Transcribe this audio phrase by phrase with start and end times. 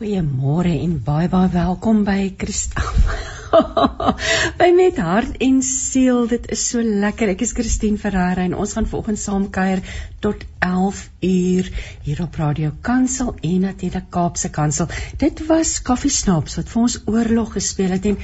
[0.00, 2.86] Goeiemôre en baie baie welkom by Kristal.
[4.60, 7.28] by met hart en siel, dit is so lekker.
[7.34, 9.82] Ek is Christine Ferreira en ons gaan vanoggend saam kuier
[10.24, 11.68] tot 11 uur
[12.06, 14.88] hier op Radio Kansel en natuurlik Kaapse Kansel.
[15.20, 18.16] Dit was Coffee Snaps wat vir ons oorlog gespeel het en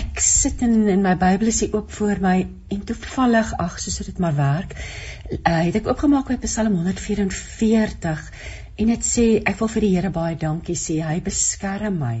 [0.00, 2.38] ek sit in in my Bybel is hier oop voor my
[2.72, 4.72] en toevallig ag soos dit maar werk,
[5.36, 8.24] uh, het ek oopgemaak by Psalm 144
[8.80, 11.02] En dit sê ek wil vir die Here baie dankie sê.
[11.04, 12.14] Hy beskerm my.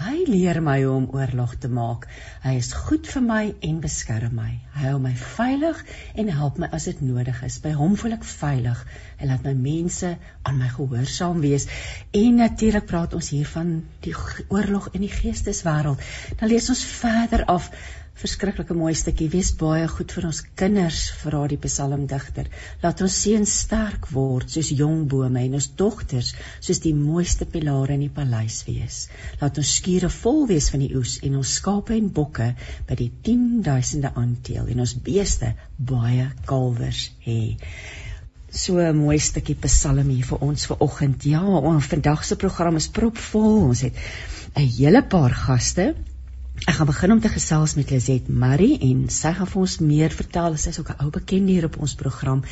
[0.00, 2.08] Hy leer my hoe om oorlog te maak.
[2.42, 4.48] Hy is goed vir my en beskerm my.
[4.74, 5.84] Hy hou my veilig
[6.18, 7.60] en help my as dit nodig is.
[7.62, 8.82] By hom voel ek veilig.
[9.20, 10.10] Hy laat my mense
[10.42, 11.68] aan my gehoorsaam wees.
[12.24, 14.16] En natuurlik praat ons hier van die
[14.48, 16.02] oorlog in die geesteswêreld.
[16.42, 17.70] Dan lees ons verder af
[18.20, 19.28] verskriklike mooi stukkie.
[19.32, 22.50] Wees baie goed vir ons kinders vra die psalmdigter.
[22.82, 27.96] Laat ons seuns sterk word soos jong bome en ons dogters soos die mooiste pilare
[27.96, 29.06] in die paleis wees.
[29.40, 32.52] Laat ons skure vol wees van die oes en ons skape en bokke
[32.88, 37.56] by die 10000de aanteel en ons beeste baie kalwers hê.
[38.50, 41.24] So 'n mooi stukkie psalm hier vir ons vir oggend.
[41.24, 43.70] Ja ons vandag se program is propvol.
[43.70, 43.94] Ons het
[44.56, 45.94] 'n hele paar gaste
[46.68, 50.12] Ek gaan begin om te gesels met Lizet Marie en sy gaan vir ons meer
[50.12, 50.56] vertel.
[50.60, 52.42] Sy is ook 'n ou bekende hier op ons program.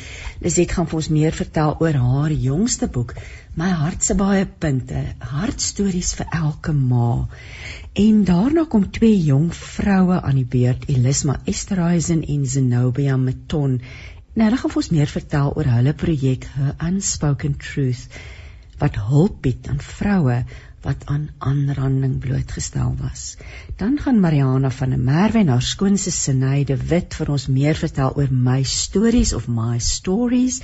[0.41, 3.13] Lizet gaan vir ons meer vertel oor haar jongste boek,
[3.55, 7.27] My hart se baie punte, hartstories vir elke ma.
[7.93, 13.81] En daarna kom twee jong vroue aan die beurt, Elisma Esterhuizen en Zenobia Meton.
[14.33, 18.07] Nou, hulle gaan vir ons meer vertel oor hulle projek, Her Unspoken Truth,
[18.79, 20.45] wat hulp bied aan vroue
[20.81, 23.35] wat aan aanranding blootgestel was.
[23.77, 28.15] Dan gaan Mariana van der Merwe en haar skoonse Sineide Wit vir ons meer vertel
[28.15, 30.61] oor my stories of my stories,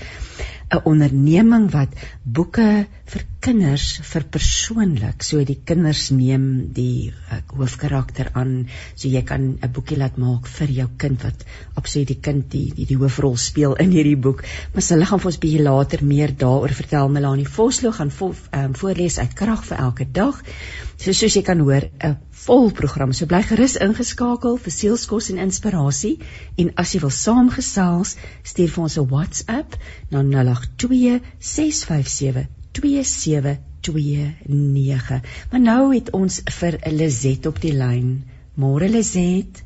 [0.74, 5.24] 'n onderneming wat boeke vir kinders verpersoonlik.
[5.24, 10.48] So die kinders neem die uh, hoofkarakter aan, so jy kan 'n boekie laat maak
[10.48, 14.44] vir jou kind wat absoluut die kind die die, die hoofrol speel in hierdie boek.
[14.74, 17.10] Maar hulle gaan vir ons bietjie later meer daaroor vertel.
[17.10, 20.42] Melanie Vosloo gaan vo, um, voorlees uit Krag vir elke dag.
[20.98, 23.14] So soos jy kan hoor, 'n vol program.
[23.14, 26.16] So bly gerus ingeskakel vir sielskos en inspirasie
[26.62, 28.10] en as jy wil saamgesels,
[28.44, 29.70] stuur vir ons 'n WhatsApp
[30.12, 32.48] na 082 657
[32.78, 35.22] 2729.
[35.52, 38.24] Maar nou het ons vir Lizet op die lyn.
[38.56, 39.64] Môre Lizet.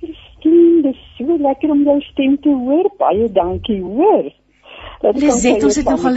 [0.00, 2.90] Christine, dis so lekker om jou stem te hoor.
[2.98, 4.32] Baie dankie, hoor.
[5.14, 6.16] Lizet, ons het nogal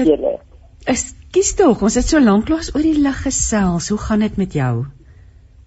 [0.85, 3.89] Is kies tog, ons het so lank lank oor die lig gesels.
[3.89, 4.85] Hoe gaan dit met jou?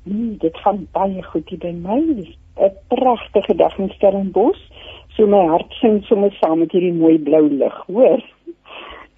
[0.08, 2.00] Nee, dit gaan baie goed hier by my.
[2.58, 4.64] 'n Pragtige dag in Stellenbosch.
[5.16, 8.22] So my hart sing sommer saam met hierdie mooi blou lig, hoor.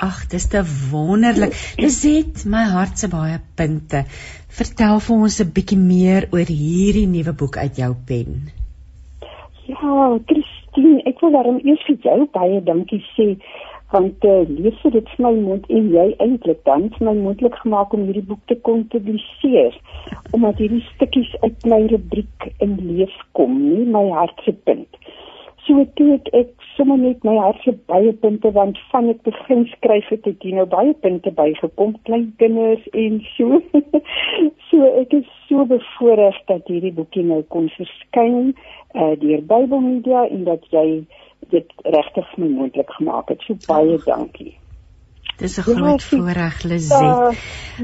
[0.01, 1.53] Ag, dis te wonderlik.
[1.77, 4.05] Dis het my hart se baie punte.
[4.61, 8.49] Vertel vir ons 'n bietjie meer oor hierdie nuwe boek uit jou pen.
[9.69, 13.37] Ja, Christine, ek wil daarom eers vir jou baie dankie sê
[13.91, 17.95] want uh, lees dit vir my mond en jy eintlik dan vir my moontlik gemaak
[17.97, 19.77] om hierdie boek te kon publiseer
[20.37, 25.01] omdat hierdie stukkies uit my rubriek in lees kom, nie my hart se punt.
[25.67, 29.67] So toe het ek sommer net my hart se baie punte want van ek begin
[29.75, 33.61] skryf het ek nou baie punte bygekom klein kinders en so.
[34.71, 40.25] so ek is so bevoorreg dat hierdie boekie nou kon verskyn uh, deur Bybel Media
[40.31, 40.87] en dat jy
[41.49, 43.41] dit regtig my moontlik gemaak het.
[43.47, 44.59] So baie dankie.
[45.41, 47.01] Dis 'n groot ja, voorreg Lizet.
[47.01, 47.33] Uh,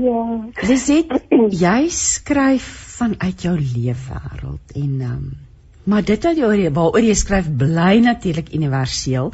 [0.03, 0.45] ja.
[0.69, 1.13] Lizet,
[1.67, 2.67] jy skryf
[2.99, 5.47] vanuit jou leefwêreld en ehm um,
[5.87, 9.31] Maar dit wat jy waaroor jy skryf bly natuurlik universeel.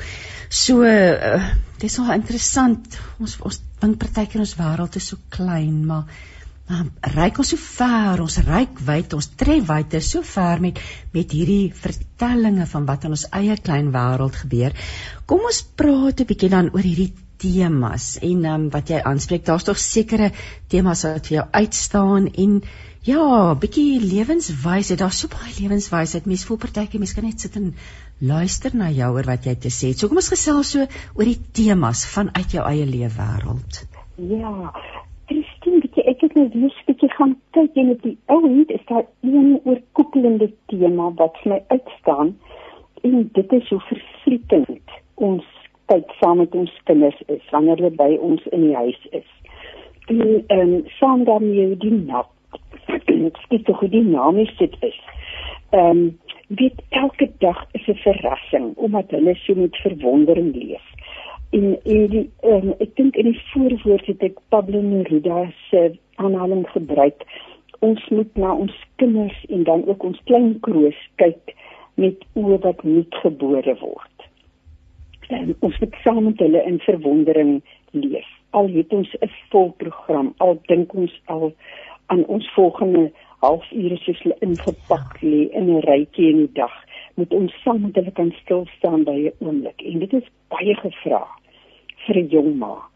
[0.53, 1.47] So uh,
[1.79, 2.99] dit is nogal interessant.
[3.19, 6.05] Ons ons dink partykeer ons wêreld is so klein, maar
[6.69, 10.79] maar ryk ons so ver, ons ryk wyd, ons tref wyte so ver met
[11.13, 14.77] met hierdie vertellinge van wat in ons eie klein wêreld gebeur.
[15.27, 17.13] Kom ons praat 'n bietjie dan oor hierdie
[17.43, 19.45] temas en um, wat jy aanspreek.
[19.45, 20.31] Daar's tog sekere
[20.69, 22.63] temas wat vir jou uitstaan en
[23.03, 25.01] Ja, bietjie lewenswysheid.
[25.01, 26.27] Daar's so baie lewenswysheid.
[26.31, 27.73] Mense voel partykeer mense kan net sit en
[28.23, 29.99] luister na jou oor wat jy te sê het.
[29.99, 33.83] So kom ons gesels so oor die temas vanuit jou eie lewe wêreld.
[34.23, 34.71] Ja.
[36.43, 41.05] Net weer bietjie gaan kyk en op die ou end is daar een oorkoepelende tema
[41.21, 42.33] wat my uitstaan
[43.07, 45.45] en dit is hoe vervlietend ons
[45.93, 49.29] tyd saam met ons kinders is wanneer hulle by ons in die huis is.
[50.11, 52.31] En ehm um, saam daarmee die nat
[53.31, 54.99] ek skiet hoe dinamies dit is.
[55.71, 56.05] Ehm um,
[56.63, 60.91] weet elke dag is 'n verrassing omdat hulle so met verwondering leef.
[61.53, 65.83] en en die um, ek dink in die voorwoord het ek Pablo Neruda se
[66.23, 67.27] aanhaling gebruik
[67.83, 71.55] ons moet na ons kinders en dan ook ons klein kroos kyk
[72.01, 74.27] met oë wat nuut gebore word.
[75.35, 77.53] En ons moet saam met hulle in verwondering
[77.97, 78.29] leef.
[78.59, 81.53] Al het ons 'n vol program, al dink ons al
[82.07, 83.11] aan ons volgende
[83.41, 86.75] halfure soos hulle ingepak lê in 'n rytjie in die dag,
[87.15, 89.83] moet ons saam met hulle kan stil staan by 'n oomblik.
[89.83, 91.27] En dit is baie gevra
[92.07, 92.92] vir 'n jong ma.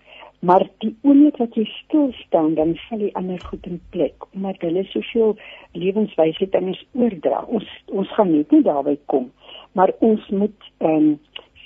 [0.46, 4.62] Maar die oomblik wat jy stil staan, dan val die ander goed in plek, omdat
[4.62, 5.34] hulle soveel
[5.75, 7.43] lewenswysheid aan ons oordra.
[7.58, 9.31] Ons ons gaan net nie daarby kom,
[9.78, 11.14] maar ons moet ehm um,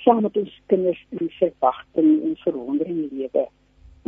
[0.01, 3.43] saam met ons kinders in verwagting en verwondering lewe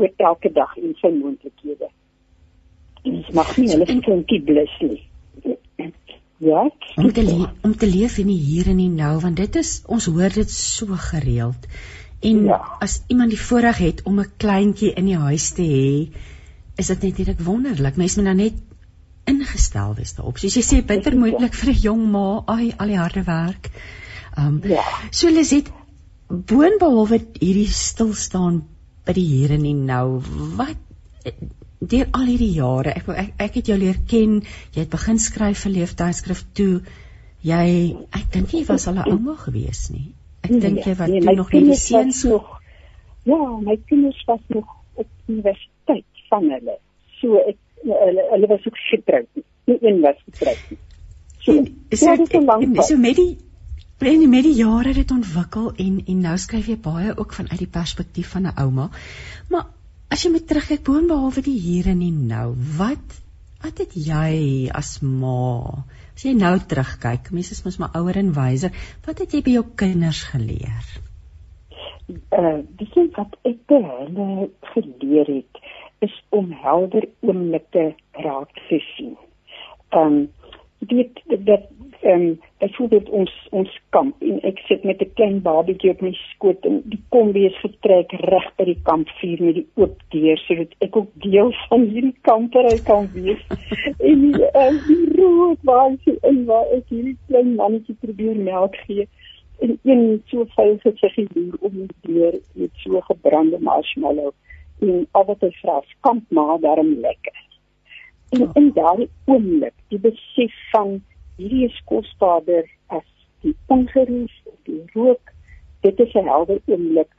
[0.02, 1.90] oor elke dag en sy moontlikhede.
[3.04, 5.02] Ons mag nie hulle kindjie blus nie.
[6.44, 6.64] Ja,
[7.00, 7.24] om te
[7.64, 10.50] om te leef in die hier en die nou want dit is ons hoor dit
[10.52, 11.70] so gereeld.
[12.24, 12.60] En ja.
[12.80, 16.14] as iemand die voorreg het om 'n kleintjie in die huis te hê,
[16.76, 17.98] is dit net net wonderlik.
[18.00, 18.62] Mense moet nou net
[19.30, 20.38] ingestel wees daarop.
[20.38, 23.72] Soos jy sê, bitter moeilik vir 'n jong ma, ai, al die harde werk.
[24.38, 24.84] Ehm um, ja.
[25.12, 25.70] So Liset,
[26.28, 28.64] boonbehalwe hierdie stil staan
[29.06, 30.22] by die hier en die nou,
[30.58, 30.78] wat
[31.80, 34.42] deur al hierdie jare, ek, ek ek het jou leer ken,
[34.74, 36.82] jy het begin skryf vir leeftydskrif toe.
[37.44, 40.14] Jy ek dink jy was al 'n ouma gewees nie.
[40.44, 42.60] Ek nee, dink jy wat nee, toe nog hierdie seuns nog
[43.24, 44.68] Ja, my kinders was nog
[45.00, 46.76] op universiteit van hulle.
[47.22, 49.44] So ek hulle, hulle was ook getroud.
[49.70, 50.80] Nie een was getroud nie.
[51.44, 51.56] So,
[51.92, 53.32] so, ja, ek, so met die
[54.04, 57.62] en met die jare het dit ontwikkel en en nou skryf jy baie ook vanuit
[57.64, 58.90] die perspektief van 'n ouma.
[59.50, 59.72] Maar
[60.14, 63.16] As jy moet terugkyk boonbehalwe die hier en die nou, wat
[63.64, 65.86] wat het jy as ma?
[66.14, 68.76] As jy nou terugkyk, mense is mos maar ouer en wyser,
[69.08, 70.92] wat het jy by jou kinders geleer?
[72.10, 75.62] Uh, die ding wat ek by hulle geleer het,
[76.06, 77.94] is om helder oomblikke
[78.26, 79.18] raak te sien.
[79.96, 80.24] Ehm um,
[80.84, 81.70] dit dat
[82.04, 86.12] ehm um, byvoorbeeld ons ons kamp en ek sit met 'n klein babatjie op my
[86.14, 90.76] skoot en die kombi is vertrek reg by die kampvuur met die oop deur sodat
[90.88, 93.44] ek ook deel van hierdie kampery kan wees.
[94.10, 98.76] en die, um, die rook waar sy in waar ek hierdie klein mannetjie probeer melk
[98.88, 99.08] gee
[99.64, 104.34] en een so vuil gesiggie hier om die deur met so gebrande marshmallow
[104.80, 107.38] en al wat hy vra, kamp maar daarom lekker.
[108.34, 110.98] En in daardie oomblik, die besef van
[111.38, 113.06] hierdie is kosbaarder as
[113.46, 115.34] die ongeroes of die rook.
[115.82, 117.12] Dit is 'n helder oomblik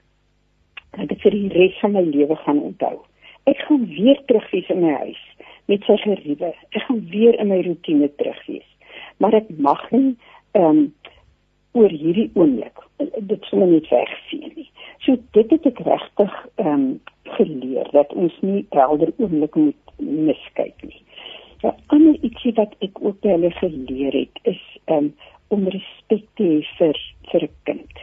[0.96, 2.98] wat ek vir die res van my lewe gaan onthou.
[3.46, 5.22] Ek gaan weer terug wees in my huis
[5.66, 6.54] met sy geriewe.
[6.70, 8.70] Ek gaan weer in my rotine terug wees.
[9.18, 10.16] Maar ek mag nie
[10.52, 10.94] ehm um,
[11.74, 14.68] oor hierdie oomblik dit sommer net wegsien nie.
[15.02, 17.00] So dit het ek regtig ehm um,
[17.36, 21.00] geleer dat ons nie helder oomblik moet miskyk nie.
[21.86, 24.62] Ander ietsie wat ek ook by hulle geleer het is
[24.92, 25.12] um,
[25.54, 26.98] om respek te hê vir
[27.30, 28.02] vir 'n kind.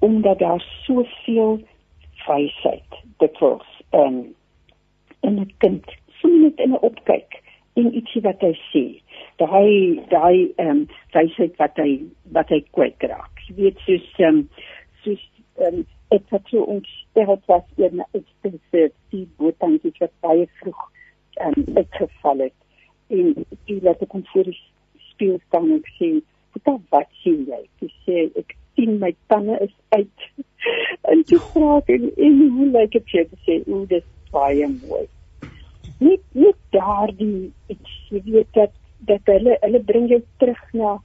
[0.00, 1.60] Omdat daar soveel
[2.26, 4.34] wysheid dit was um,
[5.20, 5.84] in 'n kind,
[6.20, 7.42] sien net in 'n opkyk
[7.74, 8.84] en ietsie wat hy sê.
[9.42, 12.00] Daai daai ehm um, wysheid wat hy
[12.32, 13.34] wat hy kwyt raak.
[13.48, 14.48] Jy weet soos ehm um,
[15.02, 15.22] soos
[15.58, 20.46] ehm um, ek het so ons het was in 'n spesifieke die bootjie wat baie
[20.60, 20.82] vroeg
[21.34, 22.63] ehm um, uitgeval het
[23.08, 23.34] en
[23.66, 24.58] jy laat ek kom voor die
[25.10, 26.10] spieël staan en sê,
[26.52, 30.20] "Wat wat sien jy?" Jy sê, "Ek sien my tande is uit."
[31.12, 34.68] en jy vra en en hoe lyk dit vir jou sê, "O, dit is baie
[34.68, 35.06] mooi."
[35.98, 37.78] Net net daardie ek
[38.10, 40.98] jy weet dat dat hulle hulle bring jou terug na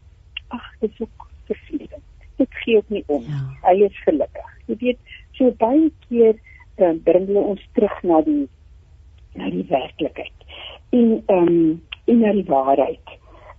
[0.50, 2.06] ag, dit is ook vervelend.
[2.36, 3.24] Dit gee ook nie om.
[3.24, 3.42] Ja.
[3.68, 4.54] Hy is gelukkig.
[4.66, 5.00] Jy weet,
[5.38, 6.40] so baie keer
[6.78, 8.48] um, bring hulle ons terug na die
[9.38, 10.48] na die werklikheid.
[10.96, 13.18] En ehm um, en na die waarheid.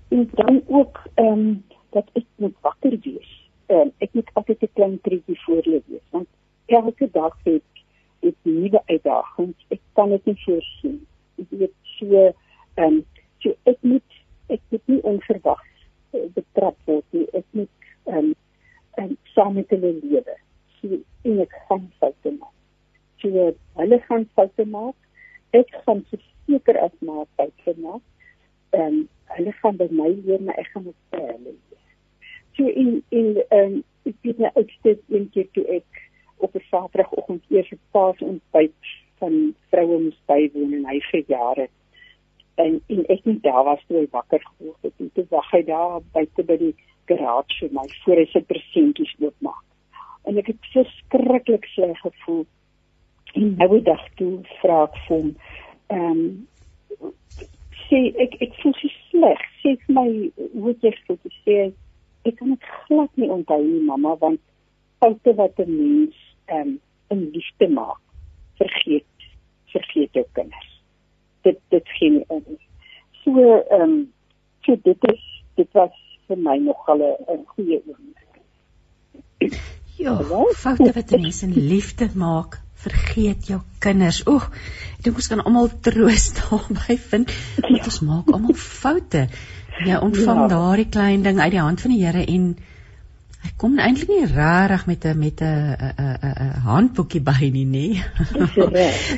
[0.08, 3.30] En dan ook ehm um, dat ek moet wakker wees.
[3.66, 6.28] Ehm um, ek moet altyd 'n klein treetjie voor lê wees want
[6.66, 7.62] elke dag het
[8.20, 9.64] ek nuwe uitdagings.
[9.68, 11.06] Ek kan dit nie voorsien.
[11.38, 12.06] Ek weet so
[12.74, 13.04] ehm um,
[13.38, 14.10] so ek moet
[14.46, 15.72] ek moet nie onverwags
[16.12, 17.26] uh, betrap word nie.
[17.32, 18.34] Ek moet ehm um,
[18.94, 20.36] en saam met hulle lewe.
[20.80, 20.88] So
[21.22, 22.56] en ek gaan foute maak.
[23.22, 24.96] So hulle gaan foute maak.
[25.50, 28.02] Ek gaan verseker as maar foute maak
[28.70, 31.82] ehm um, hulle gaan by my leer maar ek gaan met hulle leer.
[32.58, 36.04] So in in ehm um, ek het net uitsteek een keer toe ek
[36.36, 41.68] op 'n Saterdagoggend eers 'n paas ontbyt van vroue moes bywoon en hy vir jare
[42.54, 45.62] en en ek net daar was toe hy wakker geword het en toe wag hy
[45.62, 46.74] daar buite by die
[47.10, 49.66] garage vir my voor hy sy presentjies oopmaak.
[50.22, 52.44] en ek het verskriklik sleg gevoel.
[53.32, 55.30] En nou dag toe vra ek vir hom,
[55.94, 57.12] ehm um,
[57.88, 59.46] sê ek ek voel so sleg.
[59.60, 60.08] Sê vir my
[60.54, 61.18] hoe jy voel.
[61.44, 61.56] Sê
[62.28, 64.40] ek kan dit glad nie onthou nie, mamma, want
[65.00, 66.16] foute wat 'n mens
[66.52, 66.78] um,
[67.10, 68.00] in liefde maak,
[68.60, 69.06] vergeet
[69.72, 70.70] vergeet jou kinders.
[71.42, 72.44] Dit dit gee nie om.
[73.24, 74.12] So ehm um,
[74.64, 75.22] so dit is
[75.56, 75.96] dit was
[76.28, 79.60] vir my nog al 'n goeie oomblik.
[79.96, 80.16] Ja,
[80.56, 84.22] foute wat mense in liefde maak, vergeet jou kinders.
[84.30, 84.48] Oeg,
[84.98, 87.32] ek dink ons kan almal troos daarby vind.
[87.60, 89.28] Want ons maak almal foute.
[89.86, 90.50] Jy ontvang ja.
[90.52, 92.50] daardie klein ding uit die hand van die Here en
[93.40, 97.86] hy kom eintlik nie regtig met 'n met 'n 'n 'n handboekie by nie, nê?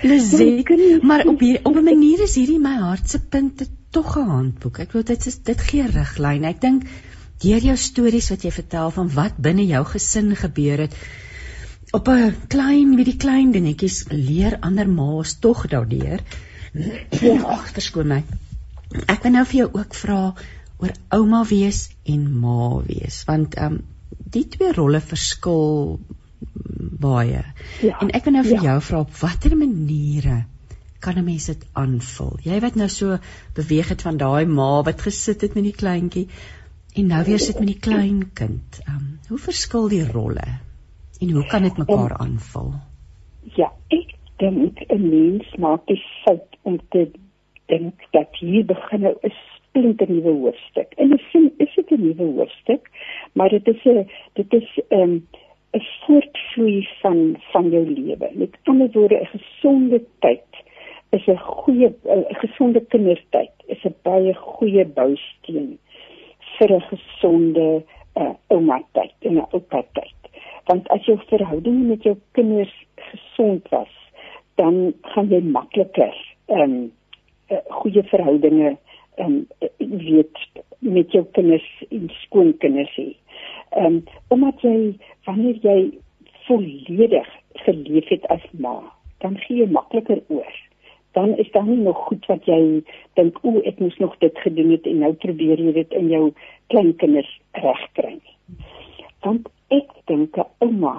[0.02, 0.30] Dis
[1.08, 4.78] maar op hier, op 'n manier is hierdie my hart se punte tog 'n handboek.
[4.78, 6.46] Ek glo dit is dit gee riglyne.
[6.46, 6.86] Ek dink
[7.42, 10.94] deur jou stories wat jy vertel van wat binne jou gesin gebeur het,
[11.92, 16.20] op 'n klein wie die klein dingetjies leer ander ma's tog daardeur.
[17.54, 18.22] Ag, verskoon my.
[19.12, 20.20] Ek wil nou vir jou ook vra
[20.82, 23.82] oor ouma wees en ma wees, want ehm um,
[24.32, 26.00] die twee rolle verskil
[27.04, 27.44] baie.
[27.82, 28.64] Ja, en ek wil nou vir ja.
[28.70, 30.40] jou vra op watter maniere
[31.02, 32.36] kan 'n mens dit aanvul?
[32.42, 33.18] Jy wat nou so
[33.54, 36.28] beweeg het van daai ma wat gesit het met die kleintjie
[36.94, 38.80] en nou weer sit met die klein kind.
[38.86, 40.48] Ehm um, hoe verskil die rolle?
[41.22, 42.72] En hoe kan dit mekaar aanvul?
[43.54, 47.10] Ja, ek dink 'n mens maak die fout om te
[47.66, 50.92] dink dat hier begin 'n splinter nuwe hoofstuk.
[50.96, 52.90] En ek sien is dit 'n nuwe hoofstuk,
[53.32, 55.28] maar dit is 'n dit is 'n um,
[55.72, 58.30] 'n voortvloei van van jou lewe.
[58.34, 60.50] Met ander woorde, 'n gesonde tyd
[61.10, 65.78] is 'n goeie 'n gesonde kindertyd is 'n baie goeie bousteen
[66.58, 67.82] vir 'n gesonde
[68.14, 70.21] uh, ouma tyd en 'n oupa tyd
[70.70, 72.74] want as jou verhouding met jou kinders
[73.10, 73.92] gesond was
[74.60, 76.16] dan gaan jy makliker
[76.46, 76.90] ehm um,
[77.82, 78.76] goeie verhoudinge
[79.16, 79.46] ehm um,
[79.78, 80.38] weet
[80.78, 83.12] met jou kinders en skoonkinders hê.
[83.70, 84.76] Ehm um, omdat jy
[85.24, 85.78] wanneer jy
[86.46, 87.28] volledig
[87.64, 88.80] geleef het as ma,
[89.22, 90.54] dan gee jy makliker oor.
[91.12, 92.82] Dan is daar nie nog goed wat jy
[93.20, 96.24] dink o, ek moes nog dit gedoen het en nou probeer jy dit in jou
[96.72, 98.36] kleinkinders regkry nie.
[99.22, 99.48] Want
[99.78, 100.94] ek dink 'n ouma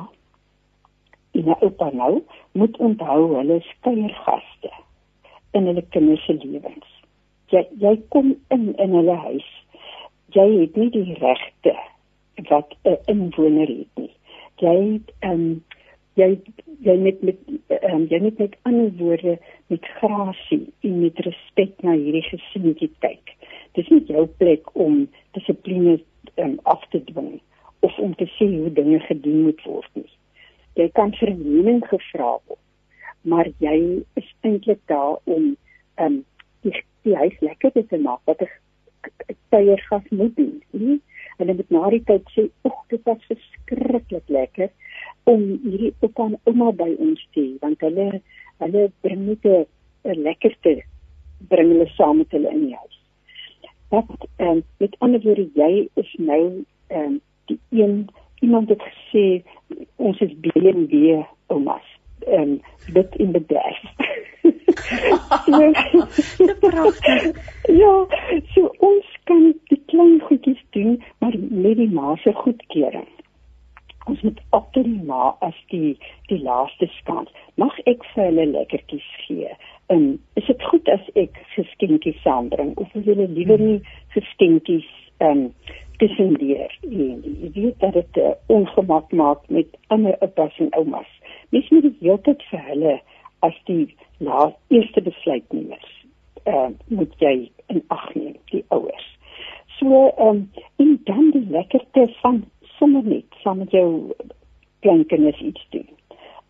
[1.38, 2.14] en 'n oupa nou
[2.60, 4.72] moet onthou hulle is kuiergaste
[5.58, 6.90] in hulle kinders se lewens.
[7.54, 9.50] Jy jy kom in in hulle huis.
[10.38, 11.76] Jy het nie die regte
[12.50, 14.14] wat 'n inwoner het nie.
[14.66, 15.64] Jy ehm um,
[16.16, 16.30] jy
[16.88, 17.38] jy met met
[17.92, 19.38] um, jy net met ander woorde
[19.68, 23.38] met grasie en met respek na hierdie gesinnetjie kyk.
[23.74, 26.00] Dis nie jou plek om dissipline
[26.38, 27.42] um, af te dwing
[27.84, 30.10] of om te sê hoe dinge gedoen moet word nie.
[30.80, 32.62] Jy kan vermening gevra word,
[33.22, 33.78] maar jy
[34.20, 35.54] is eintlik daar om
[36.06, 36.16] um
[36.64, 41.02] die, die huis lekker te maak wat 'n kuiergas moet doen, nie?
[41.38, 44.70] Dan met na die tyd sê, "Ag, dit was verskriklik lekker
[45.24, 48.22] om hierdie oupa en ouma by ons te hê, want hulle
[48.60, 49.66] hulle bring net 'n
[50.24, 50.84] lekkerte
[51.50, 53.00] bring hulle saam met hulle in die huis."
[53.90, 58.08] Dat um, met ander woorde, jy is nou um die een
[58.40, 59.44] iemand het gesê
[59.96, 61.88] ons is BMW oumas.
[62.28, 62.62] Ehm um,
[62.94, 63.82] dit in bedryf.
[66.38, 67.24] Dit pragtig.
[67.68, 68.06] Ja,
[68.54, 73.08] so ons kan die klein goedjies doen, maar met die ma se goedkeuring.
[74.06, 75.94] Ons moet altyd die ma as die
[76.28, 77.32] die laaste skans.
[77.56, 79.52] Mag ek vir hulle lekkertjies gee?
[79.92, 80.10] En ehm,
[80.40, 83.80] is dit goed as ek geskenkies saambring of wil julle liewer nie
[84.18, 84.90] geskenkies
[85.24, 85.48] ehm um,
[85.98, 91.10] tussen deur en jy weet dat dit uh, ongemak maak met ander oupas en oumas.
[91.50, 92.96] Mens moet dit heeltyd vir hulle
[93.40, 95.92] as die laaste eerste besluitnemers.
[96.46, 99.10] Uh, moet jy in ag neem die ouers.
[99.78, 102.44] So ehm um, en dan die lekkerte van
[102.78, 104.12] sommer net saam met jou
[104.80, 105.88] kleinkinders iets doen.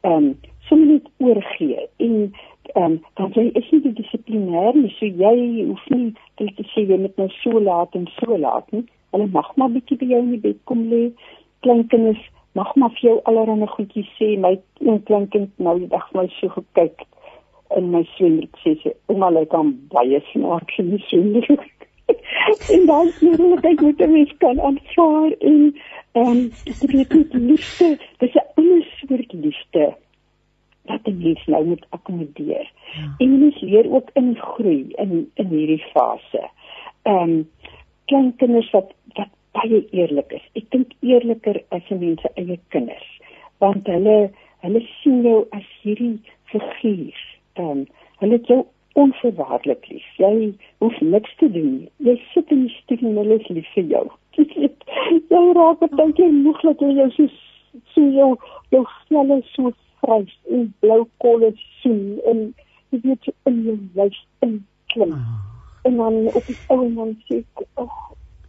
[0.02, 0.34] Ehm um,
[0.70, 2.34] sommer net oorgee en
[2.74, 6.98] ehm um, dan jy is nie dissiplinêr nie, so jy hoef nie te sê jy
[6.98, 10.32] moet nou so laat en so laat nie Hulle mag maar bietjie by jou in
[10.34, 11.04] die bed kom lê.
[11.66, 12.22] Kleinkinders
[12.58, 14.34] mag maar vir jou allerlei goedjies sê.
[14.42, 17.06] My een kleinkind nou die dag my so gekyk
[17.78, 21.70] in my swembad sê sy, "Ouma, lê kan baie snaaks in die swembad."
[22.74, 25.60] en dan sê hulle dat jy dit mens kan aanvaar en
[26.14, 27.98] ehm um, dit is net liefde.
[28.20, 29.86] Dis 'n ander soort liefde
[30.86, 32.72] wat die mens nou moet akkommodeer.
[32.94, 33.16] Ja.
[33.18, 36.44] En mens leer ook ingroei in in hierdie fase.
[37.04, 37.50] Ehm um,
[38.12, 40.46] kleinkinders wat wat baie eerlik is.
[40.58, 43.10] Ek dink eerliker as 'n mens se eie kinders.
[43.64, 44.18] want hulle
[44.64, 46.16] hulle sien jou as hierdie
[46.52, 47.20] figuur
[47.60, 47.86] dan
[48.22, 48.62] hulle het jou
[49.04, 50.34] onverwaarlik lief jy
[50.84, 54.04] hoef niks te doen jy sit in die stoel en hulle is lief vir jou
[55.36, 57.30] jy raak dan jy moeg dat jy jou so
[57.96, 58.30] so jou
[58.76, 62.46] jou selle so vries en blou kolle sien en
[62.92, 64.62] jy weet in jou lyf in
[64.94, 65.53] klim oh.
[65.84, 67.96] En dan op die ou en dan sê ek ag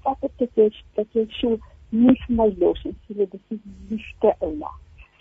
[0.04, 1.58] wat het dit is dat jy so
[1.90, 3.60] nie my los en sê dit is die
[3.90, 4.70] liefste ouma.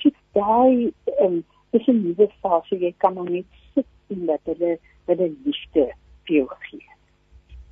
[0.02, 0.92] So daai
[1.26, 2.76] um, is 'n nuwe fase.
[2.76, 4.78] Jy kan maar net sit en dat hulle
[5.08, 5.86] die liefde
[6.26, 6.88] vir jou gee.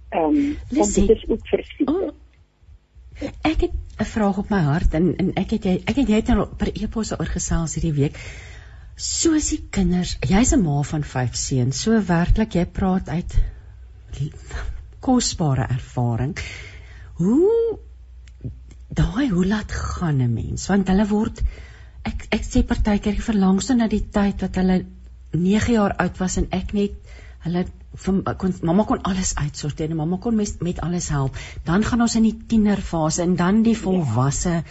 [0.10, 1.96] Ehm um, dit is ook verseker.
[1.96, 2.12] Oh.
[3.42, 6.16] Ek het 'n vraag op my hart en en ek het jy ek het jy
[6.16, 8.18] het nou per e-pos oor gesels hierdie week.
[8.96, 13.34] Soos die kinders, jy's 'n ma van 5 seuns, so werklik jy praat uit
[15.00, 16.38] kosbare ervaring.
[17.20, 17.80] Hoe
[18.92, 20.68] daai hoe laat gaan 'n mens?
[20.68, 21.42] Want hulle word
[22.04, 24.86] ek ek sê partykeer ek verlang so na die tyd wat hulle
[25.32, 27.14] 9 jaar oud was en ek net
[27.46, 27.66] hulle
[28.06, 31.38] van kon mamma kon alles uitsorteer en mamma kon met, met alles help.
[31.66, 34.64] Dan gaan ons in die tienerfase en dan die volwasse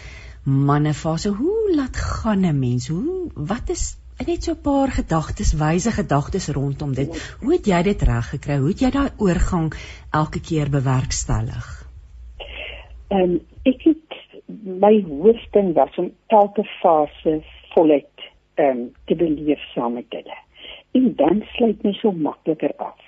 [0.43, 1.29] mannefase.
[1.29, 2.87] Hoe laat gaan 'n mens?
[2.87, 3.95] Hoe wat is
[4.27, 7.09] net so 'n paar gedagtes, wyse gedagtes rondom dit.
[7.41, 8.57] Hoe het jy dit reg gekry?
[8.57, 9.73] Hoe het jy daai oorgang
[10.11, 11.67] elke keer bewerkstellig?
[13.09, 14.11] Ehm um, ek het
[14.63, 17.41] my hoofding was om elke fase
[17.73, 18.17] voluit
[18.55, 20.37] ehm um, te beleef saam met hulle.
[20.91, 22.99] En dan sluit my so makliker af.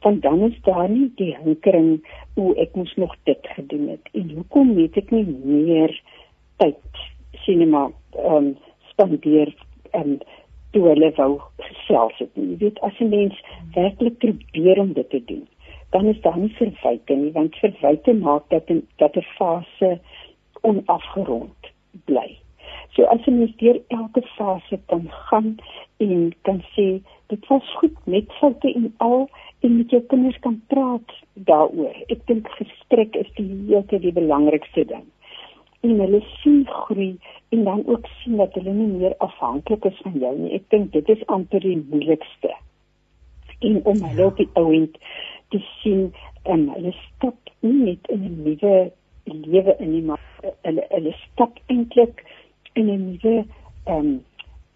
[0.00, 4.08] Want dan is daar nie die hinkering o, ek moes nog dit gedoen het.
[4.12, 6.00] En hoekom het ek nie meer
[6.56, 7.04] tyd
[7.44, 8.56] sinema ehm um,
[8.90, 9.54] spandeer
[9.90, 10.18] en
[10.72, 11.30] toe hulle wou
[11.66, 12.30] gesels het.
[12.34, 13.36] Jy weet as 'n mens
[13.74, 15.46] werklik probeer om dit te doen,
[15.90, 20.00] dan is daar nie verwyte nie, want verwyte maak dat 'n dat 'n fase
[20.62, 21.72] onafgerond
[22.04, 22.38] bly.
[22.94, 25.58] So as jy net deur elke fase kan gaan
[25.96, 29.28] en kan sê dit was goed met foute en al
[29.60, 31.96] en met jou kinders kan praat daaroor.
[32.08, 35.06] Ek dink gesprek is die heeltyd die belangrikste ding
[35.80, 40.18] en hulle sien groei en dan ook sien dat hulle nie meer afhanklik is van
[40.18, 40.54] jou nie.
[40.58, 42.54] Ek dink dit is amper die moeilikste.
[43.60, 44.98] En om hulle op die ouend
[45.54, 46.08] te sien
[46.42, 48.90] en um, hulle stap net in 'n nuwe
[49.24, 50.20] lewe in die maar
[50.62, 52.24] hulle hulle stap eintlik
[52.72, 53.36] in 'n nuwe
[53.84, 54.12] ehm um,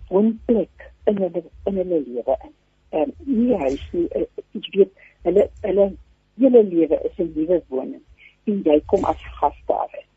[0.09, 2.55] woonplek in hulle in hulle lewe in.
[2.91, 4.09] Ehm um, nie huis nie.
[4.15, 5.91] Uh, ek weet hulle hulle
[6.39, 8.03] hele lewe is 'n nuwe woning
[8.47, 9.91] en jy kom as gas daar.
[9.99, 10.12] Is.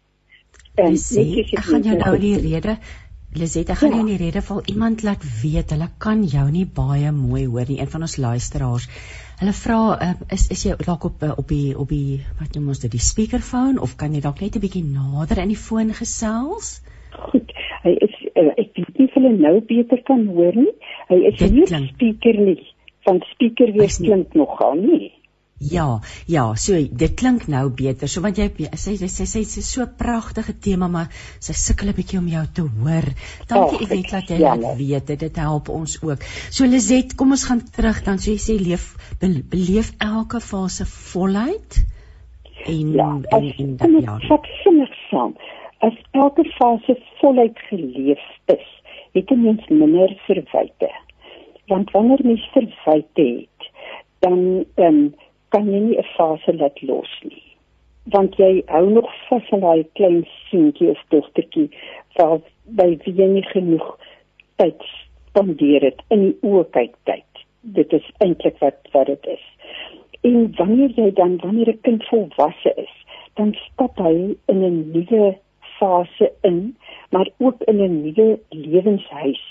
[0.76, 2.78] Lisette, ek gaan jou nou in die rede
[3.36, 4.06] Lisette, ek gaan jou ja.
[4.06, 7.80] in die rede val iemand laat weet hulle kan jou nie baie mooi hoor nie,
[7.82, 8.88] een van ons luisteraars.
[9.42, 12.70] Hulle vra uh, is is jy dalk op uh, op die op die wat noem
[12.72, 15.92] ons dit die speakerfoon of kan jy dalk net 'n bietjie nader in die foon
[15.96, 16.80] gesels?
[17.32, 17.52] Goed.
[17.84, 20.72] Hy is uh, ek weet nie of hulle nou beter kan hoor nie.
[21.12, 22.64] Hy is nie speaker nie.
[23.04, 25.12] Van speaker weer klink nogal nie.
[25.72, 28.10] Ja, ja, so dit klink nou beter.
[28.12, 31.98] So want jy sy sê sy sê so 'n pragtige tema, maar sy sukkel 'n
[31.98, 33.08] bietjie om jou te hoor.
[33.48, 35.08] Dankie oh, Event dat jy ja, laat weet.
[35.08, 36.22] Dit, dit help ons ook.
[36.50, 38.20] So Lizet, kom ons gaan terug dan.
[38.20, 41.86] So jy sê leef beleef elke fase voluit
[42.66, 44.18] en ja, en en dan ja.
[44.34, 45.36] Ek sien saam.
[45.80, 48.68] As elke fase voluit geleef is,
[49.14, 50.92] het 'n mens minder verwyte.
[51.68, 53.70] Want wanneer mens verwyte het,
[54.20, 55.16] dan ehm um,
[55.56, 57.44] kan jy nie 'n fase laat los nie.
[58.14, 61.70] Want jy hou nog vas aan daai klein seentjie of dogtertjie
[62.18, 62.44] wat
[62.80, 63.86] by wie jy nie genoeg
[64.60, 67.32] tyd spandeer het in die oë kyk tyd.
[67.78, 69.46] Dit is eintlik wat wat dit is.
[70.28, 72.94] En wanneer jy dan wanneer 'n kind volwasse is,
[73.36, 75.38] dan stap hy in 'n nuwe
[75.80, 76.76] fase in,
[77.12, 79.44] maar ook in 'n nuwe lewenshuis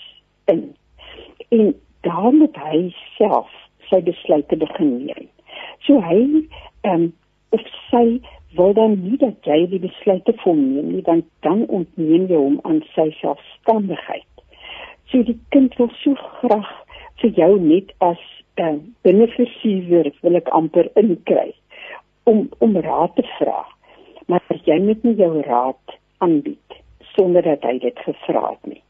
[0.45, 0.77] in.
[1.49, 3.51] En dan moet hy self
[3.89, 5.34] sy besluite begin neem.
[5.87, 6.21] So hy
[6.85, 7.13] ehm um,
[7.55, 8.21] of sy
[8.57, 12.39] wil dan nie dat jy die besluite vir hom neem nie, want dan ontneem jy
[12.39, 14.31] hom aan sy selfstandigheid.
[15.11, 16.71] So die kind wil so graag
[17.23, 18.23] vir jou net as
[18.59, 21.53] 'n uh, beneficiaris wil ek amper inkry
[22.31, 23.65] om om raad te vra.
[24.27, 26.79] Maar jy moet nie jou raad aanbied
[27.17, 28.83] sonder dat hy dit gevra het nie.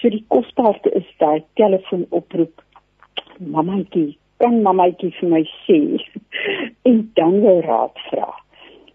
[0.00, 2.62] So die kosbaarste is daai telefoonoproep.
[3.38, 5.80] Mammaetjie, kan mammaetjie vir my sê
[6.88, 8.30] en dan wil raad vra.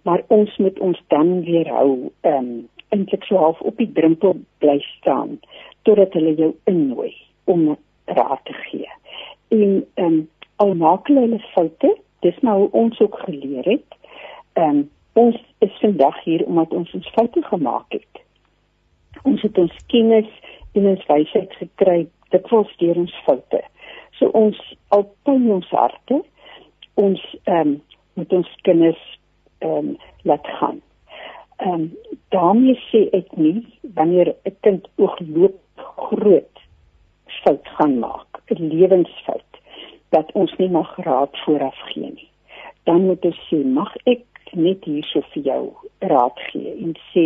[0.08, 4.40] Maar ons moet ons dan weer hou ehm um, eintlik so half op die drempel
[4.64, 5.36] bly staan
[5.86, 7.12] totdat hulle jou innooi
[7.46, 8.90] om raad te gee.
[9.48, 11.94] En ehm um, al maak hulle foute,
[12.26, 14.00] dis nou ons ook geleer het.
[14.54, 18.24] Ehm um, ons is vandag hier omdat ons ons foute gemaak het.
[19.24, 20.30] Ons het ons kennis
[20.74, 23.62] en ons wysheid gekry dit was deur ons foute.
[24.20, 24.60] So ons
[24.96, 26.22] altyd ons harte
[27.00, 27.82] ons ehm um,
[28.20, 29.04] met ons kinders
[29.64, 30.82] ehm um, laat gaan.
[31.58, 31.86] Ehm um,
[32.36, 35.60] daarmee sê ek nie wanneer 'n kind oogloop
[35.96, 36.56] groot
[37.44, 39.54] fout gaan maak, 'n lewensfout
[40.10, 42.30] dat ons nie mag raad vooraf gee nie.
[42.84, 45.64] Dan moet ons sê, mag ek net hierso vir jou
[46.00, 47.26] raad gee en sê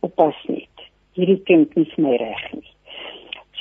[0.00, 0.86] oppas net.
[1.16, 2.73] Hierdie kind is my reg nie.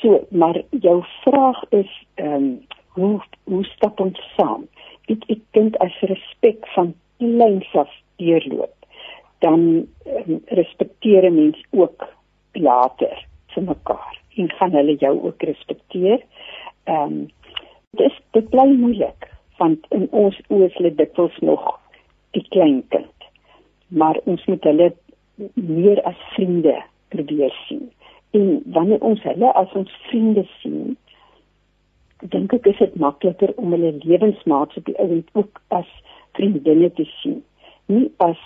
[0.03, 4.65] So, maar jou vraag is ehm um, hoe hoe stap ons saam?
[5.07, 6.91] Ek ek dink as respek van
[7.23, 8.75] kleins af deurloop,
[9.39, 9.87] dan
[10.25, 12.03] um, respekteer mens ook
[12.51, 13.15] later
[13.55, 16.19] vir mekaar en gaan hulle jou ook respekteer.
[16.83, 17.17] Ehm um,
[18.03, 19.31] dis dit bly moeilik
[19.63, 21.63] want in ons oë is hulle dikwels nog
[22.35, 23.27] die klein kind.
[23.87, 24.91] Maar ons moet hulle
[25.55, 26.75] meer as vriende
[27.15, 27.87] probeer sien.
[28.33, 30.95] En wanneer ons hulle as ons vriende sien,
[32.33, 35.89] dink ek is dit makliker om hulle lewensmaats op die ouend ook as
[36.37, 37.43] vriendinne te sien,
[37.91, 38.41] nie as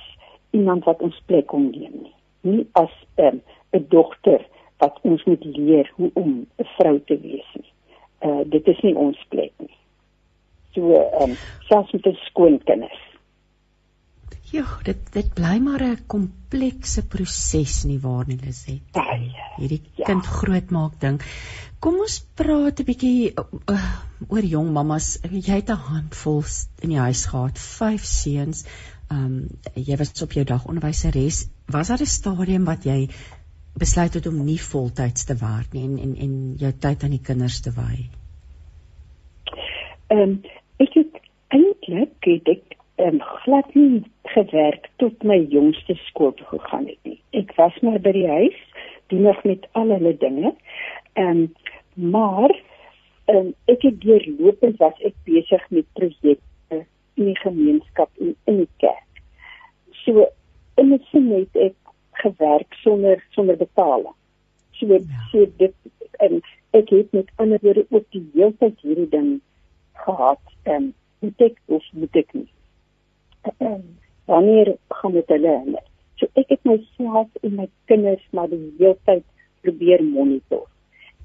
[0.58, 3.40] iemand wat ons plek omneem nie, nie as ehm,
[3.72, 4.44] 'n um, dogter
[4.84, 7.72] wat ons moet leer hoe om 'n vrou te wees nie.
[8.28, 9.76] Uh dit is nie ons plek nie.
[10.74, 10.82] So
[11.22, 11.34] um,
[11.70, 12.60] selfs met 'n skoon
[14.48, 19.00] Ja, dit dit bly maar 'n komplekse proses nie waar nie Liset.
[19.58, 20.06] Hierdie ja.
[20.06, 21.22] kind grootmaak ding.
[21.80, 23.96] Kom ons praat 'n bietjie uh,
[24.28, 25.20] oor jong mammas.
[25.32, 26.44] Jy het 'n handvol
[26.82, 28.64] in die huis gehad, vyf seuns.
[29.12, 31.48] Ehm um, jy was op jou dag onderwyseres.
[31.68, 33.10] Was daar 'n stadium wat jy
[33.78, 37.26] besluit het om nie voltyds te werk nie en en en jou tyd aan die
[37.30, 38.10] kinders te wy?
[40.08, 40.42] Ehm um,
[40.78, 42.67] ek het eintlik het ek ehm
[42.98, 47.20] um, glad nie gewerk tot my jongste skool toe gegaan het nie.
[47.38, 48.60] Ek was maar by die huis,
[49.14, 50.54] doen nog met al hulle dinge.
[51.14, 51.48] Ehm um,
[52.12, 52.54] maar
[53.26, 56.86] ehm um, ek het deurlopend was ek besig met projekte
[57.18, 59.22] in die gemeenskap en in die kerk.
[60.04, 60.28] So
[60.78, 61.76] in die sin het ek
[62.24, 64.16] gewerk sonder sonder betaling.
[64.72, 65.02] So ja.
[65.32, 65.74] so dit
[66.20, 66.42] en
[66.78, 69.34] ek het met ander woorde ook die hele tyd hierdie ding
[70.06, 72.50] gehad en moet ek of moet ek nie.
[74.26, 75.82] Wanneer gaan dit hulle hulle?
[76.20, 79.24] So ek het myself en my kinders maar die hele tyd
[79.62, 80.66] probeer monitor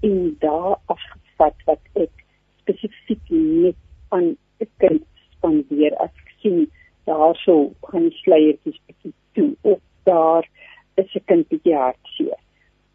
[0.02, 2.24] en daar afgevat wat ek
[2.62, 3.78] spesifiek net
[4.14, 6.70] aan 'n kind spandeer as ek sien
[7.10, 9.80] daarso gaan sluiertjies bietjie toe of
[10.10, 10.48] daar
[10.94, 12.40] is 'n kind bietjie hartseer.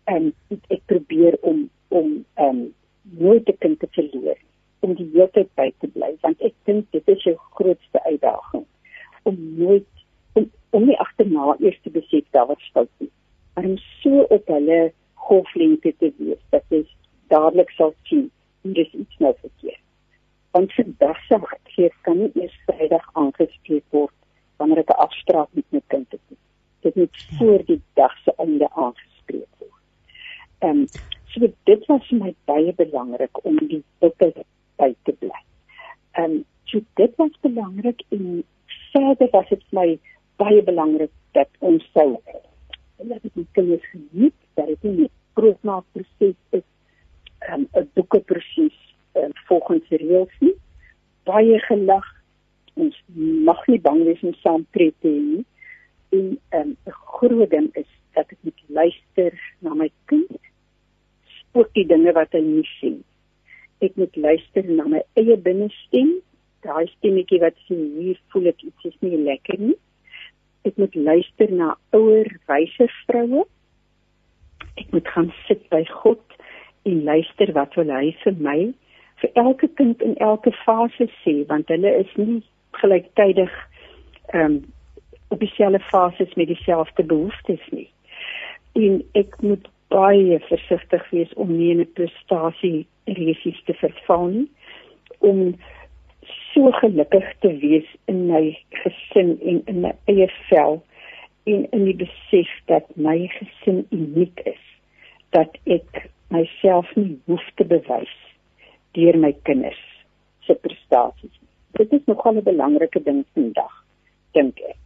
[0.06, 0.34] En
[0.70, 2.60] ek probeer om om um
[3.02, 4.40] nooit 'n kind te verloor
[4.80, 8.66] om die hele tyd by te bly want ek dink dit is jou grootste uitdaging
[9.32, 10.06] om nooit
[10.40, 13.14] om, om nie agterna eers te besef daar wat fout is
[13.56, 14.80] maar om so op hulle
[15.28, 16.84] golflengte te wees dat jy
[17.34, 18.28] dadelik sal sien
[18.64, 19.86] hier is iets nou verkeerd
[20.58, 24.16] want vandag se hartseer kan nie eers Vrydag aangespreek word
[24.58, 26.44] wanneer ek 'n afspraak met my kind het nie
[26.88, 29.82] dit moet voor die dag se einde aangespreek word.
[30.60, 30.88] Ehm um,
[31.26, 34.32] so dit was vir my baie belangrik om die boeke
[34.76, 35.42] by te bly.
[36.12, 38.44] Ehm um, so dit was belangrik en
[38.98, 39.88] verder was dit vir my
[40.42, 42.10] baie belangrik dat ons sou
[42.98, 46.66] dat dit nie kinders geniet dat dit nie grootmaak proses is
[47.54, 48.78] um, 'n boeke proses
[49.14, 50.56] um, volgens reëls nie.
[51.30, 52.08] Baie gelag
[52.74, 52.98] ons
[53.50, 55.46] mag nie bang wees om saam te tree nie.
[56.10, 60.38] En ehm, 'n um, groot ding is dat ek moet luister na my kind
[61.40, 63.04] spook die dinge wat hy nie sien.
[63.80, 66.22] Ek moet luister na my eie binnestem
[66.70, 69.78] daai stemmetjie wat sê hier voel ek iets is nie lekker nie
[70.70, 73.46] ek moet luister na ouer wyse vroue
[74.78, 76.38] ek moet gaan sit by God
[76.90, 78.60] en luister wat wil hy vir my
[79.22, 82.42] vir elke kind in elke fase sê want hulle is nie
[82.82, 83.54] gelyktydig
[84.34, 84.66] ehm um,
[85.28, 87.90] op dieselfde fases met dieselfde behoeftes nie.
[88.72, 94.48] En ek moet baie versigtig wees om nie in 'n prestasie resies te verval nie
[95.20, 95.56] om
[96.54, 98.44] so gelukkig te wees in my
[98.84, 100.82] gesin en in my eie vel
[101.48, 104.64] en in die besef dat my gesin uniek is
[105.36, 108.16] dat ek myself nie hoef te bewys
[108.98, 109.80] deur my kinders
[110.48, 111.36] se prestasies.
[111.78, 113.74] Dit is nogal 'n belangrike ding vandag
[114.34, 114.80] dink ek.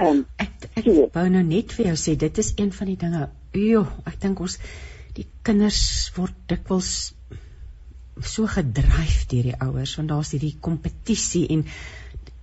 [0.00, 1.08] Um, ek ek so.
[1.12, 3.28] wou nou net vir jou sê dit is een van die dinge.
[3.52, 4.58] Jo, ek dink ons
[5.14, 7.14] die kinders word dikwels
[8.22, 11.64] so gedryf deur die ouers want daar's hierdie kompetisie en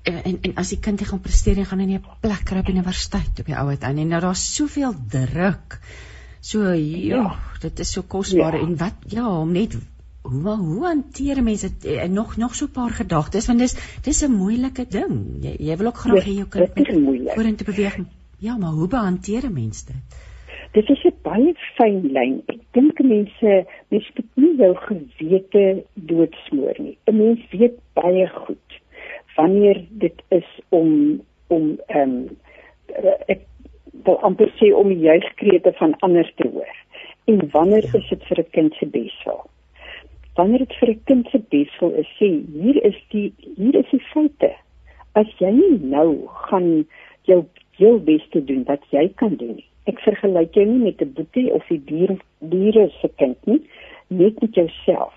[0.03, 2.59] en en as die kind nie gaan presteer nie gaan hy nie 'n plek kry
[2.59, 5.79] op universiteit op die ou uit en nou daar's soveel druk
[6.45, 7.23] So ja,
[7.63, 8.61] dit is so kosbaar ja.
[8.61, 9.73] en wat ja, om net
[10.25, 14.21] hoe hoe hanteer mense dit en nog nog so 'n paar gedagtes want dis dis
[14.23, 15.15] 'n moeilike ding.
[15.41, 17.97] Jy jy wil ook graag hê jou kind moet vorentoe beweeg.
[18.37, 19.95] Ja, maar hoe hanteer 'n mens dit?
[20.75, 22.43] Dit is 'n baie fyn lyn.
[22.51, 23.51] Ek dink mense
[23.89, 26.97] mense moet nie jou gewete doodsmoor nie.
[27.07, 28.79] 'n Mens weet baie goed
[29.35, 32.37] wanneer dit is om om ehm um,
[33.27, 33.41] ek
[34.03, 36.75] wil amper sê om die juigkrete van ander te hoor.
[37.25, 37.99] En wanneer ja.
[37.99, 39.45] is dit vir 'n kind se beswil?
[40.35, 42.27] wanneer dit vir 'n kind se beswil is sê
[42.61, 44.51] hier is die hier is die feite
[45.21, 46.85] as jy nie nou gaan
[47.29, 47.45] jou
[47.77, 51.69] heel beste doen wat jy kan doen ek vergelyk jou nie met 'n boetie of
[51.71, 53.61] 'n dier diere se kind nie
[54.07, 55.13] net met jouself.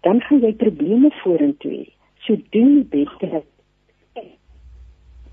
[0.00, 1.86] Dan gaan jy probleme vorentoe hê.
[2.24, 3.42] So doen die beste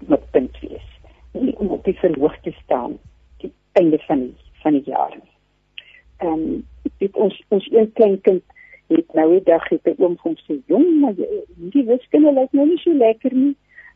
[0.07, 0.87] met punt wees.
[1.31, 2.97] Nie om op die verhoog te staan
[3.37, 5.31] die einde van die, van die jaar nie.
[6.17, 6.65] Ehm um,
[6.97, 8.43] dit ons ons een klein kind
[8.87, 11.13] het nou die dag het 'n oom kom sê jong maar
[11.59, 13.55] hierdie wiskunde lyk nou nie so lekker nie.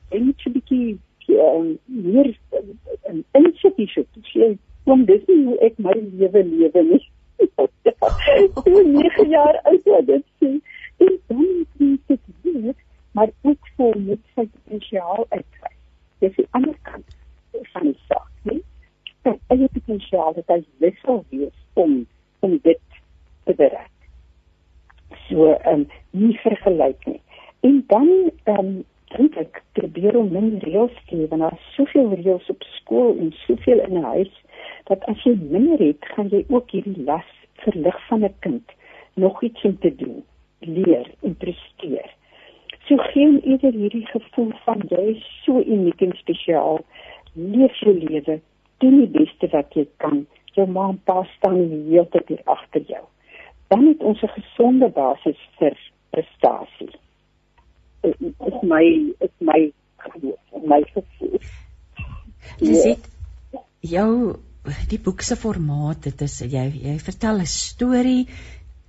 [0.10, 5.96] Net so 'n bietjie in insit hier so sê oom dis nie hoe ek my
[5.96, 7.06] lewe lewe nie.
[8.64, 10.50] So 9 jaar oud wat dit sê
[11.06, 11.46] en dan
[11.78, 12.76] moet dit weer
[13.12, 15.74] maar ook vir met sy potensiaal uitkry
[16.24, 17.16] dis die ander kant
[17.74, 18.62] van die saak nie
[19.28, 22.06] dat eie potensiaal dat hy wissel wees om
[22.40, 23.00] om dit
[23.46, 23.96] te bereik.
[25.28, 27.22] So ehm um, nie vergelyk nie.
[27.68, 28.10] En dan
[28.44, 28.72] ehm um,
[29.16, 33.18] dink ek probeer om min reëls te hê want daar is soveel reëls op skool
[33.24, 34.34] en soveel in 'n huis
[34.90, 37.30] dat as jy minder het, gaan jy ook hierdie las
[37.64, 38.72] verlig van 'n kind
[39.16, 40.24] nog iets om te doen,
[40.60, 42.10] leer en presteer.
[42.86, 46.80] So geen eerder hierdie gevoel van jy is so uniek en spesiaal.
[47.34, 48.40] Leef jou lewe,
[48.78, 50.26] doen die beste wat jy kan.
[50.54, 53.06] Jou ma en pa staan die hele tyd hier agter jou
[53.70, 55.78] dan het ons 'n gesonde basis vir
[56.10, 56.90] prestasie.
[58.02, 58.84] Dit my
[59.20, 59.60] is my
[60.74, 61.40] my gevoel.
[62.60, 63.04] Jy sien
[63.82, 64.40] jou
[64.92, 68.28] die boek se formaat dit is jy jy vertel 'n storie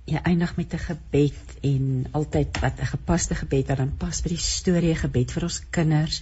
[0.05, 4.29] jy eindig met 'n gebed en altyd wat 'n gepaste gebed wat dan pas by
[4.29, 6.21] die storie gebed vir ons kinders.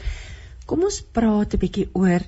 [0.66, 2.22] Kom ons praat 'n bietjie oor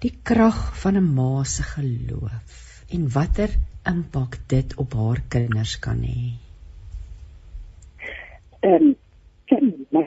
[0.00, 3.50] die krag van 'n ma se geloof en watter
[3.84, 6.34] impak dit op haar kinders kan hê?
[8.60, 8.96] Ehm um,
[9.92, 10.04] my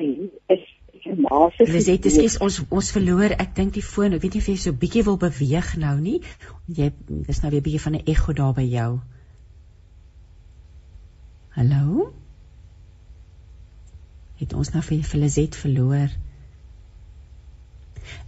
[0.50, 0.66] is
[1.00, 4.76] Lisette, ekskuus, ons ons verloor, ek dink die foon, ek weet nie of jy so
[4.76, 6.20] bietjie wil beweeg nou nie.
[6.68, 8.90] Jy dis nou weer bietjie van 'n ekko daar by jou.
[11.56, 12.12] Hallo?
[14.40, 16.12] Het ons nou vir Lisette verloor?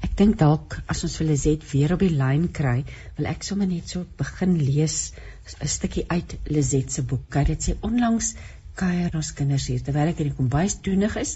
[0.05, 2.83] Ek dink dalk as ons vir Lisette weer op die lyn kry,
[3.17, 5.13] wil ek sommer net so begin lees
[5.59, 7.29] 'n stukkie uit Lizet se boek.
[7.29, 8.35] Kyk, dit sê onlangs
[8.79, 11.35] kuier ons kinders hier terwyl ek in die kombuis doenig is,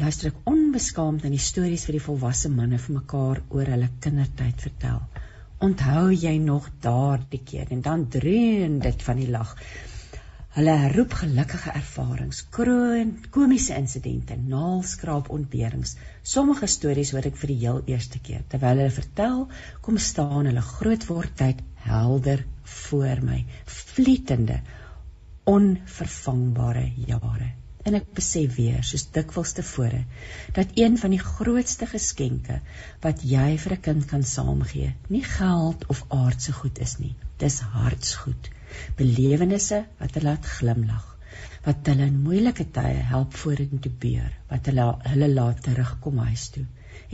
[0.00, 4.66] luister ek onbeskaamd na die stories wat die volwasse manne vir mekaar oor hulle kindertyd
[4.66, 5.00] vertel.
[5.64, 9.54] Onthou jy nog daardie keer en dan dreun dit van die lag.
[10.54, 15.96] Hulle roep gelukkige ervarings, kroon, komiese insidente, naalskraap ontberings.
[16.22, 18.44] Sommige stories hoor ek vir die heel eerste keer.
[18.52, 19.40] Terwyl hulle vertel,
[19.82, 22.44] kom staan hulle grootword tyd helder
[22.86, 24.60] voor my vlietende
[25.44, 27.50] onvervangbare jare.
[27.84, 30.04] En ek besef weer soos dikwels tevore
[30.56, 32.60] dat een van die grootste geskenke
[33.02, 37.14] wat jy vir 'n kind kan saamgee nie geld of aardse goed is nie.
[37.38, 38.48] Dis hartsgoed
[39.00, 41.10] belewennisse wat hulle laat glimlag
[41.66, 46.64] wat hulle in moeilike tye help vorentoe beer wat hulle hulle laat terugkom huis toe.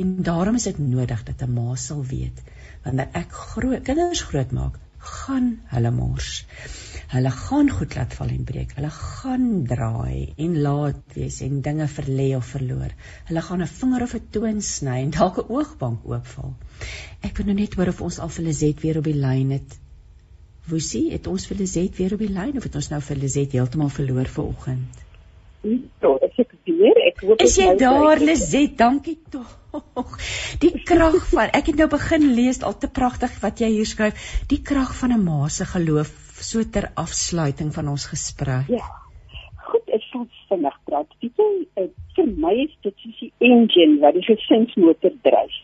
[0.03, 2.43] En daarom is dit nodig dat 'n ma sal weet
[2.85, 6.45] wanneer ek groot kinders grootmaak gaan hulle mors.
[7.11, 8.75] Hulle gaan goed laat val en breek.
[8.77, 12.93] Hulle gaan draai en laat wees en dinge verlê of verloor.
[13.31, 16.55] Hulle gaan 'n vinger of 'n toon sny en dalk 'n oogbank oopval.
[17.23, 19.79] Ek wil nou net hoor of ons al vir Lizet weer op die lyn het.
[20.69, 23.53] Woesie, het ons vir Lizet weer op die lyn of het ons nou vir Lizet
[23.53, 25.01] heeltemal verloor vanoggend?
[25.63, 26.97] Ja, ek weer.
[27.07, 28.79] Ek hoop Is jy daar, Lizet?
[28.79, 29.60] Dankie tog.
[30.65, 34.19] Die krag van ek het nou begin lees al te pragtig wat jy hier skryf.
[34.51, 36.11] Die krag van 'n ma se geloof
[36.51, 38.69] so ter afsluiting van ons gesprek.
[38.69, 38.87] Ja.
[39.71, 41.07] Goed, ek sal vinnig praat.
[41.21, 45.59] Weet jy, eh, vir my is dit soos die engine wat die gesinsmotor dryf.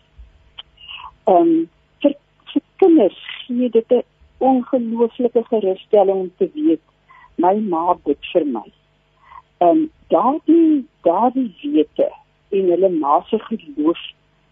[1.27, 1.69] Um,
[2.03, 2.14] vir,
[2.53, 4.03] vir kinders gee dit 'n
[4.38, 6.83] ongelooflike gerusstelling om te weet
[7.37, 8.69] my ma bid vir my.
[9.59, 12.11] Ehm um, daardie daardie wete
[12.57, 14.03] en hulle ma se geloof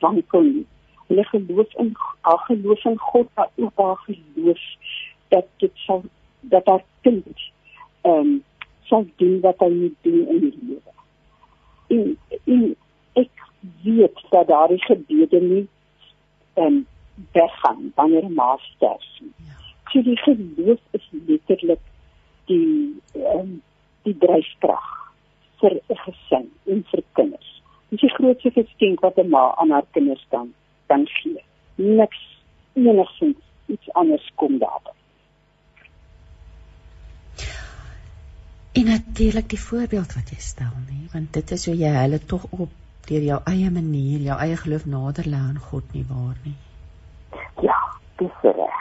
[0.04, 0.66] wankel nie.
[1.08, 4.64] Hulle geloof in haar geloof in God, maar ook haar geloof
[5.28, 6.02] dat dit sal
[6.40, 7.26] dat haar kind
[8.00, 8.42] ehm um,
[8.82, 10.92] sal doen wat hy moet doen in die lewe.
[11.86, 12.76] En, en
[13.12, 13.46] ek
[13.82, 15.66] weet dat daardie gebede nie
[16.54, 16.86] ehm um,
[17.32, 19.06] weggaan wanneer ma sterf.
[19.20, 19.56] Ja.
[19.92, 21.80] So die geloof is letterlik
[22.44, 23.62] die ehm um,
[24.02, 24.88] die dryfkrag
[25.60, 27.53] vir 'n gesin en vir kinders.
[27.94, 30.52] Dit is die grootste geskenk wat 'n ma aan haar kinders kan
[30.86, 31.42] kan gee.
[31.74, 32.22] Niks
[32.72, 34.90] enigsins iets anders kom daarby.
[38.72, 42.46] En natuurlik die voorbeeld wat jy stel, nê, want dit is hoe jy hulle tog
[42.50, 42.70] op
[43.06, 46.56] deur jou eie manier, jou eie geloof nader lê aan God nie waar nie.
[47.62, 47.78] Ja,
[48.16, 48.80] dis reg.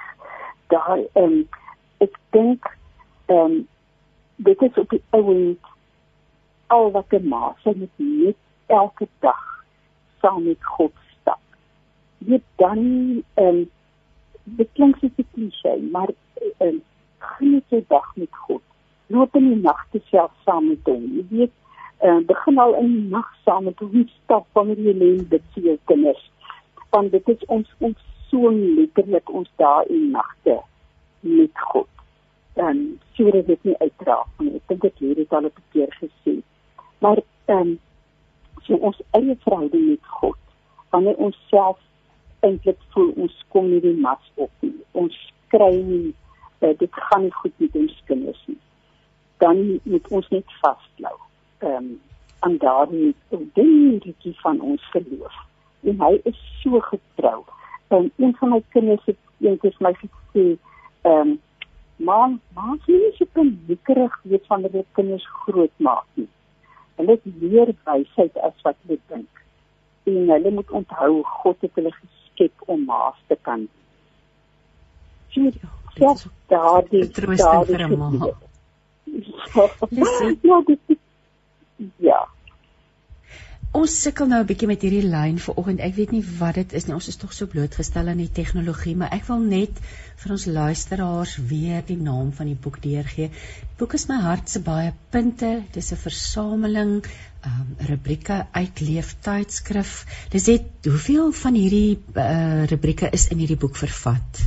[0.67, 1.47] Daar ehm um,
[1.97, 2.77] ek dink
[3.25, 3.67] ehm um,
[4.35, 5.59] dit is op die ouend
[6.67, 9.65] al wat 'n ma sê met net elke dag
[10.21, 11.41] saam met God stap.
[12.17, 12.79] Dit dan
[13.33, 13.69] ehm um,
[14.43, 16.81] dit klink soos 'n klise, maar ehm um,
[17.17, 18.61] geniet jy dag met God.
[19.07, 21.03] Loop in die nag te self saam met hom.
[21.15, 21.51] Jy weet,
[22.03, 25.63] uh, begin al in die nag saam met hom stap wanneer jy lê dit vir
[25.63, 26.31] jou kinders.
[26.89, 27.97] Want dit is ons ons
[28.29, 30.57] so letterlik ons dae en nagte
[31.19, 31.89] met God.
[32.53, 34.55] Dan sou dit nie uitdra nie.
[34.55, 36.41] Ek dink dit hier het al 'n keer gesê.
[36.99, 37.79] Maar ehm um,
[38.65, 40.39] so ons eie verhouding met God
[40.93, 41.79] wanneer ons self
[42.45, 44.75] eintlik voel ons kom nie die mas op nie.
[44.91, 45.15] Ons
[45.53, 46.13] kry nie
[46.61, 48.59] uh, dit gaan nie goed met ons kinders nie.
[49.43, 51.15] Dan moet ons net vasklou.
[51.63, 51.93] Ehm um,
[52.43, 53.13] aan daardie
[53.55, 55.35] dingetjie van ons geloof.
[55.87, 57.37] En hy is so getrou
[57.93, 60.57] en een van my kinders het eendag my gesê,
[61.01, 61.41] ehm, um,
[61.95, 66.27] "Ma, ma, jy is so bekerig weet van hulle kinders groot maak nie.
[66.95, 69.43] Hulle het meer wysheid as wat hulle dink.
[70.03, 73.67] En hulle moet onthou God het hulle geskep om maas te kan."
[75.29, 75.69] Sien jy?
[76.01, 76.13] Ja,
[76.47, 78.09] daardie daardie vir 'n ma.
[80.49, 80.97] Ja, dit
[81.97, 82.27] ja.
[83.73, 85.79] Ons sukkel nou 'n bietjie met hierdie lyn vir oggend.
[85.81, 86.93] Ek weet nie wat dit is nie.
[86.93, 89.79] Ons is tog so blootgestel aan die tegnologie, maar ek wil net
[90.21, 93.31] vir ons luisteraars weer die naam van die boek deurgee.
[93.33, 95.49] Die boek is my hart se baie punte.
[95.71, 96.93] Dit is 'n versameling
[97.49, 100.05] um rubrieke uit leeftydskrif.
[100.29, 104.43] Dis dit hoeveel van hierdie uh, rubrieke is in hierdie boek vervat?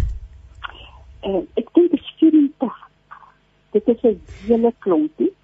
[1.27, 2.79] Uh, ek dink dit is 84.
[3.73, 5.36] Dit is 'n hele klompie.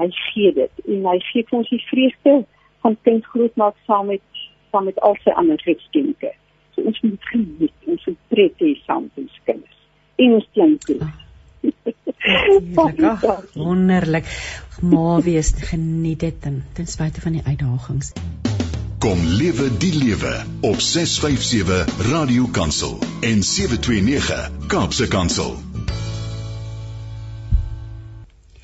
[0.03, 2.35] Hy gee dit en hy gee ons die vreugde
[2.83, 6.33] van kind groot maak saam met saam met al sy ander geskenke.
[6.75, 9.83] So ons moet geniet, ons moet pret hê saam met ons kinders.
[10.19, 10.91] En ons klink
[12.23, 13.03] Ah.
[13.11, 14.27] Ag, wonderlik.
[14.81, 18.13] Maar wees geniet dit ten, ten spyte van die uitdagings.
[19.03, 25.57] Kom lewe die lewe op 657 Radio Kansel en 729 Kaapse Kansel.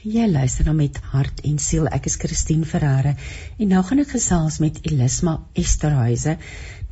[0.06, 1.90] Jy luister nou met hart en siel.
[1.90, 3.16] Ek is Christine Ferreira
[3.58, 6.38] en nou gaan ek gesels met Elisma Esterhuise.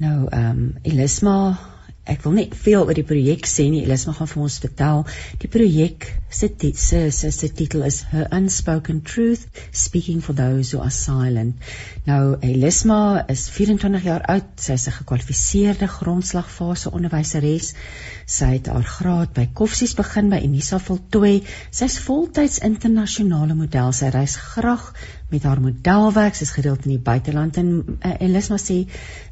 [0.03, 1.39] Nou ehm um, Elisma
[2.07, 3.83] ek wil net veel oor die projek sê nie.
[3.85, 5.03] Elisma gaan vir ons vertel.
[5.43, 10.83] Die projek se se se se titel is Her Unspoken Truth Speaking for Those Who
[10.83, 11.57] Are Silent.
[12.07, 14.53] Nou Elisma is 24 jaar oud.
[14.57, 17.75] Sy is 'n gekwalifiseerde grondslagfase onderwyseres.
[18.27, 21.43] Sy het haar graad by Koffsies begin by Unisa voltooi.
[21.71, 23.93] Sy's voltyds internasionale model.
[23.93, 24.93] Sy reis graag
[25.31, 28.85] met haar modelwerk, sy's gereeld in die buiteland en uh, Elisma sê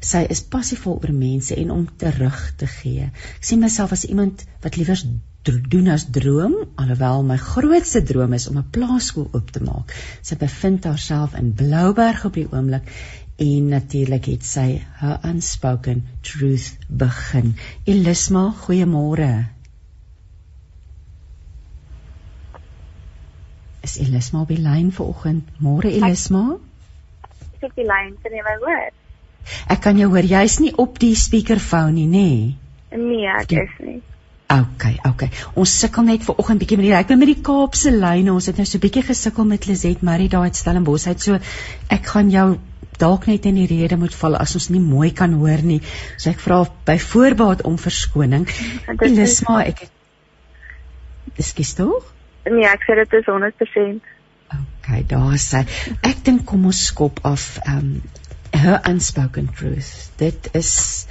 [0.03, 3.11] sy is passievol oor mense en om terug te gee.
[3.39, 5.05] Ek sien myself as iemand wat liewers
[5.45, 9.93] doen as droom alhoewel my grootste droom is om 'n plaaskool oop te maak.
[10.21, 12.89] Sy bevind haarself in Blouberg op die oomblik
[13.37, 17.55] en natuurlik het sy her unspoken truth begin.
[17.83, 19.54] Elisma, goeiemôre.
[23.85, 25.45] Is Elisma op die lyn vanoggend?
[25.61, 26.57] Môre Elisma?
[27.53, 28.87] Ek het die lyn, kan jy my hoor?
[29.69, 30.25] Ek kan jou hoor.
[30.25, 32.29] Jy's nie op die speakerfoon nie, nê?
[32.95, 33.61] Nee, nee ek die...
[33.61, 33.99] is nie.
[34.55, 35.27] OK, OK.
[35.61, 38.33] Ons sukkel net ver oggend bietjie met die ek ben met die Kaapse lyne.
[38.33, 41.21] Ons het nou so bietjie gesukkel met Lizet Marie daar uit Stellenbosch uit.
[41.21, 41.37] So
[41.93, 42.47] ek gaan jou
[43.01, 45.81] dalk net in die rede moet val as ons nie mooi kan hoor nie.
[46.17, 48.49] So ek vra by voorbaat om verskoning.
[49.09, 49.87] Elisma, ek
[51.35, 52.14] Ekskuus tog?
[52.45, 54.13] Nee, ek sê dit is 100%.
[54.53, 55.63] OK, daar sê.
[56.05, 58.01] Ek dink kom ons skop af um
[58.55, 60.11] her unspoken truth.
[60.21, 61.07] Dit is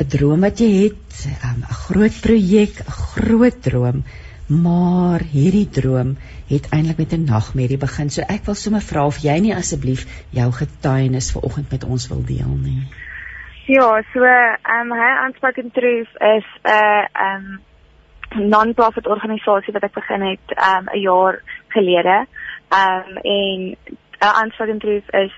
[0.00, 4.04] 'n droom wat jy het, um, 'n groot projek, 'n groot droom,
[4.48, 6.16] maar hierdie droom
[6.48, 8.10] het eintlik met 'n nagmerrie begin.
[8.10, 12.24] So ek wil sommer vra of jy nie asseblief jou getuienis vanoggend met ons wil
[12.24, 12.82] deel nie.
[13.66, 17.60] Ja, so ehm um, hy Unspoken Truth is 'n ehm um,
[18.34, 22.26] non-profit organisasie wat ek begin het um, 'n jaar gelede.
[22.72, 23.76] Um, en
[24.22, 25.32] uh, Unspoken Truth is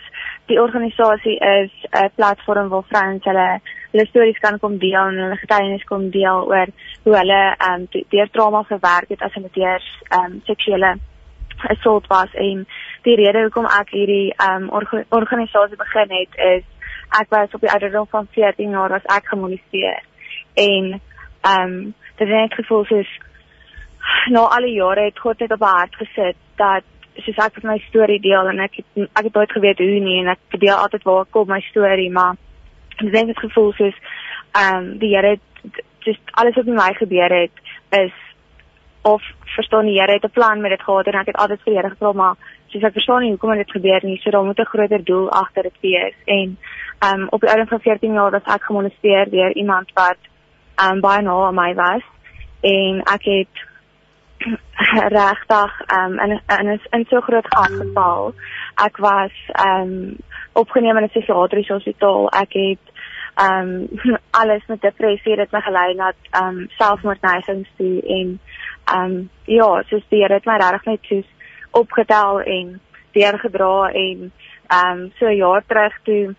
[0.47, 5.37] die organisasie is 'n platform waar vrouens hulle hulle stories kan kom deel en hulle
[5.37, 6.69] getuienis kom deel oor
[7.05, 10.99] hoe hulle ehm um, deur trauma gewerk het as hulle deur ehm um, seksuele
[11.69, 12.67] assault was en
[13.03, 16.65] die rede hoekom ek hierdie ehm um, orga organisasie begin het is
[17.21, 20.03] ek was op die ouderdom van 14 jaar as ek gemolesteer
[20.55, 21.01] en
[21.41, 23.13] ehm um, dit net gevoel soos
[24.35, 26.85] nou al die jare het God net op my hart gesit dat
[27.25, 30.21] soos ek met my storie deel en ek het ek het nooit geweet hoe nie
[30.23, 32.37] en ek deel altyd waar kom my storie maar
[32.99, 33.99] ek dink dit gevoel soos
[34.55, 35.39] ehm um, die Here
[36.07, 37.65] just alles wat met my gebeur het
[38.03, 38.13] is
[39.03, 39.23] of
[39.57, 41.79] verstaan die Here het 'n plan met dit gehad en ek het altyd vir die
[41.81, 42.37] Here gevra maar
[42.69, 45.63] soos ek verstaan nie hoekom dit gebeur nie so daar moet 'n groter doel agter
[45.63, 46.17] dit wees.
[46.27, 46.59] En
[46.99, 50.19] ehm um, op die ouderdom van 14 jaar was ek gemolesteer deur iemand wat
[50.83, 52.03] um, baie nou aan my was
[52.65, 53.65] en ek het
[55.21, 58.35] regtig um in in is in so groot gat geval.
[58.75, 59.33] Ek was
[59.67, 60.17] um
[60.53, 62.29] opgeneem in 'n psigiatriese hospitaal.
[62.29, 62.85] Ek het
[63.47, 63.89] um
[64.41, 66.13] alles met depressie dit my gelei na
[66.43, 68.41] um selfmoordneigings toe en
[68.95, 71.29] um ja, soos die Here het my regtig net soos
[71.71, 72.81] opgetel en
[73.13, 74.33] deurgedra en
[74.81, 76.35] um so 'n jaar terug toe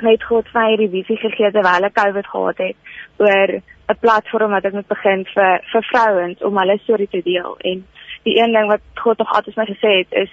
[0.00, 2.76] net God vir my die visie gegee terwyl ek COVID gehad het
[3.20, 3.50] oor
[3.90, 7.84] 'n platform wat ek moet begin vir vir vrouens om hulle storie te deel en
[8.22, 10.32] die een ding wat God nog altyd my gesê het is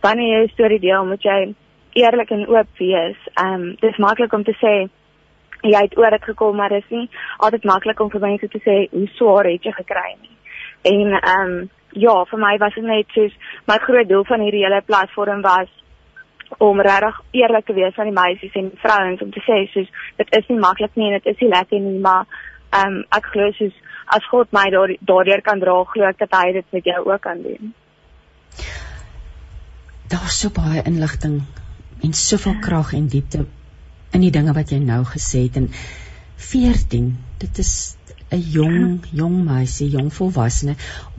[0.00, 1.54] wanneer jy 'n storie deel moet jy
[1.92, 3.16] eerlik en oop wees.
[3.34, 4.88] Ehm um, dis maklik om te sê
[5.62, 8.88] jy het oor dit gekom maar dis nie altyd maklik om vir mense te sê
[8.90, 10.36] hoe swaar het jy gekry nie.
[10.82, 13.32] En ehm um, ja, vir my was dit net soos
[13.66, 15.68] my groot doel van hierdie hele platform was
[16.58, 20.36] om regtig eerlik te wees aan die meisies en vrouens om te sê soos dit
[20.38, 22.26] is nie maklik nie en dit is nie lekker nie maar
[22.72, 23.74] ehm um, ek glo soos
[24.16, 27.42] as God my daardeur kan dra, glo ek dat hy dit met jou ook kan
[27.42, 27.72] doen.
[30.12, 31.40] Daar's so baie inligting
[32.04, 33.46] en soveel krag en diepte
[34.12, 35.70] in die dinge wat jy nou gesê het en
[36.42, 37.96] 14, dit is
[38.32, 40.74] 'n jong jong meisie, jong volwassene.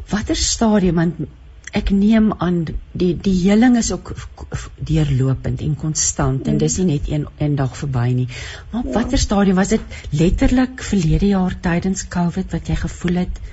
[0.09, 1.15] Watter stadium want
[1.79, 2.59] ek neem aan
[2.91, 4.13] die die heling is ook
[4.89, 8.27] deurlopend en konstant en dis nie net een een dag verby nie.
[8.71, 8.99] Maar op ja.
[8.99, 13.43] watter stadium was dit letterlik verlede jaar tydens Covid wat jy gevoel het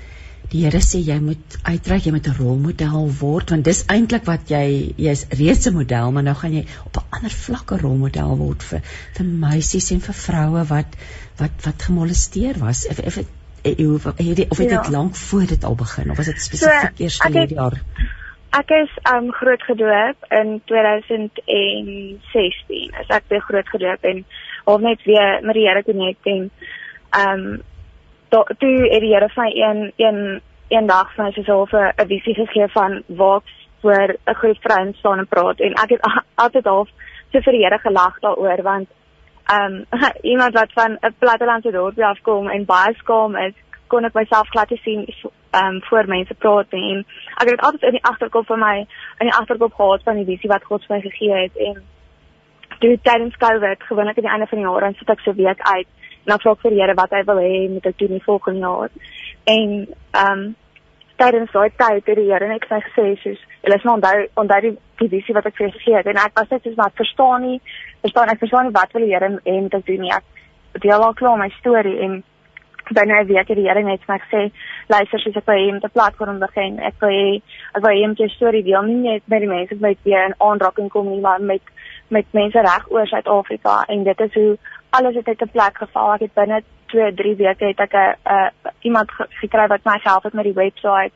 [0.51, 4.49] die Here sê jy moet uitreik, jy moet 'n rolmodel word want dis eintlik wat
[4.51, 8.37] jy jy's reeds 'n model, maar nou gaan jy op 'n ander vlak 'n rolmodel
[8.37, 8.81] word vir
[9.17, 10.97] vir meisies en vir vroue wat
[11.37, 12.85] wat wat gemolesteer was.
[12.85, 13.17] If, if
[13.61, 14.91] Eh, of het dit of het dit ja.
[14.91, 17.81] lank voor dit al begin of was dit spesifiek so, eers verlede jaar?
[18.49, 22.93] Ek is um groot gedoop in 2016.
[22.99, 24.25] As ek weer groot gedoop en
[24.63, 26.51] of net weer met die Here connect en
[27.21, 27.61] um
[28.29, 32.67] toe het die Here van een een een dag van sy self 'n visie gegee
[32.67, 33.41] van waar
[33.81, 36.89] voor 'n groep vrouens staan en praat en ek het altyd half
[37.31, 38.89] so vir die Here gelag daaroor want
[39.57, 39.85] um
[40.33, 43.53] iemand wat van 'n plattelandse dorpie afkom en baie skaam is,
[43.87, 45.07] kon ek myself glad te sien
[45.61, 47.05] um voor mense praat en
[47.41, 48.77] ek het altyd in die agterkop van my
[49.19, 51.83] in die agterkop gehad van die visie wat God vir my gegee het en
[52.79, 55.61] toe tydens Covid gewoonlik aan die einde van die jaar dan sit ek so week
[55.61, 55.87] uit
[56.21, 58.23] en dan vra ek vir die Here wat hy wil hê met ek doen die
[58.25, 58.91] volgende jaar.
[59.53, 59.71] En
[60.23, 60.43] um
[61.21, 64.27] tydens daai tyd het die Here net vir my gesê soos jy is nou onthou
[64.43, 66.91] onthou die, die visie wat ek vir gegee het en ek was net soos maar
[66.95, 67.61] verstaan nie
[68.01, 71.03] verstaan ek verstaan nie wat wil die Here hê moet ek doen nie ek deel
[71.03, 72.23] al klaar my storie en
[72.93, 74.51] binne 'n week het die Here net vir my gesê,
[74.89, 77.41] luister, soos ek by hom te platform begin, ek wil hê
[77.75, 80.89] ek wil hom jou storie deel nie net met die mense wat weer in aanraking
[80.89, 81.61] kom nie, maar met
[82.09, 84.57] met mense reg oor Suid-Afrika en dit is hoe
[84.89, 86.13] alles het uit 'n plek geval.
[86.13, 88.49] Ek het binne 2, 3 weke het ek 'n uh,
[88.81, 91.11] iemand gekry wat my help het met die webwerf.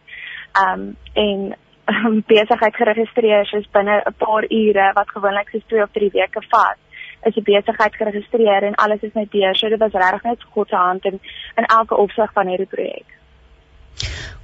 [0.55, 1.55] Um en
[1.91, 6.41] um, besigheid geregistreer soos binne 'n paar ure wat gewoonlik so 2 of 3 weke
[6.49, 6.77] vat
[7.25, 9.55] is die besigheid geregistreer en alles is net deur.
[9.55, 11.19] So dit was regtig net God se hand in
[11.55, 13.17] in elke opsig van hierdie projek.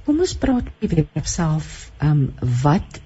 [0.04, 1.90] Kom ons praat oor die webwerf self.
[2.00, 3.00] Ehm um, wat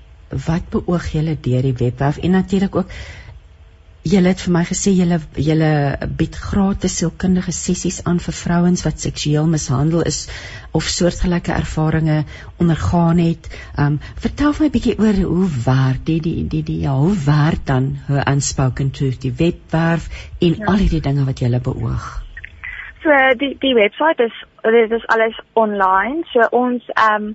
[0.46, 2.88] wat beoog julle deur die webwerf en natuurlik ook
[4.06, 5.68] Julle het vir my gesê julle julle
[6.18, 10.18] bied gratis sielkundige sessies aan vir vrouens wat seksueel mishandel is
[10.78, 13.48] of soortgelyke ervarings ondergaan het.
[13.84, 17.16] Um vertel vir my 'n bietjie oor hoe werk die die die die ja, hoe
[17.26, 20.08] werk dan hoe unspoken truth die webwerf
[20.40, 20.64] en ja.
[20.66, 22.06] al hierdie dinge wat julle beoog.
[23.02, 23.10] So
[23.42, 26.22] die die webwerf is dit is alles online.
[26.32, 27.34] So ons um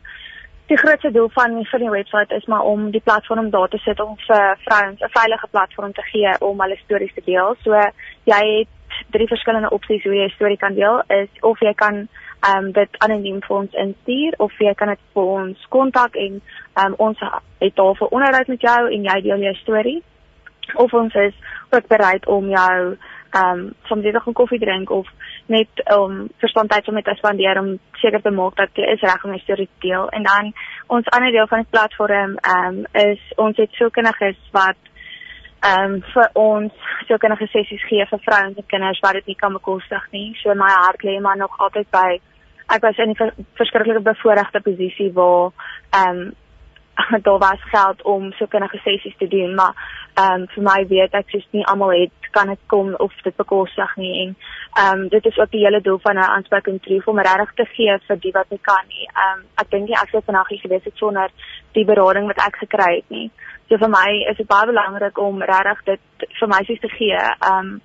[0.71, 3.99] die grootste doel van van die webwerf is maar om die platform daar te sit
[3.99, 7.55] om vir vrouens 'n veilige platform te gee om hulle stories te deel.
[7.63, 7.71] So
[8.23, 8.67] jy het
[9.09, 12.07] drie verskillende opsies hoe jy 'n storie kan deel is of jy kan
[12.41, 16.41] ehm um, dit anoniem vir ons instuur of jy kan dit vir ons kontak en
[16.73, 17.19] ehm um, ons
[17.57, 20.03] het daar 'n onderhoud met jou en jy deel jou storie
[20.75, 21.33] of ons is
[21.69, 22.97] ook bereid om jou
[23.31, 25.07] ehm um, soms net 'n koffie drink of
[25.45, 29.23] net um, verstandheid om met te spandeer om seker te maak dat jy is reg
[29.23, 30.09] om 'n storie te deel.
[30.09, 30.53] En dan
[30.87, 34.79] ons ander deel van die platform ehm um, is ons het sielkundiges wat
[35.59, 36.73] ehm um, vir ons
[37.07, 40.35] sielkundige sessies gee vir vrouens en kinders wat dit nie kan bekostig nie.
[40.41, 42.19] So my hart lê maar nog altyd by
[42.67, 45.51] ek was in 'n verskriklike bevoordeelde posisie waar
[45.89, 46.31] ehm um,
[47.25, 49.73] daar was geld om so kindige sessies te doen, maar
[50.13, 53.35] ehm um, vir my weet ek sies nie almal het kan dit kom of dit
[53.35, 54.35] bekostig nie en
[54.73, 57.65] ehm um, dit is ook die hele doel van 'n aanspreking tree om regtig te
[57.65, 59.07] gee vir die wat nie kan nie.
[59.13, 61.29] Ehm um, ek dink nie ek sou vanaand hier gewees het sonder
[61.71, 63.31] die berading wat ek gekry het nie.
[63.69, 67.15] So vir my is dit baie belangrik om regtig dit vir meisies te gee.
[67.15, 67.81] Ehm um,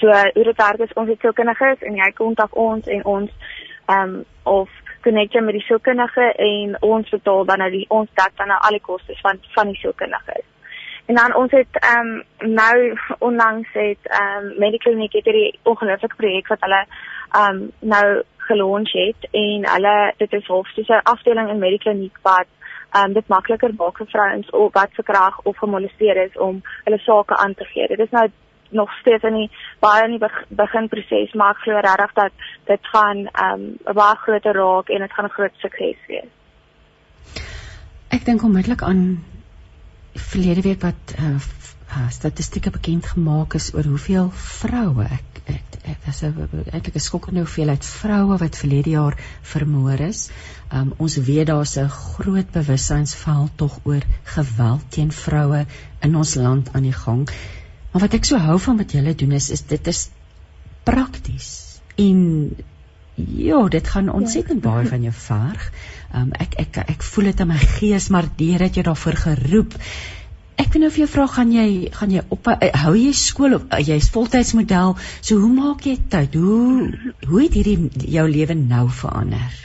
[0.00, 3.30] so hoe dit werk is ons het sielkundiges en jy kontak ons en ons
[3.86, 4.68] ehm um, of
[5.06, 8.58] connect jy met die sielkundige en ons betaal dan nou die ons dek dan nou
[8.68, 10.42] al die kostes van van die sielkundige.
[11.06, 16.18] En dan ons het ehm um, nou onlangs het ehm um, Mediclinic het hierdie ongelooflike
[16.22, 18.06] projek wat hulle ehm um, nou
[18.48, 22.50] gelons het en hulle dit is half soos 'n afdeling in Mediclinic wat
[22.94, 26.98] ehm um, dit makliker maak vir vrouens of wat verkrag of gemolesteer is om hulle
[26.98, 27.86] sake aan te gee.
[27.88, 28.28] Dit is nou
[28.70, 29.50] nog steeds in die
[29.80, 32.32] baie in die beginproses maar ek glo regtig dat
[32.72, 36.30] dit gaan ehm, 'n um, baie groter raak en dit gaan 'n groot sukses wees.
[38.08, 39.24] Ek dink onmiddellik aan
[40.14, 41.36] verlede week wat uh,
[41.90, 47.42] uh, statistieke bekend gemaak is oor hoeveel vroue ek dit is 'n eintlik 'n skokkende
[47.44, 50.30] hoeveelheid vroue wat verlede jaar vermoor is.
[50.72, 55.66] Um, ons weet daar's 'n groot bewussynsval tog oor geweld teen vroue
[56.00, 57.28] in ons land aan die gang.
[57.96, 60.10] Maar wat ek so hou van wat julle doen is is dit is
[60.84, 61.46] prakties
[61.96, 62.18] en
[63.16, 65.62] ja, dit gaan ontsettend baie van jou verg.
[66.12, 69.78] Um, ek ek ek voel dit in my gees maar deur dat jy daarvoor geroep.
[70.60, 73.56] Ek wil nou vir jou vra gaan jy gaan jy op uh, hou jy skool
[73.56, 74.92] of uh, jy's voltydsmodel.
[75.24, 76.36] So hoe maak jy tyd?
[76.36, 76.90] Hoe
[77.30, 79.56] hoe het hierdie jou lewe nou verander?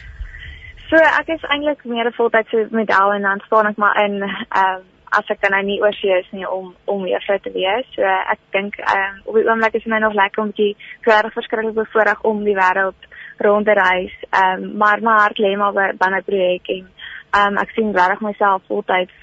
[0.88, 4.80] So ek is eintlik meer 'n voltydse model en dan staan ek maar in ehm
[4.80, 7.88] um, as ek dan nou nie oor see is nie om om vrou te wees.
[7.96, 10.76] So ek dink ehm um, op die oomblik is dit my nog lekker om bietjie
[11.08, 13.10] regtig verskriklik bevoorreg om die wêreld
[13.46, 14.16] rond te reis.
[14.30, 17.76] Ehm um, maar my hart lê maar by, by my projek en ehm um, ek
[17.76, 19.18] sien regtig myself voltyds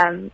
[0.00, 0.28] ehm um,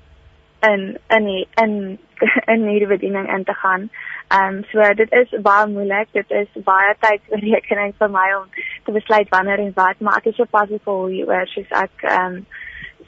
[0.71, 1.73] in in in
[2.53, 3.91] in hierdie bediening in te gaan.
[4.29, 6.09] Ehm um, so dit is baie moeilik.
[6.13, 8.49] Dit is baie tydsberekening vir my om
[8.85, 12.39] te besluit wanneer en wat, maar ek is so passief oor hoe soos ek ehm
[12.39, 12.47] um,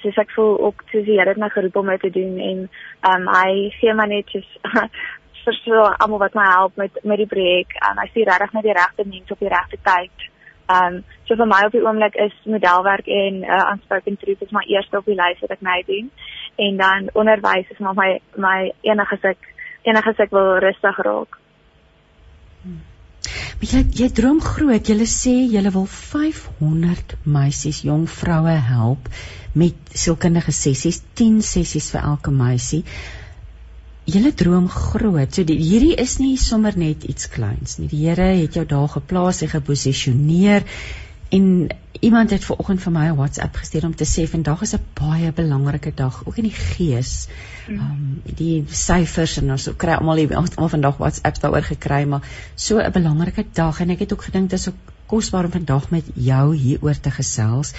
[0.02, 2.62] soos ek voel ook soos die Here het my geroep om dit te doen en
[2.66, 4.48] ehm um, hy gee my net soos
[5.46, 8.56] vir so almal wat my help met met die projek en um, hy sien regtig
[8.56, 10.26] net die regte mense op die regte tyd.
[10.66, 14.54] Ehm um, so vir my op die oomblik is modelwerk en uh, unspoken truth is
[14.56, 16.10] my eerste op die lys wat ek nou doen
[16.66, 18.10] en dan onderwys is maar my
[18.48, 19.50] my enige sek
[19.82, 21.38] enige sek wil rustig raak.
[22.62, 22.82] Hmm.
[23.60, 24.88] Maar jy jy droom groot.
[24.88, 29.08] Jy sê jy wil 500 meisies, jong vroue help
[29.56, 32.82] met sielkundige sessies, 10 sessies vir elke meisie.
[34.06, 35.32] Julle droom groot.
[35.32, 37.88] So die, hierdie is nie sommer net iets kleins nie.
[37.90, 40.68] Die Here het jou daar geplaas en geposisioneer
[41.28, 41.68] En
[42.00, 45.32] iemand het vanoggend vir my 'n WhatsApp gestuur om te sê vandag is 'n baie
[45.32, 47.28] belangrike dag, ook in die gees.
[47.68, 52.22] Ehm um, die syfers en ons kry almal almal vandag WhatsApps daaroor gekry, maar
[52.54, 56.04] so 'n belangrike dag en ek het ook gedink dis ook kosbaar om vandag met
[56.14, 57.72] jou hieroor te gesels.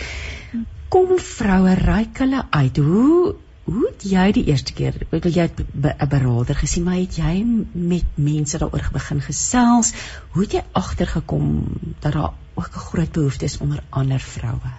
[0.87, 2.77] Kom vroue ryk hulle uit.
[2.77, 3.35] Hoe
[3.67, 7.43] hoe het jy die eerste keer, wil jy 'n beraader gesien, maar het jy
[7.73, 9.93] met mense daaroor begin gesels?
[10.31, 11.65] Hoe het jy agtergekom
[11.99, 14.69] dat daar ook 'n groot behoefte is onder ander vroue?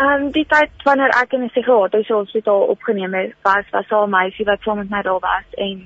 [0.00, 4.06] Ehm um, die tyd wanneer ek in die psigiatriese hospitaal opgeneem is, was was al
[4.06, 5.76] 'n meisie wat saam met my daar was en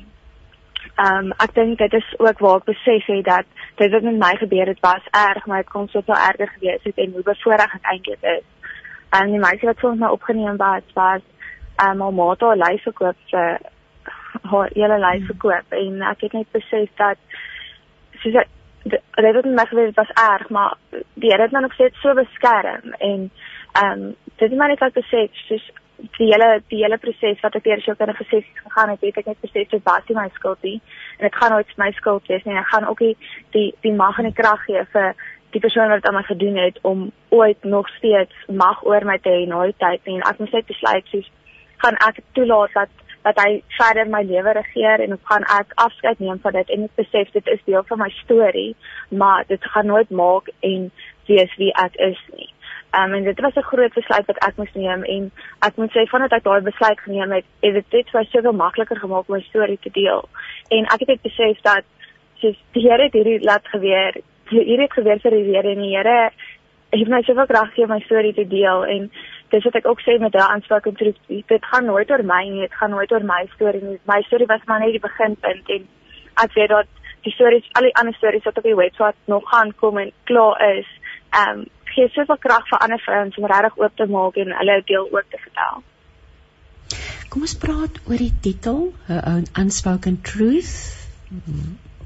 [0.95, 4.19] ehm um, ek dink dit is ook waar ek besef het dat dit wat met
[4.19, 7.75] my gebeur het was erg, maar dit kon soveel erger gewees het en hoe bevoorreg
[7.75, 8.47] ek eintlik is.
[9.11, 11.23] En die meisie wat soms my opgeneem was, was
[11.77, 13.59] ehm um, haar ma het haar lyf verkoop vir
[14.51, 17.19] haar hele lyf verkoop en ek het net besef dat
[18.23, 18.45] soos
[18.85, 19.01] dit
[19.35, 20.77] het my gebeur het was erg, maar
[21.15, 23.31] die Here het my nog steeds so beskerm en
[23.73, 27.55] ehm um, dit het my net laat besef soos die hele die hele proses wat
[27.55, 30.29] ek deur so kinde gesê gegaan het, het ek net besef dit was nie my
[30.35, 30.81] skuld nie
[31.19, 32.57] en dit gaan nooit my skuld wees nie.
[32.59, 33.17] Ek gaan ook nie
[33.57, 35.15] die die mag en die krag gee vir
[35.55, 39.19] die persoon wat dit aan my gedoen het om ooit nog steeds mag oor my
[39.23, 40.03] te hê na die tyd.
[40.05, 41.31] En ek moet net besluit soos
[41.85, 46.21] gaan ek toelaat dat dat hy verder my lewe regeer en ek gaan ek afskeid
[46.21, 48.75] neem van dit en ek besef dit is deel van my storie,
[49.09, 50.91] maar dit gaan nooit maak en
[51.29, 52.51] wees wie ek is nie.
[52.95, 55.31] Um, en dit was 'n groot besluit wat ek moes neem en
[55.67, 58.97] ek moet sê vandat ek daai besluit geneem het, het dit dit vir soveel makliker
[58.97, 60.29] gemaak om my storie te deel.
[60.69, 61.85] En ek het dit besef dat
[62.41, 64.13] soos die Here het hierdie laat gebeur,
[64.49, 66.31] hierdie het gebeur vir die Here en die Here
[66.91, 69.11] het my soveel krag gegee om my storie te deel en
[69.55, 72.43] dis wat ek ook sê met daai aanspraak en truth, dit gaan nooit oor my
[72.49, 74.01] nie, dit gaan nooit oor my storie nie.
[74.11, 75.87] My storie was maar net die beginpunt en
[76.45, 76.91] ek weet dat
[77.25, 80.61] die stories, al die ander stories wat op die webwerf nog gaan kom en klaar
[80.75, 80.91] is,
[81.31, 84.79] ehm um, gee soveel krag vir ander vrouens om regtig oop te maak en hulle
[84.89, 85.83] deel ook te vertel.
[87.31, 90.75] Kom ons praat oor die titel, 'n unspoken truth.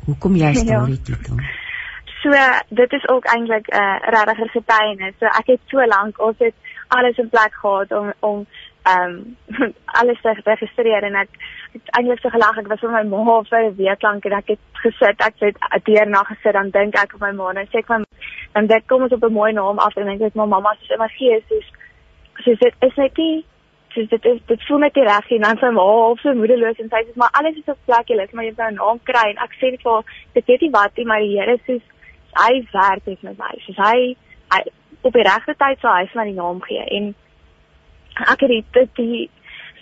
[0.04, 0.84] Hoekom jy stel ja.
[0.92, 1.40] die titel?
[2.22, 2.34] So
[2.68, 5.14] dit is ook eintlik 'n uh, regtig getuienis.
[5.20, 6.54] So ek het so lank ons het
[6.88, 8.46] alles in plek gehad om om
[8.82, 11.28] ehm um, alles te registreer en ek
[11.72, 14.48] het eintlik so gelag ek was vir my ma vir 'n week lank en ek
[14.54, 17.78] het gesit ek het deur na gesit dan dink ek op my ma en sê
[17.82, 18.06] ek van
[18.54, 20.98] dan dit kom ons op 'n mooi naam af en dink ek my mamma sê
[20.98, 21.68] my gees is
[22.44, 23.44] soos dit is net nie
[23.94, 26.90] soos dit is dit voel net reg en dan sy ma of sy moederloos en
[26.92, 29.00] sy sê maar alles is op plek jy lê maar jy moet nou 'n naam
[29.10, 29.26] kry.
[29.30, 31.80] En ek sê vir dit weet nie wat nie maar die Here sê
[32.42, 33.52] hy werk met my.
[33.66, 34.16] Soos hy,
[34.54, 34.60] hy
[35.00, 36.84] op die regte tyd sal hy vir my die naam gee.
[36.98, 37.14] En
[38.34, 39.30] ek het dit die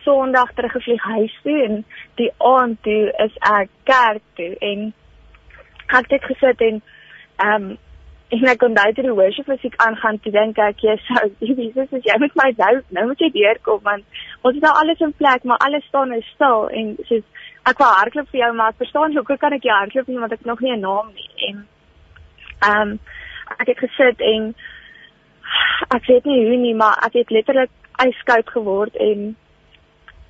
[0.06, 1.80] Sondag teruggevlieg huis toe en
[2.14, 4.52] die aand toe is ek kerk toe.
[4.62, 4.92] En
[5.86, 6.80] ek het gesit en
[7.36, 7.74] ehm um,
[8.34, 12.06] en ek kon daai die worship musiek aangaan toe dink ek jy sou Jesus as
[12.06, 15.44] jy met my nou nou moet jy deurkom want ons het nou alles in plek
[15.44, 16.66] maar alles staan nou stil.
[16.80, 17.26] En soos
[17.70, 20.38] ek wou hardloop vir jou maar ek verstaan hoe kan ek jou hardloop nie want
[20.38, 21.30] ek nog nie 'n naam nie.
[21.50, 21.66] En
[22.70, 22.98] ehm um,
[23.58, 24.54] ek het gesit en
[25.96, 29.36] ek weet nie hoe nie maar ek het letterlik ijskoud geword en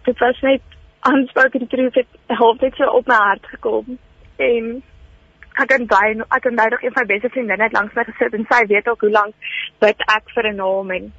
[0.06, 0.62] dit was net
[1.00, 3.98] aanspreekend die truth het half net so op my hart gekom.
[4.36, 4.82] En
[5.62, 8.04] ek kan daai ek kan daai nog een van my beste vriendinne net langs my
[8.08, 9.52] gesit en sy weet ook hoe lank
[9.84, 11.12] bid ek vir 'n naam en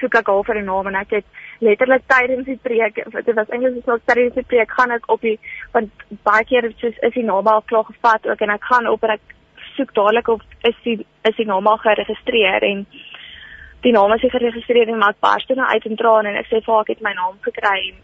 [0.00, 1.26] soek ek al vir 'n naam en ek het
[1.60, 2.94] letterlik tydens die preek
[3.26, 5.38] dit was eintlik so tydens die preek gaan ek op die
[5.72, 5.90] want
[6.30, 9.10] baie keer soos is die naam al klaar gevat ook en ek gaan op en
[9.10, 9.34] ek
[9.76, 10.98] soek dadelik of is die
[11.30, 12.86] is die naam al geregistreer en
[13.86, 16.50] die naam is geregistreer en maar ek bars toe nou uit in trane en ek
[16.50, 17.98] sê vir haar ek het my naam gekry en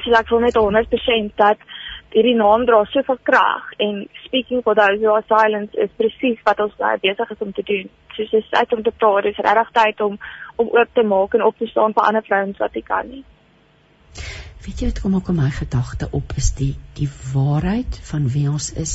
[0.00, 1.66] sy sê ek voel net 100% dat
[2.14, 6.62] hierdie naam dra soveel krag en speaking for those who are silent is presies wat
[6.64, 7.90] ons nou besig is om te doen.
[8.14, 10.18] Soos jy sê om te praat, dis regtig tyd om
[10.62, 13.24] om oop te maak en op te staan vir ander vrouens wat ek kan nie.
[14.64, 18.46] Weet jy wat kom ook in my gedagte op is die die waarheid van wie
[18.48, 18.94] ons is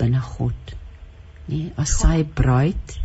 [0.00, 0.72] binne God.
[1.46, 2.96] Nee, as sy bruid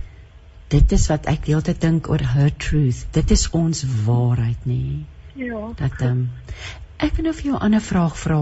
[0.71, 3.03] dit is wat ek heeltyd dink oor her truth.
[3.15, 5.03] Dit is ons waarheid, nê?
[5.35, 5.71] Ja.
[5.79, 6.29] Dat ehm um,
[7.01, 8.41] ek wil nou vir jou 'n ander vraag vra.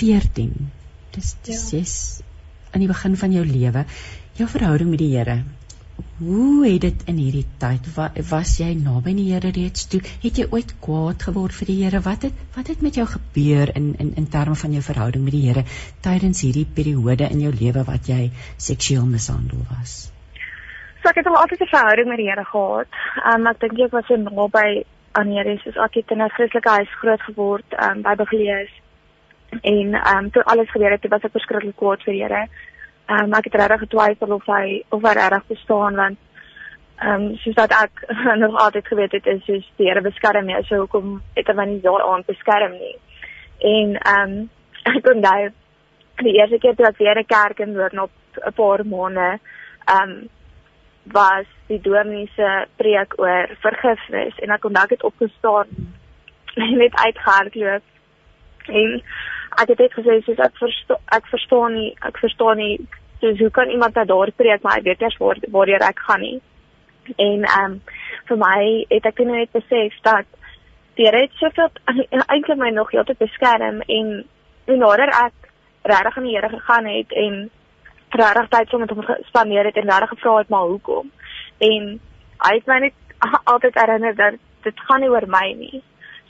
[0.00, 0.70] 14.
[1.16, 1.78] Dis dis ja.
[1.78, 1.94] is
[2.70, 3.84] aan die begin van jou lewe,
[4.38, 5.42] jou verhouding met die Here.
[6.18, 7.88] Hoe het dit in hierdie tyd
[8.28, 10.00] was jy naby die Here reeds toe?
[10.22, 12.00] Het jy ooit kwaad geword vir die Here?
[12.00, 15.32] Wat het wat het met jou gebeur in in in terme van jou verhouding met
[15.32, 15.64] die Here
[16.00, 20.10] tydens hierdie periode in jou lewe wat jy seksueel mishandel was?
[21.00, 22.86] So ek het al altyd 'n verhouding met die Here gehad.
[23.32, 26.68] Um ek dink ek was so naby aan Here, soos ek het in 'n Christelike
[26.68, 28.70] huis groot geword, um Bybel gelees.
[29.62, 32.48] En um toe alles gebeur het, was ek verskriklik kwaad vir die Here.
[33.08, 36.18] Um ek het regtig getwyfel of hy of hy regtig bestaan want
[37.02, 37.92] um soos dat ek
[38.44, 41.64] nog altyd geweet het is soos die Here beskerm my, so hoekom het hy my
[41.64, 42.96] nie daaraan beskerm nie.
[43.58, 43.88] En
[44.18, 44.50] um
[44.96, 45.48] ek daai
[46.16, 48.10] die eerste keer toe ek weer 'n kerk in word op
[48.46, 49.40] 'n paar maande
[49.86, 50.28] ehm um,
[51.12, 55.68] was die dominee preek oor vergifnis en ek onthou ek het opgestaan
[56.80, 57.82] net uitgehardloop.
[58.66, 58.96] En
[59.62, 62.74] ek het net gesê soos ek verstaan ek verstaan nie ek verstaan nie
[63.20, 66.20] soos hoe kan iemand dat daar preek maar ek weet nie waar waar ek gaan
[66.20, 66.40] nie.
[67.16, 67.80] En ehm um,
[68.28, 70.26] vir my het ek net besef dat
[70.94, 71.70] die Here het soveel
[72.34, 74.10] eintlik my nog heeltyd beskerm en
[74.66, 75.50] hoe nader ek
[75.82, 77.50] regtig aan die Here gegaan het en
[78.18, 81.10] regtig tyd saam met hom gespandeer het en regtig gevra het maar hoekom?
[81.58, 81.90] En
[82.46, 82.94] hy het my net
[83.52, 85.82] altyd herinner dat dit gaan nie oor my nie.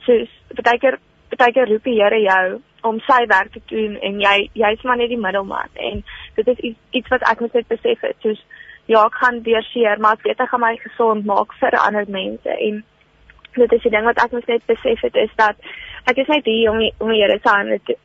[0.06, 0.98] Soos baie keer
[1.36, 4.98] baie keer roep die Here jou om sy werk te doen en jy jy's maar
[5.00, 5.70] net die middelman.
[5.74, 6.02] En
[6.36, 8.16] dit is iets, iets wat ek moet net besef het.
[8.24, 8.40] Soos
[8.90, 12.08] ja ek gaan deur seer maar ek weet ek gaan my gesond maak vir ander
[12.08, 12.56] mense.
[12.56, 12.82] En
[13.54, 15.56] dit is die ding wat ek moet net besef het is dat
[16.10, 17.96] ek is net hier om die, om die Here se hande te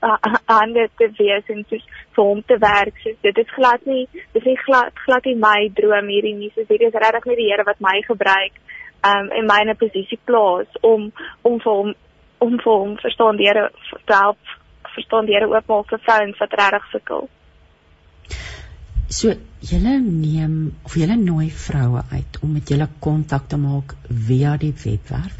[0.52, 1.86] hande te wees en soos
[2.16, 2.98] vir hom te werk.
[3.04, 6.52] So dit is glad nie dis nie glad glad nie my droom hierdie nie.
[6.56, 8.60] So dit is regtig net die Here wat my gebruik
[9.06, 11.12] um en my in 'n posisie plaas om
[11.44, 11.96] om vir hom
[12.40, 13.70] om vir hom verstaan die Here
[14.06, 14.38] te help
[14.96, 17.30] verstaan die Here oopmaak vir vrouens wat regtig sukkel.
[19.10, 19.30] So
[19.62, 24.74] julle neem of julle nooi vroue uit om met julle kontak te maak via die
[24.74, 25.36] webwerf.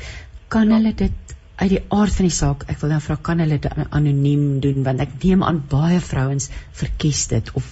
[0.54, 3.58] Kan hulle dit uit die aard van die saak, ek wil nou vra kan hulle
[3.58, 7.72] dit anoniem doen want ek neem aan baie vrouens verkies dit of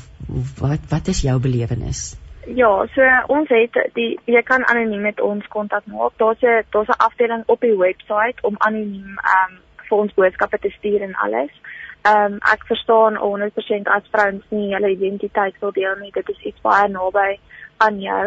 [0.62, 2.16] wat wat is jou belewenis?
[2.48, 6.18] Ja, so ons het die jy kan anoniem met ons kontak maak.
[6.18, 10.58] Daar's 'n daar's 'n afdeling op die webwerf om anoniem ehm um, vir ons boodskappe
[10.60, 11.54] te stuur en alles.
[11.54, 16.12] Ehm um, ek verstaan 100% as vrouens nie hulle identiteit wil deel nie.
[16.12, 17.39] Dit is iets baie naby
[17.78, 18.26] aan jou.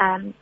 [0.00, 0.34] Ehm um,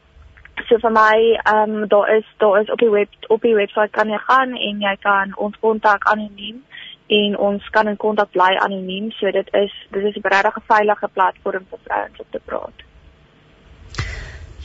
[0.66, 3.90] so vir my ehm um, daar is daar is op die web op die webwerf
[3.90, 6.62] kan jy gaan en jy kan ons kontak anoniem
[7.08, 9.10] en ons kan in kontak bly anoniem.
[9.12, 12.86] So dit is dit is 'n regtig veilige platform vir vrouens om te praat.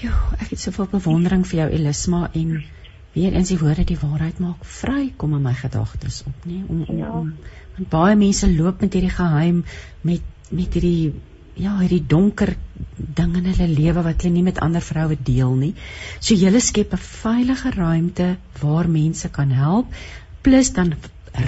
[0.03, 2.63] Ja, ek het soveel bewondering vir jou Elisma en
[3.13, 6.63] weer eens die woorde die waarheid maak vry kom in my gedagtes op, nê?
[6.67, 7.11] Om om, ja.
[7.11, 7.37] om
[7.77, 9.63] baie mense loop met hierdie geheim
[10.01, 11.13] met met hierdie
[11.55, 12.55] ja, hierdie donker
[12.97, 15.73] ding in hulle lewe wat hulle nie met ander vroue deel nie.
[16.19, 19.93] So jy skep 'n veilige ruimte waar mense kan help
[20.41, 20.95] plus dan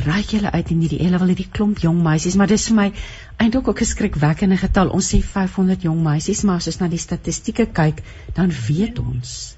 [0.05, 2.91] ry jy uit in hierdie hele wil hierdie klomp jong meisies, maar dis vir my
[3.37, 4.89] eintlik ook 'n skrikwekkende getal.
[4.89, 8.01] Ons sê 500 jong meisies, maar as ons na die statistieke kyk,
[8.33, 9.55] dan weet ons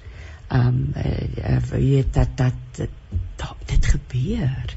[0.48, 4.74] ehm um, uh, weet dat dat dit dit gebeur.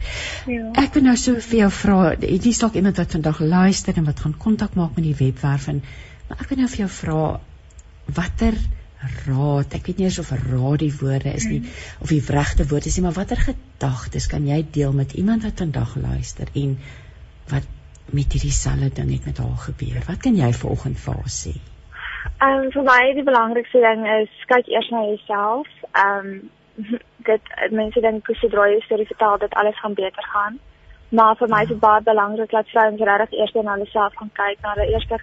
[0.51, 0.71] Ja.
[0.83, 4.09] Ek wil nou so vir jou vra, dit is dalk iemand wat vandag luister en
[4.09, 5.83] wat gaan kontak maak met die webwerf en
[6.29, 7.23] maar ek wil nou vir jou vra
[8.15, 8.59] watter
[9.25, 11.63] raad, ek weet nie eens of raad die woorde is nie
[12.05, 15.63] of die regte woord is nie, maar watter gedagtes kan jy deel met iemand wat
[15.65, 16.77] vandag luister en
[17.51, 17.67] wat
[18.13, 20.01] met hierdie selfde ding het met haar gebeur?
[20.07, 21.55] Wat kan jy vanoggend vir haar sê?
[22.41, 25.71] Ehm um, vir my die belangrikste ding is kyk eers na jouself.
[25.93, 26.41] Ehm um,
[27.31, 30.59] dit mense dink sodra jy storie vertel dat alles gaan beter gaan.
[31.11, 34.31] Maar vir my is dit baie belangrik dat vrouens regtig eers na hulle self gaan
[34.33, 35.19] kyk, na hulle eerste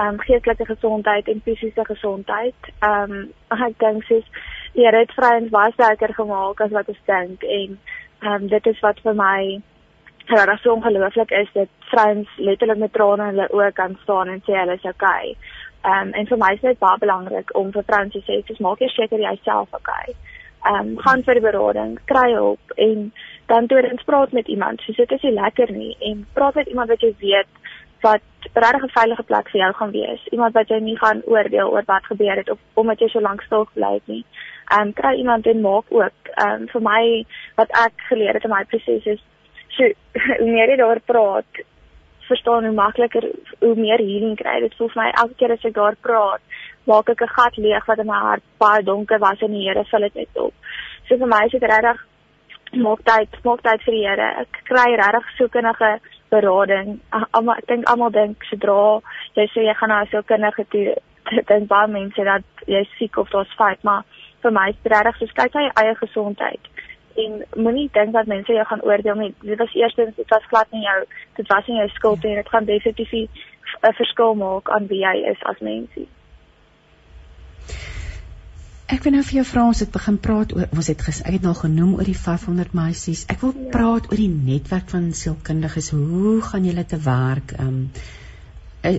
[0.00, 2.70] ehm um, geestelike gesondheid en fisiese gesondheid.
[2.80, 3.32] Ehm um,
[3.68, 4.26] ek dink sies
[4.74, 7.78] die Here het vrouens baie sterker gemaak as wat ons dink en
[8.20, 9.40] ehm um, dit is wat vir my
[10.30, 14.44] regtig so ongelooflik is dat vrouens letterlik met trane in hulle oë kan staan en
[14.46, 15.34] sê hulle is okay.
[15.34, 18.58] Ehm um, en vir my is dit baie belangrik om vir vrouens te sê, "Dis
[18.60, 20.14] maak eers seker jy self okay."
[20.64, 23.12] ehm um, gaan vir berading, kry hulp en
[23.46, 24.80] dan tweedens praat met iemand.
[24.80, 27.48] So dit is nie lekker nie en praat met iemand wat jy weet
[28.00, 28.20] wat
[28.52, 30.26] regtig 'n veilige plek vir jou gaan wees.
[30.30, 33.42] Iemand wat jy nie gaan oordeel oor wat gebeur het of omdat jy so lank
[33.42, 34.24] stil gebly het nie.
[34.72, 37.24] Ehm um, kry iemand en maak ook ehm um, vir my
[37.56, 39.20] wat ek geleer het in my proses is
[39.68, 39.84] so
[40.40, 41.64] hoe meer jy daar praat
[42.30, 43.26] verstaan hoe makliker
[43.60, 44.60] hoe meer healing kry.
[44.64, 46.42] Dit voel vir my elke keer as ek daar praat
[46.90, 49.84] maak ek 'n gat leeg wat in my hart baie donker was en die Here
[49.90, 50.54] vul dit net op.
[51.08, 52.00] So vir my is dit regtig
[52.86, 54.28] maak tyd, maak tyd vir die Here.
[54.42, 55.90] Ek kry regtig soekenige
[56.30, 57.00] berading.
[57.10, 59.00] Almal ek dink almal dink sodra
[59.36, 60.94] jy sê jy gaan na 'n sielkundige toe,
[61.50, 64.04] dink baie mense dat jy siek of daar's fout, maar
[64.42, 66.64] vir my is dit regtig so kyk na jou eie gesondheid
[67.26, 69.34] en moenie dink dat mense jou gaan oordeel nie.
[69.42, 70.98] Dit was eerstens dit was glad nie jou
[71.36, 72.34] dit was nie jou skuld nie.
[72.34, 73.12] Dit gaan definitief
[73.82, 76.08] 'n verskil maak aan wie jy is as mensie.
[78.90, 81.36] Ek wil nou vir jou vra ons het begin praat oor ons het ges, ek
[81.36, 83.22] het nou genoem oor die 500 meisies.
[83.30, 83.68] Ek wil ja.
[83.70, 85.90] praat oor die netwerk van sielkundiges.
[85.90, 87.54] Hoe gaan julle te werk?
[87.58, 88.98] Ehm um,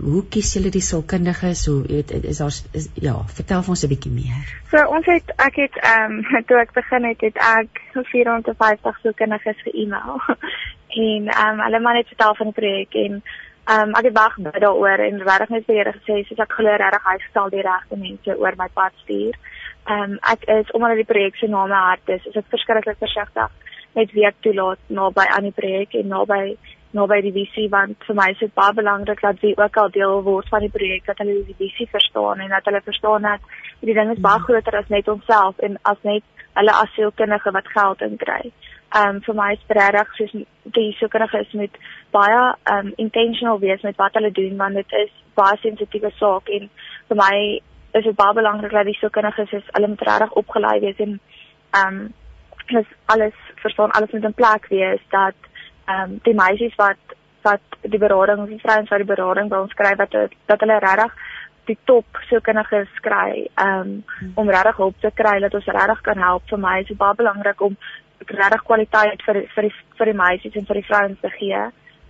[0.00, 1.66] hoe kies julle die sielkundiges?
[1.66, 4.42] Hoe weet is daar is, ja, vertel vir ons 'n bietjie meer.
[4.70, 9.62] So ons het ek het ehm um, toe ek begin het, het ek 450 sielkundiges
[9.62, 10.20] ge-email.
[11.06, 13.22] en ehm um, hulle maar net vertel van die projek en
[13.62, 16.54] Ehm um, ek het baie gebid daaroor en regtig net vir Here gesê soos ek
[16.58, 19.36] glo regtig hy sal die regte mense oor my pad stuur.
[19.86, 22.98] Ehm um, ek is omdat die projek se naam my hart is, is ek verskriklik
[22.98, 23.54] versigtig
[23.94, 26.40] met wie ek toelaat naby aan die projek en naby
[26.96, 30.20] naby die visie want vir my is dit baie belangrik dat wie ook al deel
[30.26, 33.40] word van die projek dat hulle die visie verstaan en dat hulle verstaan dat
[33.80, 34.46] die ding is baie mm.
[34.48, 36.24] groter as net onsself en as net
[36.60, 38.52] hulle asielkundige wat geld inkry.
[38.92, 40.32] Ehm um, vir my is regtig soos
[40.78, 41.78] die sielkundige is met
[42.16, 46.50] baie ehm um, intentional wees met wat hulle doen want dit is baie sensitiewe saak
[46.58, 46.68] en
[47.08, 47.36] vir my
[48.00, 51.16] is dit baie belangrik dat die sielkundige is hulle moet regtig opgelei wees en
[51.70, 52.12] ehm um,
[52.72, 55.34] dis alles verstaan alles met 'n plek wees dat
[55.86, 59.74] ehm um, die meisies wat wat die berading die vrouens wat die berading by ons
[59.78, 61.14] kry wat dat hulle regtig
[61.70, 66.22] die top sielkundige skry ehm um, om regtig hulp te kry dat ons regtig kan
[66.28, 67.76] help vir my is dit baie belangrik om
[68.26, 71.60] regtig kwaliteit vir vir die vir die meisies en vir die vrouens te gee.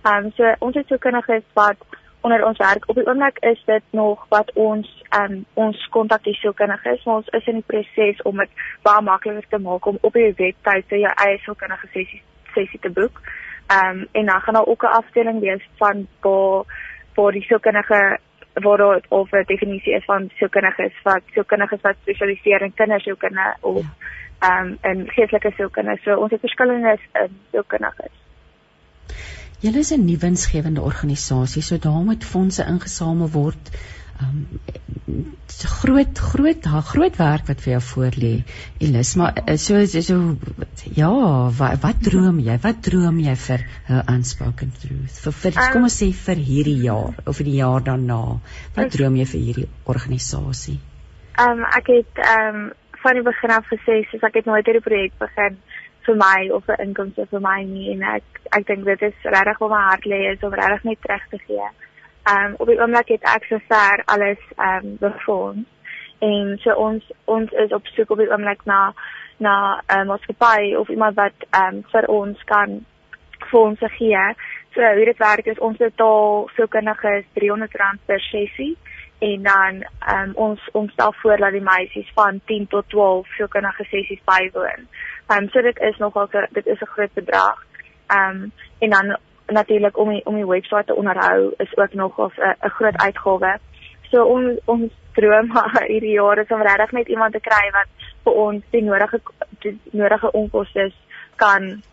[0.05, 1.85] Ehm um, so ons het sielkundiges wat
[2.23, 2.85] onder ons werk.
[2.89, 7.21] Op die oomblik is dit nog wat ons ehm um, ons kontak die sielkundiges, maar
[7.21, 11.01] ons is in die proses om dit baie makliker te maak om op die webtuiste
[11.05, 12.21] jou eie sielkundige sessie
[12.53, 13.21] sessie te boek.
[13.21, 16.63] Ehm um, en dan gaan daar ook 'n afdeling wees van waar
[17.13, 18.19] waar die sielkundige
[18.53, 23.81] waar dit of 'n definisie is van sielkundiges wat sielkundiges wat spesialiseer in kindersielkunde of
[23.81, 25.97] ja ehm um, in geestelike sielkunde.
[26.03, 28.15] So ons het verskillende in sielkundiges.
[29.63, 33.63] Julle is 'n nuwensgewende organisasie, so daar moet fondse ingesamel word.
[34.21, 34.61] Um,
[35.81, 38.31] groot groot groot werk wat vir jou voorlê.
[38.83, 40.17] Elis, maar eh, so so
[40.95, 41.09] ja,
[41.59, 42.57] wat, wat droom jy?
[42.63, 45.19] Wat droom jy vir 'n unspoken truth?
[45.25, 48.39] Vir, vir um, kom ons sê vir hierdie jaar of vir die jaar daarna.
[48.75, 50.79] Wat droom jy vir hierdie organisasie?
[51.39, 52.71] Um, ek het um,
[53.03, 55.57] van die begin af gesê soos ek het nooit hierdie projek begin
[56.05, 59.59] vir my of vir inkomste vir my nie en ek ek dink dit is regtig
[59.63, 61.69] wat my hart lê is om regtig net terug te gee.
[62.23, 65.69] Ehm um, op die oomblik het ek so ver alles ehm um, befonds
[66.19, 68.93] en so ons ons is op soek op die oomblik na
[69.37, 72.85] na 'n um, maatskappy of iemand wat ehm um, vir ons kan
[73.51, 74.25] fondse gee.
[74.73, 78.77] So hoe dit werk is ons betaal so kundiges R300 per sessie
[79.19, 83.83] en dan um, ons ons stel voor dat die meisies van 10 tot 12 sielkundige
[83.83, 84.87] sessies bywoon.
[85.27, 87.65] Ehm um, so dit is nogal dit is 'n groot bedrag.
[88.07, 89.17] Ehm um, en dan
[89.47, 92.31] natuurlik om die om die webwerf te onderhou is ook nog 'n
[92.65, 93.59] 'n groot uitgawe.
[94.11, 95.51] So ons ons droom
[95.91, 97.87] hierdie jaar is om regtig net iemand te kry wat
[98.23, 99.21] vir ons die nodige
[99.59, 100.91] die nodige onkoste
[101.35, 101.83] kan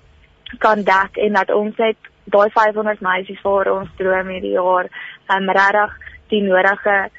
[0.59, 4.89] kan dek en dat ons net daai 500 meisies vir ons droom hierdie jaar
[5.35, 5.99] um, regtig
[6.29, 7.11] die nodige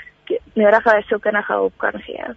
[0.54, 2.34] nodige sielkundige hulp kan gee.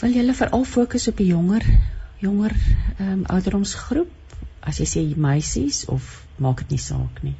[0.00, 1.64] Wil julle veral fokus op die jonger
[2.24, 2.52] jonger
[2.98, 4.23] ehm um, ouderdomsgroep
[4.66, 6.06] as jy sê meisies of
[6.38, 7.36] maak dit nie saak nie?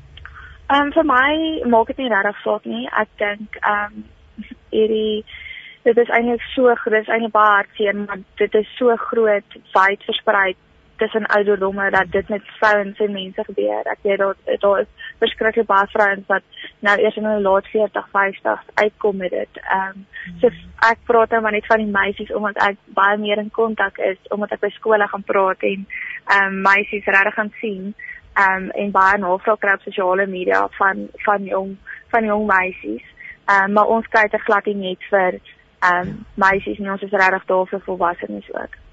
[0.71, 1.33] Ehm um, vir my
[1.77, 2.85] maak dit nie regtig saak nie.
[3.03, 4.05] Ek dink ehm um,
[4.75, 5.25] hierdie
[5.85, 10.55] dit is eintlik so groot, eintlik baie hartseer, maar dit is so groot, wyd versprei
[10.97, 13.83] tussen ouderdomme dat dit met vrouens en mense gebeur.
[13.83, 16.43] Ek weet daar daar is verskriklik baie vrouens wat
[16.79, 19.61] nou eers in hulle laat 40, 50 uitkom met dit.
[19.63, 20.07] Ehm um,
[20.41, 20.51] so
[20.91, 24.19] ek praat nou maar net van die meisies omdat ek baie meer in kontak is
[24.29, 25.87] omdat ek by skole gaan praat en
[26.25, 27.95] ehm um, meisies regtig gaan sien.
[28.35, 31.77] Ehm um, en baie navraag kry op sosiale media van van jong
[32.15, 33.05] van jong meisies.
[33.47, 35.41] Ehm um, maar ons kyk te glad nie net vir
[35.81, 38.84] ehm um, meisies nie, ons is regtig daar vir volwassenes ook.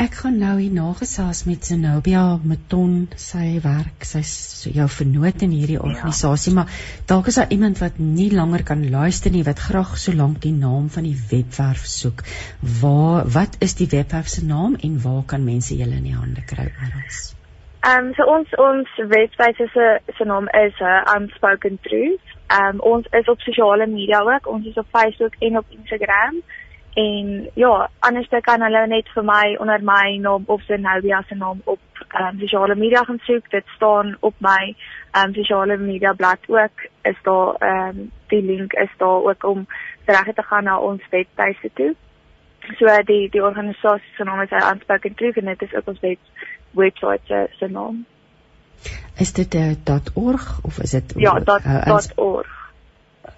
[0.00, 4.30] Ek gaan nou hier nagesels met Zenobia Meton, sy werk, sy's
[4.72, 5.82] jou vernoot in hierdie ja.
[5.84, 6.62] organisasie, ja.
[6.62, 6.78] maar
[7.10, 10.54] dalk is daar iemand wat nie langer kan luister nie wat graag so lank die
[10.56, 12.24] naam van die webwerf soek.
[12.80, 16.40] Waar wat is die webwerf se naam en waar kan mense julle in die hande
[16.40, 17.20] kry oral?
[17.84, 19.86] Ehm um, so ons ons webwerf se
[20.16, 22.36] se naam is uh, unspoken truth.
[22.48, 26.40] Ehm um, ons is op sosiale media ook, ons is op Facebook en op Instagram
[26.94, 31.34] en ja, anders kan hulle net vir my onder my naam of se Nobia se
[31.34, 31.80] naam op
[32.20, 33.50] um, sosiale media gaan soek.
[33.50, 34.74] Dit staan op my
[35.16, 36.84] um, sosiale media blad ook.
[37.02, 39.66] Is daar ehm um, die link is daar ook om
[40.04, 41.94] reg te gaan na ons webtuiste toe.
[42.78, 46.18] So die die organisasie se naam is Unspoken Truth en dit is ook ons web
[46.70, 48.04] webwerf se se naam.
[49.18, 52.61] Is dit uh, .org of is dit Ja, uh, .org.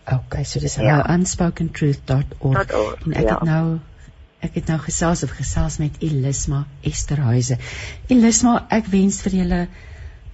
[0.05, 1.00] Okay, so dis ja.
[1.14, 2.72] unspokentruth.org.
[3.05, 3.34] En ek ja.
[3.38, 3.78] het nou
[4.44, 7.57] ek het nou gesels of gesels met Elisma Esterhuise.
[8.12, 9.61] Elisma, ek wens vir julle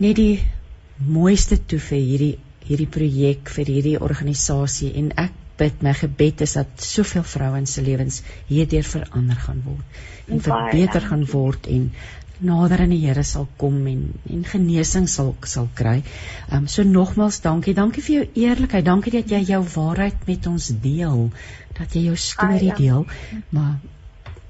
[0.02, 0.40] net die
[1.06, 2.32] mooiste toe vir hierdie
[2.70, 7.82] hierdie projek vir hierdie organisasie en ek bid my gebed is dat soveel vrouens se
[7.84, 11.88] lewens hierdeur verander gaan word en verbeter gaan word en
[12.46, 16.00] nader aan die Here sal kom en en genesing sal sal kry.
[16.48, 17.74] Ehm um, so nogmaals dankie.
[17.74, 18.84] Dankie vir jou eerlikheid.
[18.84, 21.30] Dankie dat jy jou waarheid met ons deel.
[21.78, 22.78] Dat jy jou storie ah, ja.
[22.78, 23.06] deel.
[23.50, 23.78] Maar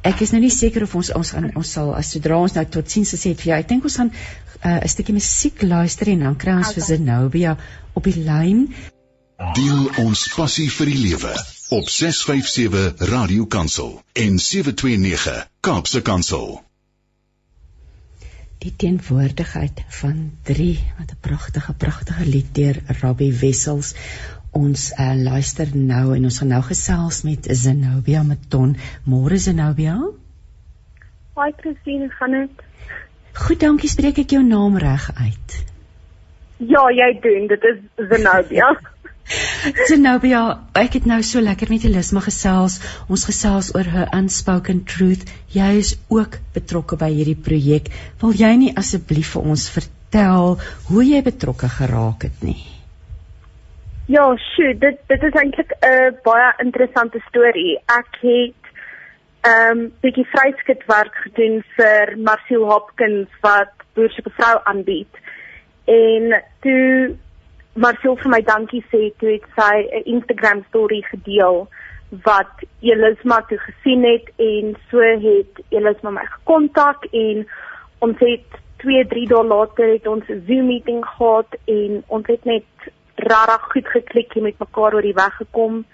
[0.03, 2.64] ek is nou nie seker of ons ons gaan ons sal as sodra ons nou
[2.78, 3.59] tot sien gesê het vir jou.
[3.64, 6.80] Ek dink ons gaan uh, 'n stukkie musiek luister en dan kry ons okay.
[6.80, 7.57] vir Zenobia
[7.95, 8.68] op die lyn.
[9.57, 11.34] Deel ons passie vir die lewe
[11.72, 16.61] op 657 Radio Kansel en 729 Kaapse Kansel
[18.61, 23.95] die teenwoordigheid van 3 wat 'n pragtige pragtige lied deur Robbie Wessels.
[24.53, 28.77] Ons uh, luister nou en ons gaan nou gesels met Zenobia Maton.
[29.05, 29.97] Môre Zenobia?
[31.37, 32.67] Hi Christine gaan dit
[33.33, 35.65] Goed dankie spreek ek jou naam reg uit?
[36.59, 37.47] Ja jy doen.
[37.47, 37.79] Dit is
[38.11, 38.75] Zenobia
[39.91, 40.41] Zenobia,
[40.75, 42.81] ek het nou so lekker met Elisma gesels.
[43.09, 45.29] Ons gesels oor her unspoken truth.
[45.55, 47.91] Jy is ook betrokke by hierdie projek.
[48.23, 50.57] Wil jy nie asseblief vir ons vertel
[50.91, 52.59] hoe jy betrokke geraak het nie?
[54.11, 57.79] Ja, sjoe, dit dit is eintlik 'n baie interessante storie.
[57.87, 58.61] Ek het
[59.47, 65.14] ehm um, bietjie vryskutwerk gedoen vir Marcel Hopkins wat boerse vrou aanbied.
[65.87, 67.16] En toe
[67.81, 71.68] Marcel vir my dankie sê toe het sy 'n Instagram storie gedeel
[72.26, 77.47] wat Elisma toe gesien het en so het Elisma my gekontak en
[78.01, 82.45] ons het 2 3 dae later het ons 'n Zoom meeting gehad en ons het
[82.45, 82.68] net
[83.14, 85.85] regtig goed geklik met mekaar oor die weg gekom.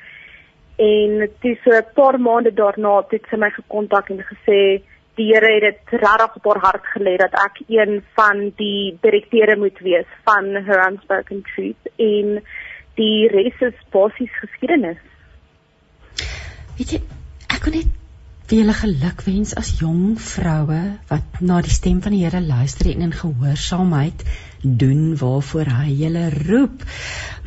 [0.77, 4.83] En toe so 'n paar maande daarna het sy my gekontak en gesê
[5.17, 9.57] die Here het dit regtig op haar hart gelê dat ek een van die direkteure
[9.57, 12.41] moet wees van Her Unspoken Truth en
[13.01, 15.01] die res is basies geskiedenis.
[16.77, 17.01] Weet jy,
[17.49, 17.95] ek kon net
[18.47, 22.93] vir julle geluk wens as jong vroue wat na die stem van die Here luister
[22.93, 24.23] en in gehoorsaamheid
[24.63, 26.85] doen waarvoor hy julle roep.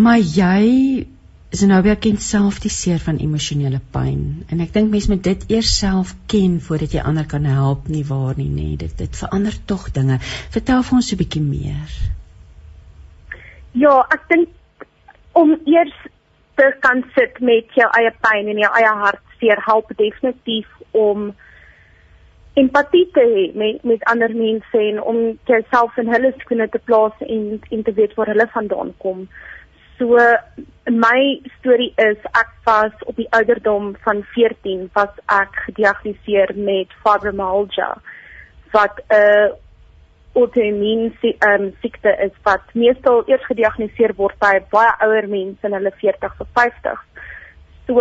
[0.02, 1.06] Maar jy
[1.50, 4.20] Zenobia ken self die seer van emosionele pyn.
[4.54, 8.04] En ek dink mense moet dit eers self ken voordat jy ander kan help nie
[8.06, 10.20] waar nie nê dit dit verander tog dinge.
[10.54, 11.90] Vertel vir ons 'n bietjie meer.
[13.74, 14.86] Ja ek dink
[15.34, 15.98] om eers
[16.56, 21.34] te kan sit met jou eie pyn en jou eie hartseer help definitief om
[22.54, 27.18] empatie te hê met met ander mense en om jouself in hulle skoene te plaas
[27.26, 29.30] en en te weet waar hulle vandaan kom
[30.00, 30.16] So
[30.90, 31.22] my
[31.60, 37.90] storie is ek was op die ouderdom van 14 was ek gediagnoseer met fibromyalgia
[38.72, 39.50] wat 'n uh,
[40.40, 41.12] autoimmune
[41.50, 46.40] um, siekte is wat meestal eers gediagnoseer word by baie ouer mense in hulle 40s
[46.40, 47.04] of 50s.
[47.88, 48.00] So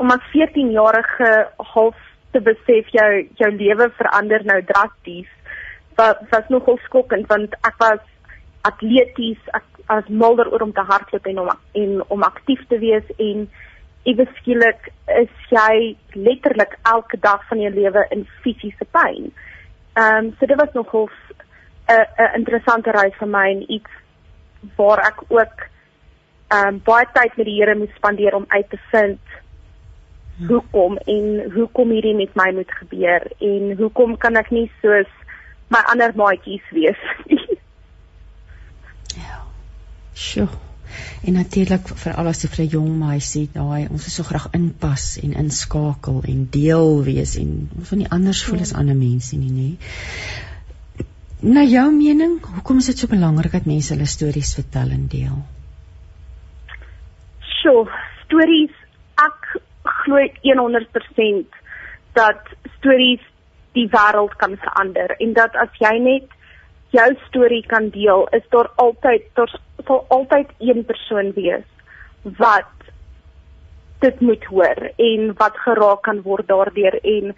[0.00, 1.30] om as 14-jarige
[1.74, 1.98] half
[2.32, 3.10] te besef jou
[3.42, 5.28] jou lewe verander nou drasties
[5.98, 8.00] wat was nogal skokkend want ek was
[8.68, 11.50] atleties ek as milder oor om te hardloop en om
[11.82, 13.48] en om aktief te wees en
[14.08, 14.90] ewe skielik
[15.20, 19.32] is jy letterlik elke dag van jou lewe in fisiese pyn.
[19.96, 21.08] Ehm um, so dit was nogal
[21.88, 23.92] 'n 'n interessante reis vir my en iets
[24.76, 25.66] waar ek ook
[26.50, 29.20] ehm um, baie tyd met die Here moes spandeer om uit te vind
[30.48, 35.10] hoekom en hoekom hierdie met my moet gebeur en hoekom kan ek nie soos
[35.68, 37.59] my ander maatjies wees nie.
[40.14, 40.48] Sjoe.
[41.24, 44.48] En natuurlik vir al as jy vir 'n jong meisie daai ons wil so graag
[44.58, 49.36] inpas en inskakel en deel wees en ons wil nie anders voel as ander mense
[49.36, 49.70] nie, nê.
[51.40, 55.38] Na jou mening, hoekom is dit so belangrik dat mense hulle stories vertel en deel?
[57.40, 57.86] Sjoe,
[58.24, 58.74] stories
[59.28, 59.62] ek
[60.02, 61.60] glo 100%
[62.12, 63.24] dat stories
[63.72, 66.39] die wêreld kan verander en dat as jy net
[66.90, 69.52] jou storie kan deel, is daar altyd daar
[69.86, 71.66] sal altyd een persoon wees
[72.22, 72.72] wat
[74.00, 77.34] dit moet hoor en wat geraak kan word daardeur en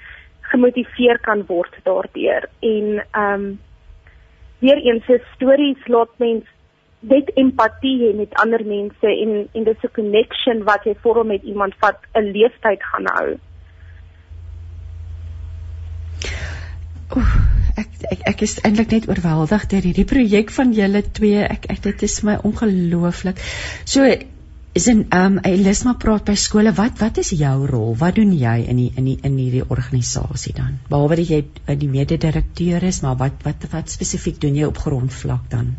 [0.53, 3.61] gemotiveer kan word daardeur en ehm um,
[4.63, 6.45] weer eens se stories laat mens
[7.01, 11.43] net empatie hê met ander mense en en dis 'n connection wat jy vorm met
[11.43, 13.29] iemand wat 'n leeftyd gaan hou.
[17.17, 21.43] Oef ek ek ek is eintlik net oorweldig deur hierdie projek van julle twee.
[21.45, 23.41] Ek ek dit is my ongelooflik.
[23.85, 24.07] So
[24.75, 26.73] is in ehm um, Elisma praat by skole.
[26.73, 27.95] Wat wat is jou rol?
[28.01, 30.79] Wat doen jy in die in die in hierdie organisasie dan?
[30.89, 31.43] Behalwe dat jy
[31.85, 35.75] die mede-direkteur is, maar wat wat wat spesifiek doen jy op grondvlak dan?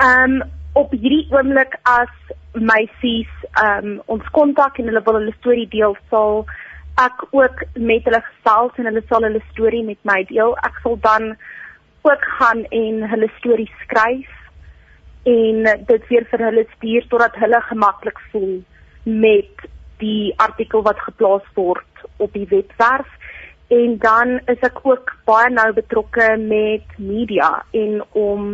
[0.00, 0.42] Ehm um,
[0.74, 2.14] op hierdie oomblik as
[2.54, 6.46] meisies ehm um, ons kontak en hulle wil hulle storie deel sal
[7.00, 10.54] ek ook met hulle gesels en hulle sal hulle storie met my deel.
[10.66, 11.34] Ek sal dan
[12.04, 14.30] ook gaan en hulle storie skryf
[15.24, 18.58] en dit weer vir hulle stuur totdat hulle gemaklik voel
[19.04, 19.68] met
[20.02, 23.08] die artikel wat geplaas word op die webwerf
[23.72, 28.44] en dan is ek ook baie nou betrokke met media en om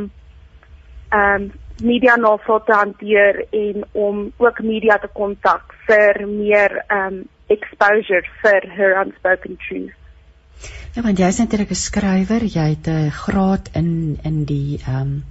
[1.10, 7.06] ehm um, media navrae te hanteer en om ook media te kontak vir meer ehm
[7.06, 7.20] um,
[7.50, 9.96] exposure vir her unspoken truth.
[10.94, 15.00] Ja, want jy is natuurlik 'n skrywer, jy het 'n graad in in die ehm
[15.00, 15.24] um,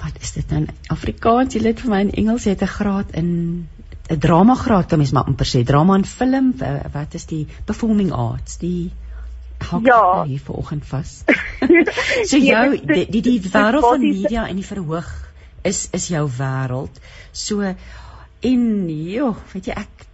[0.00, 1.54] wat is dit nou Afrikaans?
[1.54, 3.68] Jy het vir my in Engels jy het 'n graad in
[4.10, 6.54] 'n drama graad, kan mens maar amper sê, drama en film,
[6.92, 8.90] wat is die performing arts, die
[9.70, 10.24] hou ja.
[10.24, 11.24] hier vanoggend vas.
[12.30, 15.10] so jou die die, die wêreld van media en die verhoog
[15.62, 17.00] is is jou wêreld.
[17.32, 17.74] So
[18.40, 20.06] en joh, weet jy ek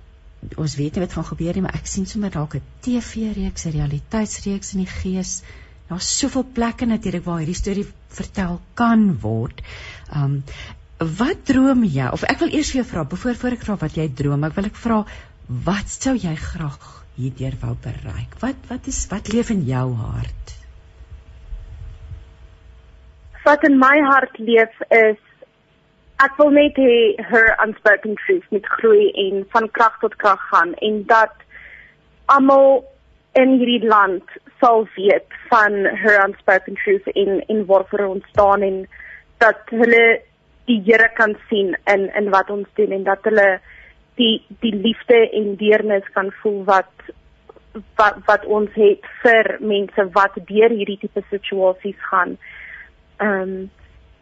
[0.54, 3.76] ons weet nie wat gaan gebeur nie, maar ek sien sommer dalk 'n TV-reeks, 'n
[3.76, 5.42] realiteitsreeks in die gees.
[5.88, 9.62] Daar's soveel plekke natuurlik waar hierdie storie vertel kan word.
[10.14, 10.42] Um
[10.98, 12.08] wat droom jy?
[12.12, 14.54] Of ek wil eers vir jou vra, voor voor ek vra wat jy droom, ek
[14.56, 15.04] wil ek vra
[15.48, 18.40] wat sou jy graag hierdeur wou bereik?
[18.40, 20.54] Wat wat is wat leef in jou hart?
[23.44, 25.20] Wat in my hart leef is
[26.24, 30.72] ek wil net hê her unspoken truth met groei en van krag tot krag gaan
[30.88, 31.34] en dat
[32.32, 32.84] almal
[33.40, 38.64] in hierdie land sal weet van her unspoken truth in in wat vir ons staan
[38.64, 38.80] en
[39.44, 40.06] dat hulle
[40.66, 43.60] die Here kan sien in in wat ons doen en dat hulle
[44.16, 47.10] die die liefde en deernis kan voel wat
[48.00, 52.38] wat wat ons het vir mense wat deur hierdie tipe situasies gaan.
[53.20, 53.58] Ehm um,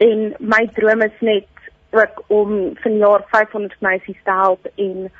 [0.04, 1.53] en my droom is net
[1.94, 5.10] ook om vanjaar 500 meisies te help en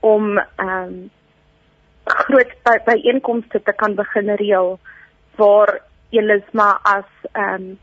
[0.00, 1.10] om ehm um,
[2.04, 4.78] groot by, byeenkomste te kan begin reël
[5.36, 7.78] waar Elisma as ehm um,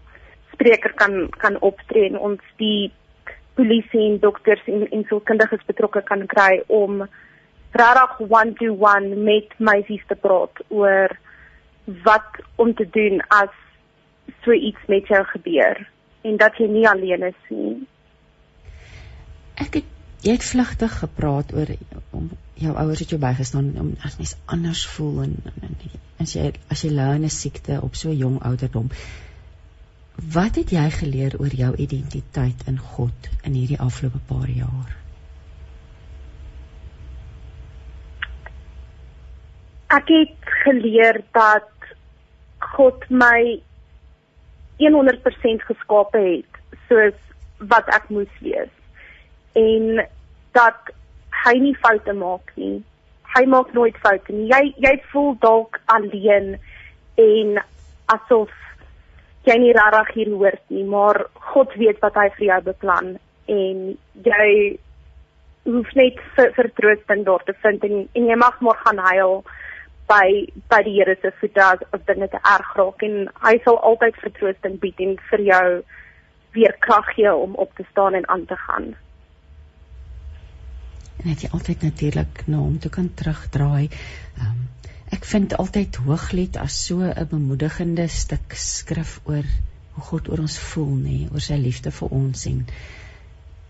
[0.51, 2.91] spreker kan kan optree en ons die
[3.55, 7.05] polisie en dokters en en sielkundiges betrokke kan kry om
[7.71, 11.15] regtig one to one met meisies te praat oor
[12.03, 13.55] wat om te doen as
[14.43, 15.79] so iets met jou gebeur
[16.21, 17.77] en dat jy nie alleen is nie.
[19.59, 21.69] Ek het jy het vlugtig gepraat oor
[22.11, 22.29] om
[22.59, 26.49] jou ouers het jou bygestaan om as mens anders voel en, en, en as jy
[26.75, 28.89] as jy ly in 'n siekte op so jong ouderdom.
[30.33, 34.97] Wat het jy geleer oor jou identiteit in God in hierdie afgelope paar jaar?
[39.87, 41.71] Ek het geleer dat
[42.59, 43.61] God my
[44.83, 47.15] 100% geskape het soos
[47.57, 48.78] wat ek moes wees
[49.59, 50.05] en
[50.57, 50.93] dat
[51.45, 52.79] hy nie foute maak nie.
[53.35, 54.47] Hy maak nooit foute nie.
[54.49, 56.55] Jy jy voel dalk alleen
[57.19, 57.59] en
[58.15, 58.53] asof
[59.47, 63.15] jy nie regtig hier hoort nie, maar God weet wat hy vir jou beplan
[63.49, 63.79] en
[64.25, 64.49] jy
[65.69, 66.19] hoef net
[66.57, 69.41] vertroosting daar te vind en, en jy mag maar gaan huil
[70.09, 70.27] by
[70.71, 74.17] by die Here se voete as, as dinge te erg raak en hy sal altyd
[74.23, 75.65] vertroosting bied en vir jou
[76.57, 78.95] weer krag gee om op te staan en aan te gaan.
[81.19, 83.89] En het jy altyd natuurlik na hom toe kan terugdraai.
[84.39, 84.69] Um,
[85.09, 89.45] Ek vind altyd Hooglied as so 'n bemoedigende stuk skrif oor
[89.93, 92.59] hoe God oor ons voel nê, oor sy liefde vir ons en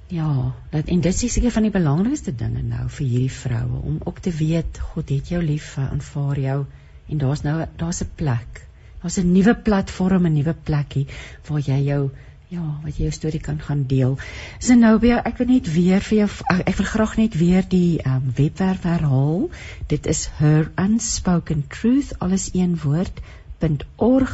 [0.10, 0.28] ja,
[0.74, 4.20] dat en dit is seker van die belangrikste dinge nou vir hierdie vroue om ook
[4.26, 6.60] te weet God het jou lief, aanvaar jou
[7.08, 8.62] en daar's nou daar's 'n plek.
[9.02, 11.08] Daar's 'n nuwe platform, 'n nuwe plekkie
[11.48, 12.10] waar jy jou
[12.50, 14.16] Ja, wat jy jou storie kan gaan deel.
[14.58, 18.88] Zenobia, ek wil net weer vir jou ek wil graag net weer die um, webwerf
[18.90, 19.44] herhaal.
[19.92, 24.34] Dit is her unspoken truth alles een woord.org.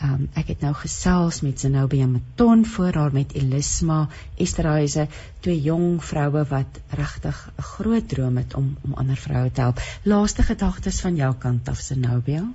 [0.00, 3.98] Um, ek het nou gesels met Zenobia Maton voor haar met Elisma
[4.40, 5.04] Esterhuise,
[5.44, 9.84] twee jong vroue wat regtig 'n groot droom het om om ander vroue te help.
[10.08, 12.48] Laaste gedagtes van jou kant af Zenobia?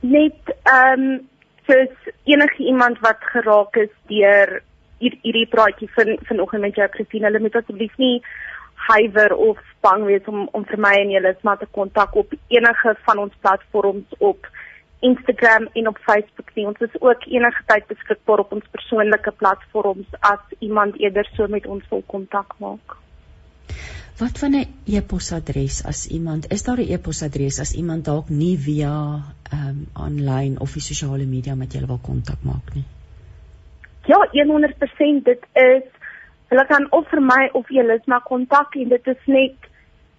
[0.00, 1.30] Net ehm um
[1.66, 4.60] soos enige iemand wat geraak is deur
[5.02, 8.22] hierdie praatjie van vanoggend met jou Christine, hulle moet asseblief nie
[8.88, 12.94] huiwer of bang wees om om vir my en julle smaak te kontak op enige
[13.06, 14.48] van ons platforms op
[15.02, 16.66] Instagram en op Facebook nie.
[16.66, 21.66] Ons is ook enige tyd beskikbaar op ons persoonlike platforms as iemand eerder so met
[21.66, 23.01] ons wil kontak maak.
[24.18, 29.22] Wat van 'n e-posadres as iemand is daar 'n e-posadres as iemand dalk nie via
[29.52, 32.84] ehm um, aanlyn of die sosiale media met julle wil kontak maak nie?
[34.04, 35.82] Ja, 100% dit is
[36.48, 39.54] hulle kan of vir my of Elisma kontak en dit is net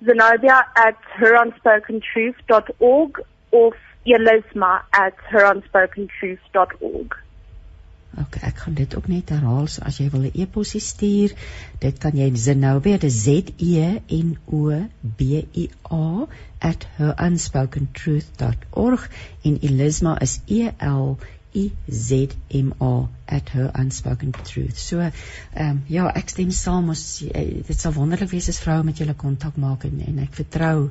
[0.05, 7.22] Zenobia at heronspokenTruth.org of Elisma at heronspokenTruth.org.
[8.21, 11.31] OK, ek gaan dit ook net herhaal so as jy wil 'n e-pos stuur,
[11.79, 13.27] dit kan jy Zenobia, dit Z
[13.57, 15.21] E N O B
[15.63, 16.27] I A
[16.59, 19.09] at heronspokenTruth.org
[19.41, 21.17] en Elisma is E L
[21.53, 24.77] E Z M A at her unspoken truth.
[24.77, 25.11] So ehm
[25.55, 29.13] um, ja, ek stem saam ons eh, dit sal wonderlik wees as vroue met julle
[29.13, 30.89] kontak maak en, en ek vertrou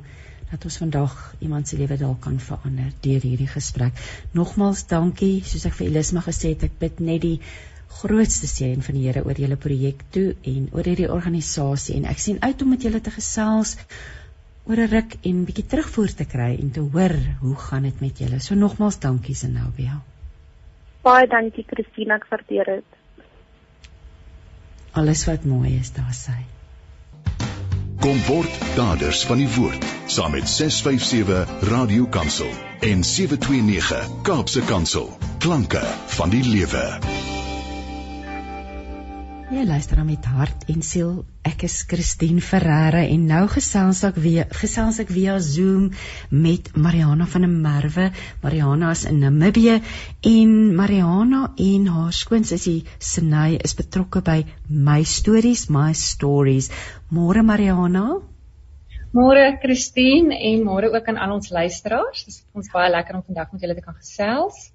[0.53, 3.97] dat ons vandag iemand se lewe dalk kan verander deur hierdie gesprek.
[4.37, 7.39] Nogmaals dankie, soos ek vir Elisma gesê het, ek bid net die
[7.93, 12.21] grootste seën van die Here oor julle projek toe en oor hierdie organisasie en ek
[12.21, 13.75] sien uit om met julle te gesels
[14.69, 18.17] oor 'n ruk en bietjie terugvoer te kry en te hoor hoe gaan dit met
[18.17, 18.39] julle.
[18.39, 20.01] So nogmaals dankie Zenobia.
[21.03, 22.99] Baie dankie Christina, ek waardeer dit.
[24.93, 26.52] Alles wat mooi is, daar sê.
[28.03, 32.49] Kom word daders van die woord saam met 657 Radio Kansel
[32.83, 35.07] en 729 Kaapse Kansel.
[35.39, 35.85] Klanke
[36.17, 36.83] van die lewe.
[39.53, 41.09] Jy luister dan met hart en siel.
[41.45, 45.91] Ek is Christine Ferreira en nou gesels ek weer gesels ek via Zoom
[46.33, 48.07] met Mariana van der Merwe.
[48.41, 49.75] Mariana is in Namibië
[50.31, 54.39] en Mariana en haar skoonsussie Sinay is betrokke by
[54.89, 56.71] My Stories, My Stories.
[57.13, 58.07] Môre Mariana.
[59.13, 62.25] Môre Christine en môre ook aan al ons luisteraars.
[62.25, 64.71] Dit is ons baie lekker om vandag met julle te kan gesels.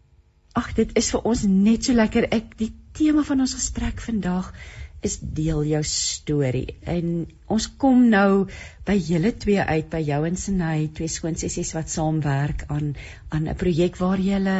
[0.55, 2.30] Ag, dit is vir ons net so lekker.
[2.30, 4.52] Ek die tema van ons gesprek vandag
[5.06, 6.74] is deel jou storie.
[6.82, 8.48] En ons kom nou
[8.88, 12.94] by julle twee uit by jou en Sinay, twee skoonsissies wat saamwerk aan
[13.30, 14.58] aan 'n projek waar julle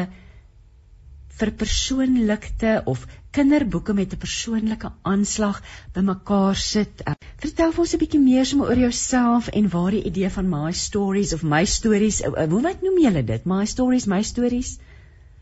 [1.39, 3.06] vir persoonlikte of
[3.36, 5.62] kinderboeke met 'n persoonlike aanslag
[5.94, 7.02] bymekaar sit.
[7.44, 11.32] Vertel ons 'n bietjie meer sommer oor jouself en waar die idee van my stories
[11.32, 13.44] of my stories, hoe wat noem julle dit?
[13.44, 14.78] My stories, my stories?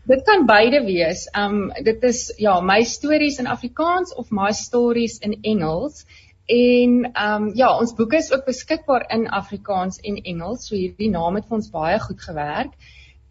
[0.06, 1.26] Dit kan beide wees.
[1.34, 6.04] Um dit is ja, my stories in Afrikaans of my stories in Engels.
[6.46, 10.68] En um ja, ons boeke is ook beskikbaar in Afrikaans en Engels.
[10.68, 12.76] So hierdie naam het vir ons baie goed gewerk.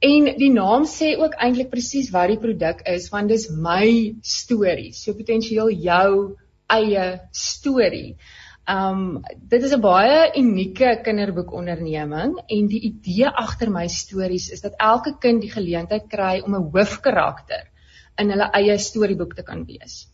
[0.04, 4.92] En die naam sê ook eintlik presies wat die produk is, want dis my storie.
[4.92, 6.36] So potensieel jou
[6.68, 8.18] eie storie.
[8.68, 14.74] Um dit is 'n baie unieke kinderboekonderneming en die idee agter my stories is dat
[14.82, 17.70] elke kind die geleentheid kry om 'n hoofkarakter
[18.18, 20.08] in hulle eie storieboek te kan wees.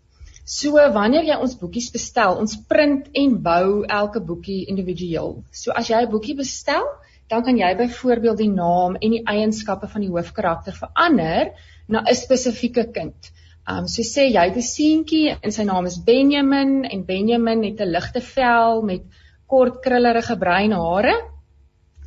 [0.44, 5.44] So wanneer jy ons boekies bestel, ons print en bou elke boekie individueel.
[5.52, 6.84] So as jy 'n boekie bestel,
[7.30, 11.54] dan kan jy byvoorbeeld die naam en die eienskappe van die hoofkarakter verander
[11.88, 13.32] na 'n spesifieke kind.
[13.70, 17.92] Um so sê jy 'n seentjie en sy naam is Benjamin en Benjamin het 'n
[17.92, 19.02] ligte vel met
[19.48, 21.16] kort krullerige bruin hare.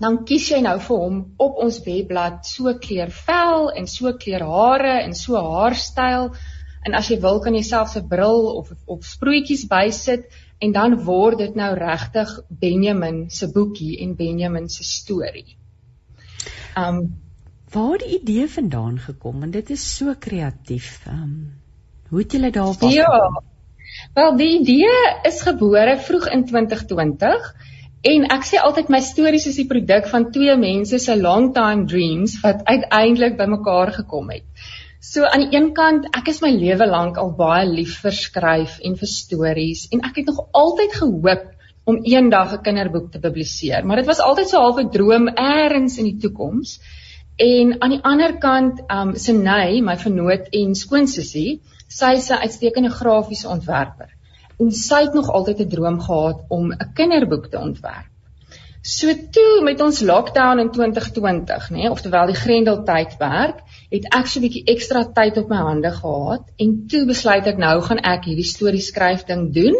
[0.00, 4.42] Dan kies jy nou vir hom op ons webblad so kleur vel en so kleur
[4.42, 6.34] hare en so haarstyl
[6.86, 10.24] en as jy wil kan jy selfs 'n bril of of sproetjies bysit
[10.60, 15.56] en dan word dit nou regtig Benjamin se boekie en Benjamin se storie.
[16.76, 17.23] Um
[17.74, 21.00] waar die idee vandaan gekom want dit is so kreatief.
[21.06, 21.36] Ehm um,
[22.08, 22.92] hoe het julle daarop gekom?
[22.94, 23.42] Ja.
[24.14, 24.92] Wel die idee
[25.30, 27.48] is gebore vroeg in 2020
[28.12, 31.86] en ek sê altyd my stories is die produk van twee mense se long time
[31.90, 34.44] dreams wat uiteindelik bymekaar gekom het.
[35.04, 38.78] So aan die een kant, ek is my lewe lank al baie lief vir skryf
[38.88, 41.48] en vir stories en ek het nog altyd gehoop
[41.84, 45.98] om eendag 'n kinderboek te publiseer, maar dit was altyd so half 'n droom eers
[45.98, 46.78] in die toekoms.
[47.36, 52.90] En aan die ander kant, um Sinay, my vernoot en skoonsussie, sy is 'n uitstekende
[52.90, 54.10] grafiese ontwerper.
[54.58, 58.10] En sy het nog altyd 'n droom gehad om 'n kinderboek te ontwerp.
[58.82, 64.38] So toe met ons lockdown in 2020, nê, nee, oftewel die Grendeltydperk, het ek so
[64.38, 68.24] 'n bietjie ekstra tyd op my hande gehad en toe besluit ek nou gaan ek
[68.24, 69.76] hierdie storie skryf ding doen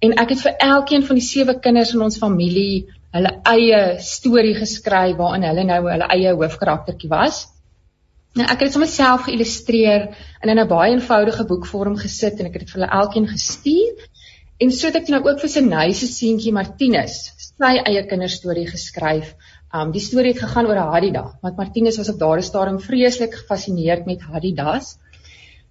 [0.00, 4.54] en ek het vir elkeen van die sewe kinders in ons familie hulle eie storie
[4.56, 7.44] geskryf waarin hulle nou hulle eie hoofkaraktertjie was.
[8.38, 10.08] Nou ek het dit sommer self geïllustreer
[10.40, 14.08] en in 'n baie eenvoudige boekvorm gesit en ek het dit vir hulle elkeen gestuur.
[14.60, 17.18] En so het ek nou ook vir sy neuse seentjie Martinus
[17.62, 19.34] sy eie kinderstorie geskryf.
[19.74, 24.06] Um die storie het gegaan oor Hadida, want Martinus was op daardie stadium vreeslik gefassineerd
[24.06, 24.96] met Hadidas.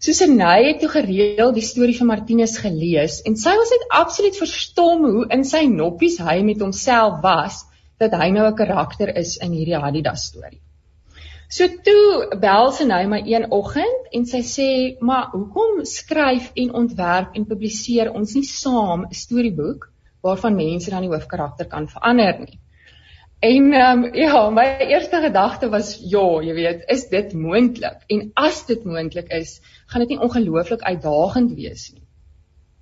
[0.02, 5.04] Susanay het toe gereeld die storie van Martinus gelees en sy was net absoluut verstom
[5.06, 7.60] hoe in sy noppies hy met homself was
[8.02, 10.58] dat hy nou 'n karakter is in hierdie Adidas storie.
[11.50, 14.70] So toe bel sy nou my een oggend en sy sê,
[15.00, 19.90] "Maar hoekom skryf en ontwerp en publiseer ons nie saam 'n storieboek
[20.24, 22.60] waarvan mense dan die hoofkarakter kan verander nie?"
[23.42, 28.04] En ehm um, ja, my eerste gedagte was ja, jy weet, is dit moontlik?
[28.14, 29.56] En as dit moontlik is,
[29.90, 32.04] gaan dit nie ongelooflik uitdagend wees nie.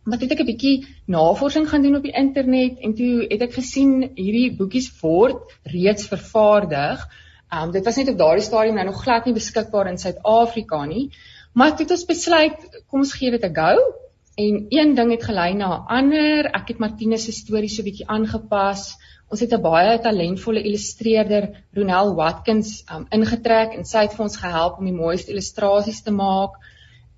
[0.03, 3.41] Maar toe het ek 'n bietjie navorsing gaan doen op die internet en toe het
[3.47, 7.07] ek gesien hierdie boekies word reeds vervaardig.
[7.47, 10.85] Ehm um, dit was net op daardie stadium nou nog glad nie beskikbaar in Suid-Afrika
[10.85, 11.09] nie.
[11.53, 13.93] Maar toe het ons besluit, kom ons gee dit 'n go.
[14.35, 16.51] En een ding het gelei na 'n ander.
[16.51, 18.97] Ek het Martinus se storie so bietjie aangepas.
[19.29, 24.37] Ons het 'n baie talentvolle illustreerder, Ronel Watkins, um, ingetrek en sy het vir ons
[24.37, 26.57] gehelp om die mooiste illustrasies te maak.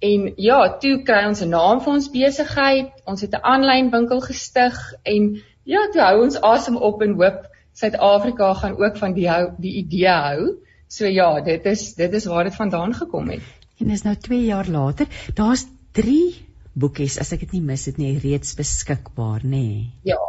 [0.02, 2.92] En ja, toe kry ons 'n naam vir ons besigheid.
[3.06, 7.48] Ons het 'n aanlyn winkel gestig en ja, toe hou ons asem op en hoop
[7.74, 10.58] Suid-Afrika gaan ook van die hou die idee hou.
[10.88, 13.42] So ja, dit is dit is waar dit vandaan gekom het.
[13.80, 15.08] En dis nou 2 jaar later.
[15.34, 19.50] Daar's 3 boekies as ek dit nie mis het nie reeds beskikbaar, nê?
[19.50, 19.90] Nee.
[20.04, 20.20] Ja.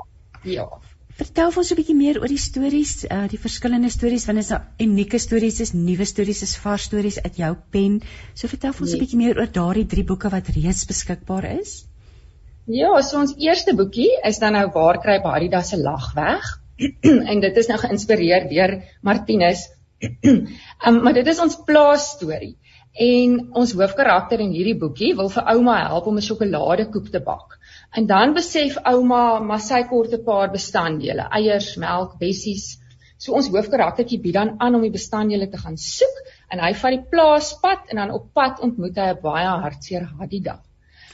[0.43, 0.69] Ja.
[1.19, 4.53] Vertel ons 'n bietjie meer oor die stories, uh die verskillende stories, want dit is
[4.57, 8.01] 'n unieke stories, is nuwe stories, is vars stories uit jou pen.
[8.35, 9.03] So vertel ons 'n nee.
[9.05, 11.85] bietjie meer oor daardie drie boeke wat reeds beskikbaar is.
[12.67, 16.43] Ja, so ons eerste boekie is dan nou Waar kry Barida se lag weg?
[17.31, 19.69] en dit is nou geïnspireer deur Martinus.
[20.87, 22.57] um, maar dit is ons plaas storie.
[22.93, 27.59] En ons hoofkarakter in hierdie boekie wil vir ouma help om 'n sjokoladekoek te bak.
[27.93, 32.79] En dan besef ouma maar sy kort 'n paar bestanddele, eiers, melk, bessies.
[33.19, 36.95] So ons hoofkaraktertjie bied dan aan om die bestanddele te gaan soek en hy vat
[36.97, 40.55] die plaaspad en dan op pad ontmoet hy 'n baie hartseer Hadida.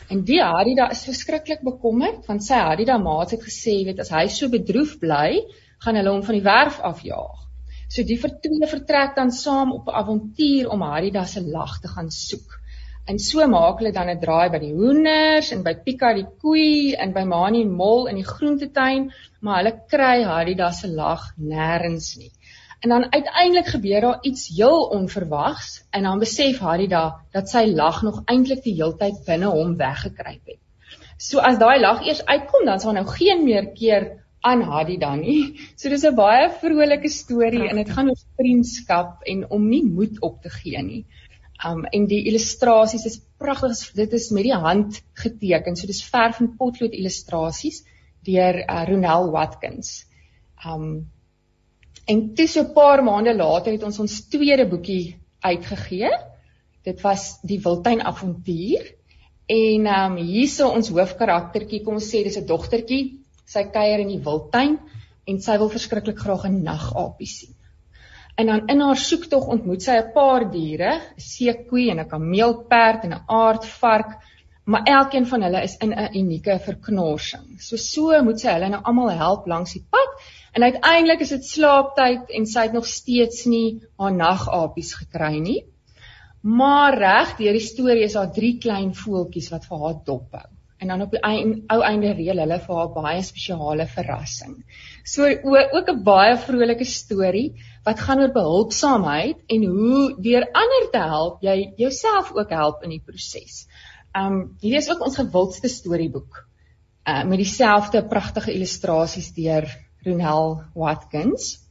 [0.09, 4.27] En die Hadida is verskriklik bekommerd want sy Hadida maats het gesê weet as hy
[4.29, 5.43] so bedroef bly,
[5.85, 7.43] gaan hulle hom van die werf afjaag.
[7.89, 12.11] So die vertoene vertrek dan saam op 'n avontuur om Hadida se lag te gaan
[12.11, 12.58] soek.
[13.09, 16.95] En so maak hulle dan 'n draai by die hoenders en by Pika die koei
[17.05, 19.07] en by Mani Mol in die groentetuin,
[19.41, 21.23] maar hulle kry Hadida se lag
[21.53, 22.33] nêrens nie.
[22.85, 27.03] En dan uiteindelik gebeur daar iets heel onverwags en dan besef Hadida
[27.33, 30.61] dat sy lag nog eintlik die heeltyd binne hom weggekruip het.
[31.17, 34.11] So as daai lag eers uitkom, dan sal nou geen meer keer
[34.41, 35.57] aan Hadida nie.
[35.77, 40.21] So dis 'n baie vrolike storie en dit gaan oor vriendskap en om nie moed
[40.21, 41.05] op te gee nie.
[41.67, 43.91] Um en die illustrasies is pragtig.
[43.99, 45.77] Dit is met die hand geteken.
[45.77, 47.83] So dis verf en potlood illustrasies
[48.27, 50.05] deur uh, Ronel Watkins.
[50.65, 51.09] Um
[52.09, 56.11] en toe so 'n paar maande later het ons ons tweede boekie uitgegee.
[56.85, 58.95] Dit was Die Wildtuin Avontuur.
[59.47, 63.19] En um hierso ons hoofkaraktertjie, kom ons sê dis 'n dogtertjie.
[63.47, 64.79] Sy kuier in die wildtuin
[65.27, 67.58] en sy wil verskriklik graag 'n nagapie sien.
[68.39, 73.07] En dan in haar soektog ontmoet sy 'n paar diere, 'n seekoei en 'n kameelperd
[73.07, 74.11] en 'n aardvark,
[74.65, 77.47] maar elkeen van hulle is in 'n unieke verknorsing.
[77.61, 80.11] So so moet sy hulle nou almal help langs die pad
[80.53, 85.65] en uiteindelik is dit slaaptyd en sy het nog steeds nie haar nagapies gekry nie.
[86.43, 90.49] Maar reg deur die storie is daar drie klein voeltjies wat vir haar dophou.
[90.79, 94.55] En dan op die einde, ou einde reël hulle vir haar baie spesiale verrassing.
[95.05, 97.49] So ook 'n baie vrolike storie
[97.85, 102.91] wat gaan oor behulpsaamheid en hoe deur ander te help jy jouself ook help in
[102.91, 103.67] die proses.
[104.15, 106.45] Um hier is ook ons gewildste storieboek.
[107.05, 109.67] Uh met dieselfde pragtige illustrasies deur
[110.05, 111.68] Ronel Watkins.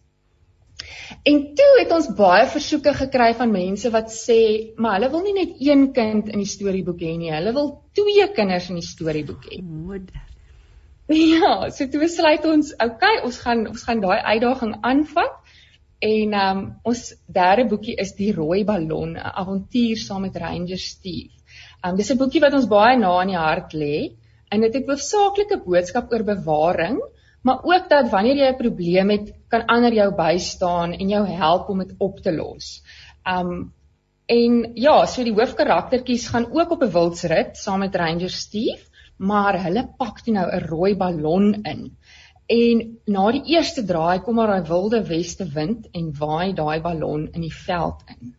[1.32, 4.40] En toe het ons baie versoeke gekry van mense wat sê,
[4.78, 8.28] maar hulle wil nie net een kind in die storieboek hê nie, hulle wil twee
[8.36, 9.62] kinders in die storieboek hê.
[9.62, 10.24] Moeder.
[11.08, 15.38] Ja, so toe besluit ons, okay, ons gaan ons gaan daai uitdaging aanvat
[16.00, 21.34] En um ons derde boekie is Die Rooi Ballon, 'n avontuur saam met Ranger Steve.
[21.84, 24.14] Um dis 'n boekie wat ons baie na in die hart lê
[24.52, 27.00] en dit het hoofsaaklik 'n boodskap oor bewaring,
[27.48, 31.70] maar ook dat wanneer jy 'n probleem het, kan ander jou bystaan en jou help
[31.70, 32.84] om dit op te los.
[33.24, 33.74] Um
[34.28, 38.84] en ja, so die hoofkaraktertjies gaan ook op 'n wildsrit saam met Ranger Steve,
[39.18, 41.98] maar hulle pak toe nou 'n rooi ballon in.
[42.48, 47.28] En na die eerste draai kom maar daai wilde weste wind en waai daai ballon
[47.32, 48.36] in die veld in.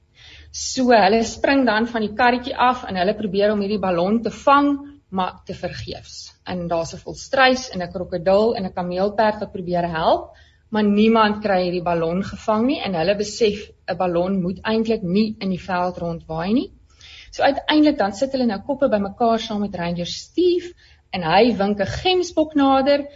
[0.50, 4.30] So hulle spring dan van die karretjie af en hulle probeer om hierdie ballon te
[4.30, 6.34] vang, maar te vergeefs.
[6.44, 10.36] En daar's 'n volstruis en 'n krokodil en 'n kameelperd wat probeer help,
[10.68, 15.36] maar niemand kry hierdie ballon gevang nie en hulle besef 'n ballon moet eintlik nie
[15.38, 16.72] in die veld rondwaai nie.
[17.30, 20.74] So uiteindelik dan sit hulle nou koppe bymekaar saam met Ranger Steve
[21.10, 23.08] en hy wink 'n gemsbok nader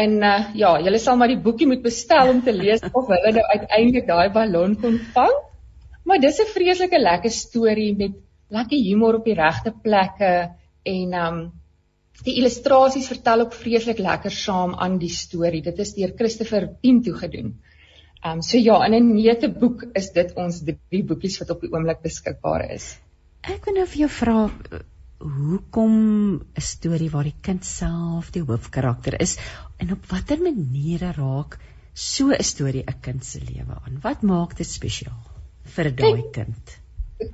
[0.00, 3.32] En uh, ja, julle sal maar die boekie moet bestel om te lees of hulle
[3.36, 5.34] nou uiteindelik daai ballon kon vang.
[6.04, 8.14] Maar dis 'n vreeslike lekker storie met
[8.48, 10.30] lekker humor op die regte plekke
[10.82, 11.40] en um
[12.24, 15.62] die illustrasies vertel ook vreeslik lekker saam aan die storie.
[15.64, 17.54] Dit is deur Christopher Pinto gedoen.
[18.20, 21.60] Ehm um, so ja, in 'n neete boek is dit ons drie boekies wat op
[21.60, 22.98] die oomblik beskikbaar is.
[23.42, 24.50] Ek wil nou vir jou vra
[25.20, 25.94] hoekom
[26.56, 29.38] 'n storie waar die kind self die hoofkarakter is
[29.78, 31.58] en op watter maniere raak
[31.94, 34.00] so 'n storie 'n kind se lewe aan?
[34.02, 35.24] Wat maak dit spesiaal
[35.64, 36.79] vir daai kind?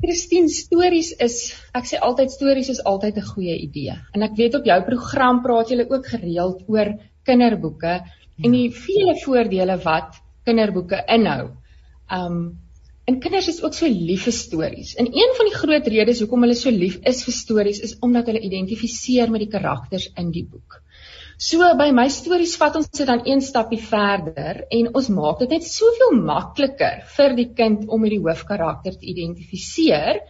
[0.01, 1.37] Christine, stories is
[1.77, 3.95] ek sê altyd stories is altyd 'n goeie idee.
[4.15, 6.93] En ek weet op jou program praat julle ook gereeld oor
[7.25, 8.05] kinderboeke ja.
[8.45, 11.51] en die vele voordele wat kinderboeke inhou.
[12.11, 12.39] Um
[13.07, 14.97] en kinders is ook so lief vir stories.
[14.99, 18.27] En een van die groot redes hoekom hulle so lief is vir stories is omdat
[18.27, 20.81] hulle identifiseer met die karakters in die boek.
[21.39, 25.51] So by my stories vat ons dit dan een stappie verder en ons maak dit
[25.53, 30.23] net soveel makliker vir die kind om met die hoofkarakter te identifiseer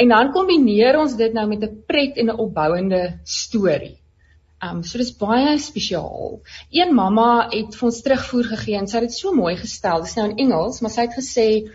[0.00, 3.98] en dan kombineer ons dit nou met 'n pret en 'n opbouende storie.
[4.64, 6.40] Um so dis baie spesiaal.
[6.72, 10.00] Een mamma het vir ons terugvoer gegee en sy het dit so mooi gestel.
[10.02, 11.68] Dis nou in Engels, maar sy het gesê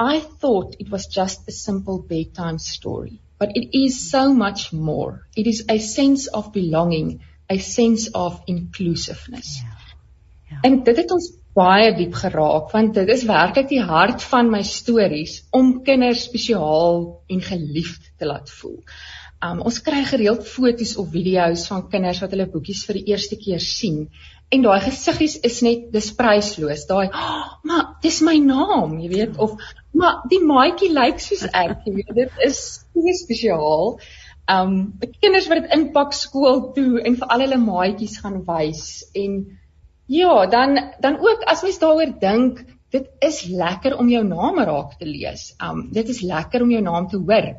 [0.00, 5.26] I thought it was just a simple bedtime story, but it is so much more.
[5.36, 9.60] It is a sense of belonging a sense of inclusiveness.
[9.62, 9.80] Ja.
[10.52, 10.60] Ja.
[10.68, 14.62] En dit het ons baie diep geraak want dit is werklik die hart van my
[14.64, 18.78] stories om kinders spesiaal en geliefd te laat voel.
[19.42, 23.38] Um ons kry gereeld foto's of video's van kinders wat hulle boekies vir die eerste
[23.40, 24.06] keer sien
[24.52, 26.84] en daai gesiggies is net dis prysloos.
[26.88, 29.56] Daai, oh, maar dis my naam, jy weet, of
[29.96, 32.60] maar die maatjie lyk soos ek, jy weet, dit is
[32.92, 33.96] so spesiaal
[34.52, 34.76] um
[35.20, 38.84] kinders wat dit inpak skool toe en vir al hulle maatjies gaan wys
[39.24, 39.42] en
[40.12, 44.98] ja, dan dan ook as mens daaroor dink, dit is lekker om jou naam raak
[44.98, 45.52] te lees.
[45.62, 47.52] Um dit is lekker om jou naam te hoor.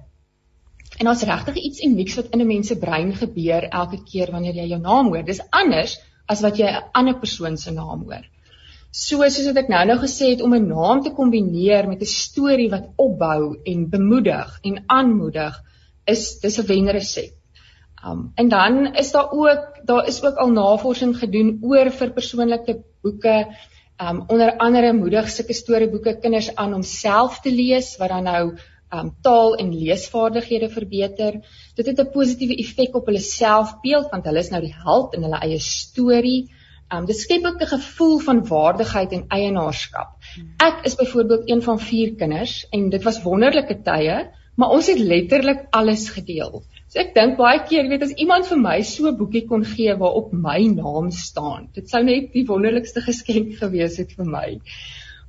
[0.99, 4.55] En daar's regtig iets unieks wat in 'n mens se brein gebeur elke keer wanneer
[4.55, 5.23] jy jou naam hoor.
[5.23, 5.97] Dis anders
[6.27, 8.25] as wat jy 'n ander persoon se naam hoor.
[8.91, 12.05] So soos wat ek nou nou gesê het om 'n naam te kombineer met 'n
[12.05, 15.61] storie wat opbou en bemoedig en aanmoedig
[16.05, 17.33] is dis 'n wenresep.
[18.05, 22.83] Um en dan is daar ook daar is ook al navorsing gedoen oor vir persoonlike
[23.01, 23.47] boeke.
[24.01, 28.57] Um onder andere moedig sulke storieboeke kinders aan om self te lees wat dan nou
[28.93, 31.39] um taal en leesvaardighede verbeter.
[31.75, 35.23] Dit het 'n positiewe effek op hulle selfbeeld want hulle is nou die held in
[35.23, 36.51] hulle eie storie.
[36.93, 40.09] Um dit skep ook 'n gevoel van waardigheid en eienaarskap.
[40.57, 44.99] Ek is byvoorbeeld een van 4 kinders en dit was wonderlike tye maar ons het
[44.99, 46.61] letterlik alles gedeel.
[46.93, 49.93] So ek dink baie keer, weet as iemand vir my so 'n boekie kon gee
[50.01, 54.49] waarop my naam staan, dit sou net die wonderlikste geskenk gewees het vir my.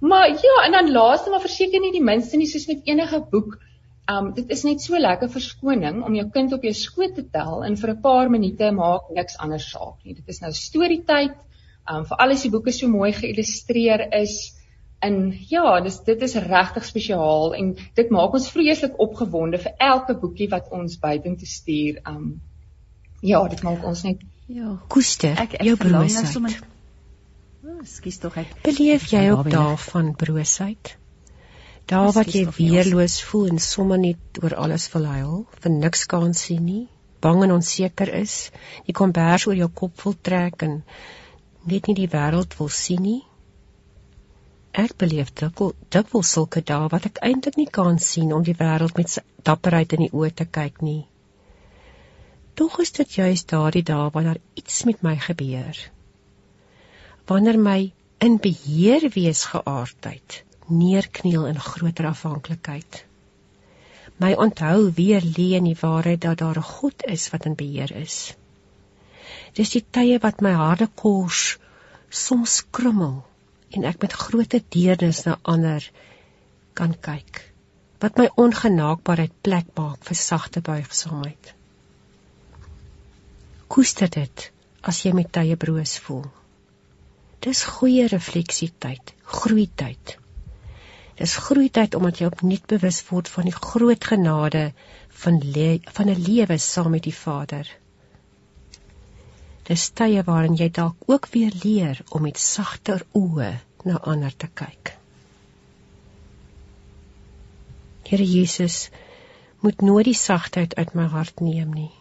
[0.00, 3.56] Maar ja, en dan laaste maar verseker nie die minste nie soos met enige boek.
[4.12, 7.64] Um dit is net so lekker verskoning om jou kind op jou skoot te tel
[7.64, 10.14] en vir 'n paar minute maak niks anders saak nie.
[10.14, 11.38] Dit is nou storietyd.
[11.88, 14.52] Um vir al die boeke so mooi geïllustreer is
[15.04, 20.16] En ja, dis dit is regtig spesiaal en dit maak ons vreeslik opgewonde vir elke
[20.20, 22.00] boekie wat ons buitentoe stuur.
[22.08, 22.40] Um
[23.20, 26.60] ja, dit maak ons net ja, koester ek, ek jou broosheid.
[27.64, 28.52] Nou oh, Skus tog ek.
[28.64, 30.96] Beleef jy ook daarvan broosheid?
[31.88, 36.32] Daar wat jy weerloos voel en sommer net oor alles wil huil, vir niks kan
[36.36, 36.86] sien nie,
[37.20, 38.48] bang en onseker is,
[38.88, 40.78] jy kom bers oor jou kop vol trek en
[41.68, 43.20] net nie die wêreld wil sien nie
[44.82, 49.18] ek beleef dikwels sulke dae wat ek eintlik nie kan sien om die wêreld met
[49.48, 51.02] dapperheid in die oë te kyk nie.
[52.58, 55.78] Tog is dit juist daardie dae daar iets met my gebeur.
[57.30, 57.78] Wanneer my
[58.26, 63.04] in beheer wees geaardheid neerkniel in groter afhanklikheid.
[64.22, 67.92] My onthou weer lê in die waarheid dat daar 'n God is wat in beheer
[67.96, 68.34] is.
[69.54, 71.58] Dis die tye wat my harde kors
[72.08, 73.22] soms krummel
[73.76, 75.90] en ek met groot deernis na ander
[76.78, 77.42] kan kyk
[78.04, 81.52] wat my ongenaakbaarheid plek maak vir sagte buigsaamheid.
[83.72, 84.48] Koester dit
[84.90, 86.26] as jy met tye broos voel.
[87.44, 90.16] Dis goeie refleksietyd, groeityd.
[91.20, 94.66] Dis groeityd omdat jy opnuut bewus word van die groot genade
[95.24, 95.40] van
[95.96, 97.68] van 'n lewe saam met die Vader.
[99.64, 103.54] Dis tye waarin jy dalk ook weer leer om met sagter oë
[103.88, 104.92] na ander te kyk.
[108.04, 108.90] Here Jesus,
[109.64, 111.92] moet nooit die sagtheid uit my hart neem nie.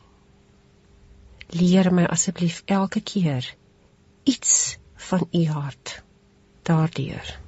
[1.55, 3.47] Leer my asseblief elke keer
[4.27, 4.77] iets
[5.07, 6.01] van u hart
[6.67, 7.39] daardeur.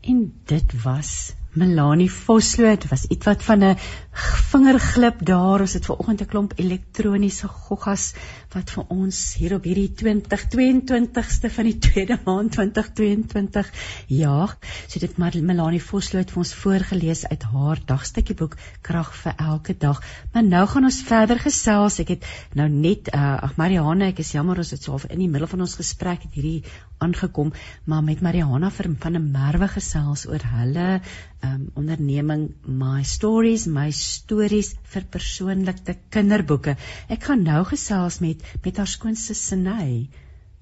[0.00, 2.68] En dit was Melanie Vosloo.
[2.68, 3.76] Dit was iets wat van 'n
[4.14, 5.60] vingerglip daar.
[5.60, 8.14] Ons het vanoggend 'n klomp elektroniese goggas
[8.54, 13.70] wat vir ons hier op hierdie 2022ste van die tweede maand 2022
[14.06, 14.56] ja.
[14.86, 19.74] So dit Melanie Vosloo het vir ons voorgeles uit haar dagstukkie boek Krag vir elke
[19.78, 20.02] dag.
[20.32, 21.98] Maar nou gaan ons verder gesels.
[21.98, 25.28] Ek het nou net uh, ag Mariana, ek is jammer ons het so in die
[25.28, 26.62] middel van ons gesprek het hierdie
[27.02, 27.52] aangekom,
[27.84, 31.00] maar met Mariana van 'n Merwe gesels oor hulle
[31.42, 36.76] um, onderneming My Stories, my stories vir persoonlike kinderboeke.
[37.08, 40.06] Ek gaan nou gesels met met haar skoonse Sinay.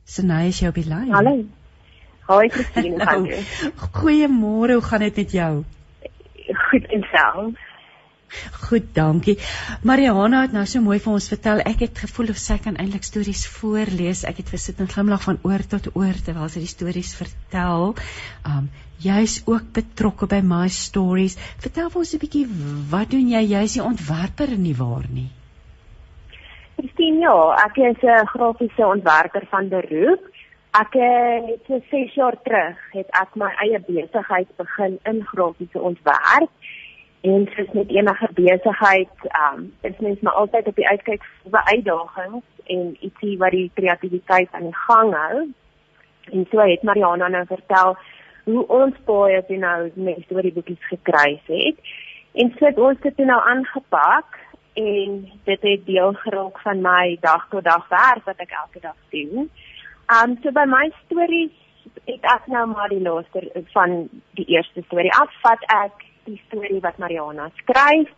[0.05, 1.10] Sinay is jy op die lyn?
[1.14, 1.36] Hallo.
[2.31, 3.43] Hoi Christine, hoe gaan jy?
[3.98, 5.52] Goeiemôre, hoe gaan dit met jou?
[6.70, 7.69] Goed en self.
[8.62, 9.36] Goed, dankie.
[9.82, 11.60] Mariana het nou so mooi vir ons vertel.
[11.69, 14.23] Ek het gevoel of sy kan eintlik stories voorlees.
[14.28, 17.93] Ek het gesit en glimlag van oor tot oor terwyl sy die stories vertel.
[18.48, 18.70] Um
[19.02, 21.36] jy's ook betrokke by My Stories.
[21.62, 22.46] Vertel ons 'n bietjie
[22.90, 23.42] wat doen jy?
[23.54, 25.30] Jy's die ontwerper nie waar nie?
[26.76, 30.22] Christine, ja, ek is 'n grafiese ontwerper van beroep.
[30.72, 36.50] Ek het so 6 jaar terug het ek my eie besigheid begin in grafiese ontwerp
[37.22, 41.64] en soos met enige besigheid, ehm um, is mens maar altyd op die uitkyk vir
[41.64, 45.46] uitdagings en ietsie wat die kreatiwiteit aan die gang hou.
[46.32, 47.96] En so het Mariana nou vertel
[48.44, 51.77] hoe ons baie dit nou met storieboekies gekry het.
[52.32, 54.39] En het ons dit nou aangepak
[54.74, 58.97] en dit het deel geraak van my dag tot dag werk wat ek elke dag
[59.10, 59.51] doen.
[60.06, 61.52] Ehm um, so by my stories
[62.06, 64.09] het ek nou maar die laaste van
[64.39, 68.10] die eerste storie afvat ek die storie wat Mariana skryf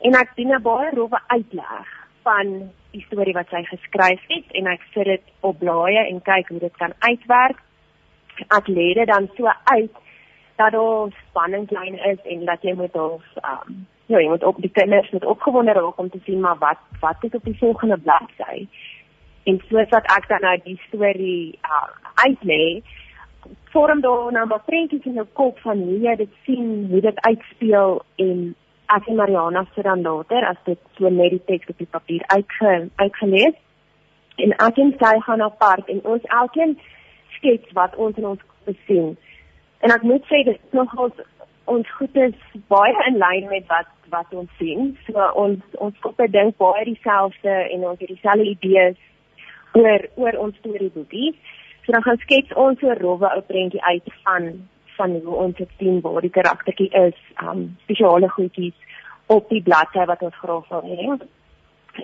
[0.00, 1.88] en ek doen 'n baie rowwe uitleg
[2.22, 6.48] van die storie wat sy geskryf het en ek sit dit op blaaie en kyk
[6.48, 7.58] hoe dit kan uitwerk.
[8.48, 9.92] Ek lê dit dan so uit
[10.56, 14.56] dat daar spanning klein is en dat jy moet of um ja, jy moet op
[14.58, 17.98] die kinders met opgewonde raak om te sien maar wat wat is op die volgende
[17.98, 18.66] bladsy.
[19.44, 21.92] En soos wat ek dan nou die storie uh,
[22.26, 22.82] uitlê,
[23.72, 27.20] vorm daar nou maar prentjies in jou kop van hoe jy dit sien, hoe dit
[27.20, 28.54] uitspeel en
[28.90, 32.24] as jy Mariana se dan later as dit so net die teks op die papier
[32.34, 32.72] uitge
[33.02, 33.58] uitgelees
[34.44, 36.74] en ek en sy gaan apart en ons elkeen
[37.40, 38.46] skets wat ons in ons
[38.86, 39.16] sien.
[39.80, 40.94] En ek moet sê dit is nog
[41.70, 42.36] ons goed is
[42.72, 44.90] baie in lyn met wat wat ons sien.
[45.06, 48.98] So ons ons koppe dink baie dieselfde en ons het dieselfde idees
[49.78, 51.32] oor oor ons storieboekie.
[51.84, 55.70] So dan gaan skets ons 'n rowwe ou prentjie uit van van hoe ons dit
[55.78, 58.76] sien waar die karaktertjie is, um spesiale goedjies
[59.26, 61.06] op die bladsy wat ons graag wil hê.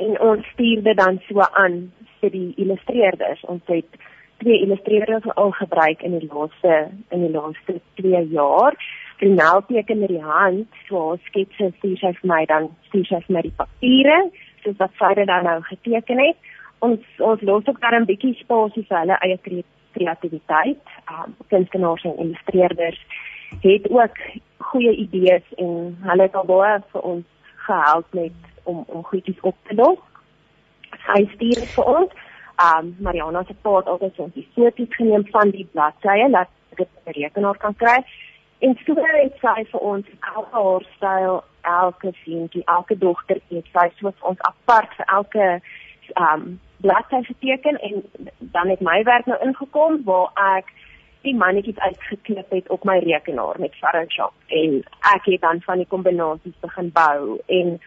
[0.07, 3.45] En ons stuur dit dan so aan vir die illustreerders.
[3.45, 3.99] Ons het
[4.43, 8.75] twee illustreerders al gebruik in die laaste in die laaste 2 jaar.
[9.21, 13.35] Nou teken met die hand, so sketse stuur sy vir my dan stuur sy vir
[13.39, 14.19] my die papiere
[14.63, 16.37] soos wat sy dit dan nou geteken het
[16.79, 19.39] ons ons los ook daar 'n bietjie spasie vir hulle eie
[19.93, 20.85] kreatiwiteit.
[21.11, 23.01] Um kunstenaars en illustreerders
[23.61, 24.17] het ook
[24.59, 27.25] goeie idees en hulle het al baie vir ons
[27.67, 28.33] gehelp met
[28.65, 29.99] om om goedjies op te los.
[31.07, 32.11] Sy stuur dit vir ons.
[32.57, 36.77] Um Mariana se pa het altyd so 'n foto's geneem van die bladsye dat ek
[36.77, 38.05] dit op die rekenaar kan kry.
[38.59, 44.21] En so het sy vir ons elke haarstyl, elke seentjie, elke dogter het sy soos
[44.21, 45.61] ons apart vir elke
[46.15, 48.03] um bladsy geteken en
[48.39, 50.73] dan het my werk nou ingekom waar ek
[51.27, 54.83] die mannetjies uitgeklip het op my rekenaar met Photoshop en
[55.15, 57.81] ek het dan van die kombinasies begin bou en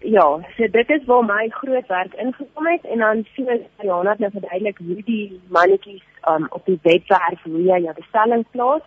[0.00, 0.26] ja,
[0.56, 4.30] so dit is waar my groot werk ingekom het en dan so Jana het nou
[4.30, 8.82] verduidelik hoe die mannetjies um, op die webwerf hoe jy jou bestelling plaas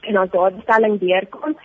[0.00, 1.56] en as daardie bestelling deurkom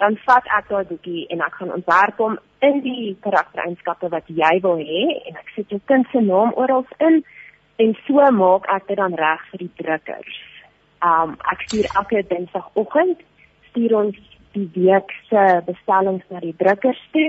[0.00, 2.38] dan vat ek daai boekie en ek gaan ontwerp hom
[2.68, 6.84] in die karaktereienskappe wat jy wil hê en ek sit jou kind se naam oral
[7.08, 7.22] in
[7.84, 10.40] en so maak ek dit dan reg vir die drukkers.
[11.04, 13.20] Um ek stuur elke dinsdagoggend
[13.70, 14.20] stuur ons
[14.56, 17.28] die week se bestellings na die drukkers toe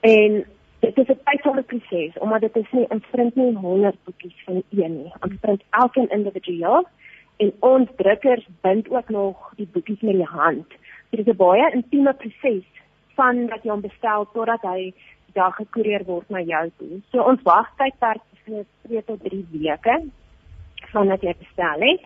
[0.00, 0.44] en
[0.78, 4.62] dit is 'n tydsame proses omdat dit is nie ons print nie 100 boekies van
[4.70, 5.12] een nie.
[5.20, 6.88] Ons print elkeen individueel
[7.36, 10.66] en ons drukkers bind ook nog die boekies met die hand.
[11.10, 12.64] Dit is 'n baie intieme proses
[13.14, 14.92] van dat jy hom bestel totdat hy
[15.32, 17.00] dag gekoerier word na jou toe.
[17.10, 20.02] So ons wagtydperk is 2 tot 3 weke
[20.92, 22.00] vandat jy bestel het.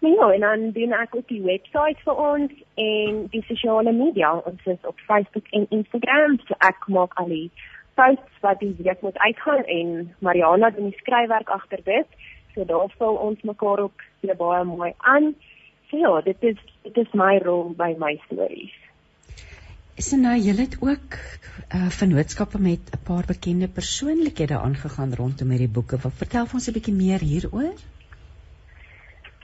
[0.00, 4.34] Maar ja, en dan doen ek ook die webwerf vir ons en die sosiale media.
[4.44, 6.38] Ons is op Facebook en Instagram.
[6.46, 7.50] So ek maak al die
[7.94, 12.06] posts wat die week moet uitgaan en Mariana doen die skryfwerk agter dit.
[12.54, 14.02] So daar vul ons mekaar ook
[14.36, 15.34] baie mooi aan
[15.90, 18.74] So ja, dit is dit is my rol by my stories.
[19.96, 21.18] Is nou jy het ook
[21.76, 25.98] uh vennootskappe met 'n paar bekende persoonlikhede aangegaan rondom hierdie boeke.
[26.02, 27.78] Wat vertel vir ons 'n bietjie meer hieroor?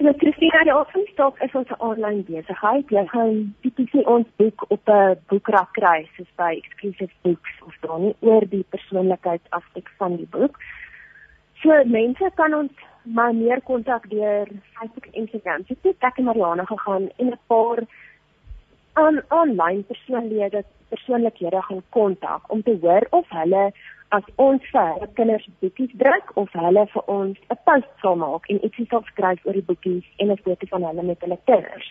[0.02, 2.88] Nou Christina, die Offenstock is ons 'n aanlyn besigheid.
[2.90, 8.02] Jy gaan tipies ons boek op 'n boekrak kry, soos by Exclusive Books of dan
[8.02, 10.58] nie oor die persoonlikheidsaspek van die boek.
[11.62, 12.72] So mense kan ons
[13.02, 15.64] maar meer kontak deur Facebook en Instagram.
[15.66, 17.78] So ek het Mariana gegaan en 'n paar
[18.92, 23.72] aan online persoonlede persoonlikhede gaan kontak om te hoor of hulle
[24.16, 28.48] as ons vir hulle kinders boekies druk of hulle vir ons 'n post sal maak
[28.51, 31.89] en ietsie sal skryf oor die boekies en 'n foto van hulle met hulle kinders.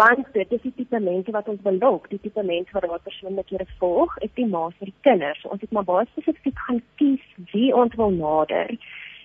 [0.00, 3.66] Want dit is die tipe mense wat ons belok, die tipe mense wat daar persoonlikhede
[3.78, 5.40] volg, is die ma's vir die kinders.
[5.40, 8.76] So ons het maar baie spesifiek gaan kies wie ons wil nader.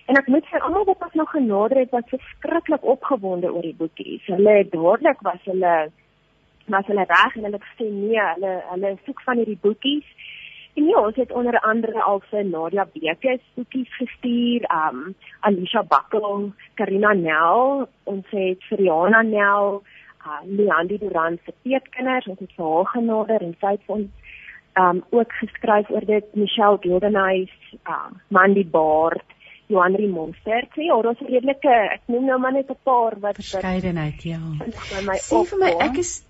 [0.06, 3.80] En ek moet sê almal wat ons nog genader het was verskriklik opgewonde oor die
[3.82, 4.24] boekies.
[4.26, 5.90] Hulle dadelik was hulle
[6.66, 10.06] was hulle reg en hulle het gesê nee, hulle hulle soek van hierdie boekies.
[10.74, 16.50] En ja, ons het onder andere al vir Nadia Bekes boekies gestuur, um Alicia Bakkel,
[16.74, 19.82] Karina Nel, ons het vir Rihanna Nel,
[20.24, 24.34] uh Leandie Durant se peetkinders, ons het vir haar genader en sy het ons
[24.84, 27.54] um ook geskryf oor dit Michelle Goldenhuis,
[27.86, 29.34] um Mandy Baard
[29.66, 30.66] Johan Monster.
[30.74, 34.40] Sê ja, daar's redelike, ek noem nou maar net 'n paar wat verskeidenheid, ja.
[35.30, 36.24] Sê vir my, ek is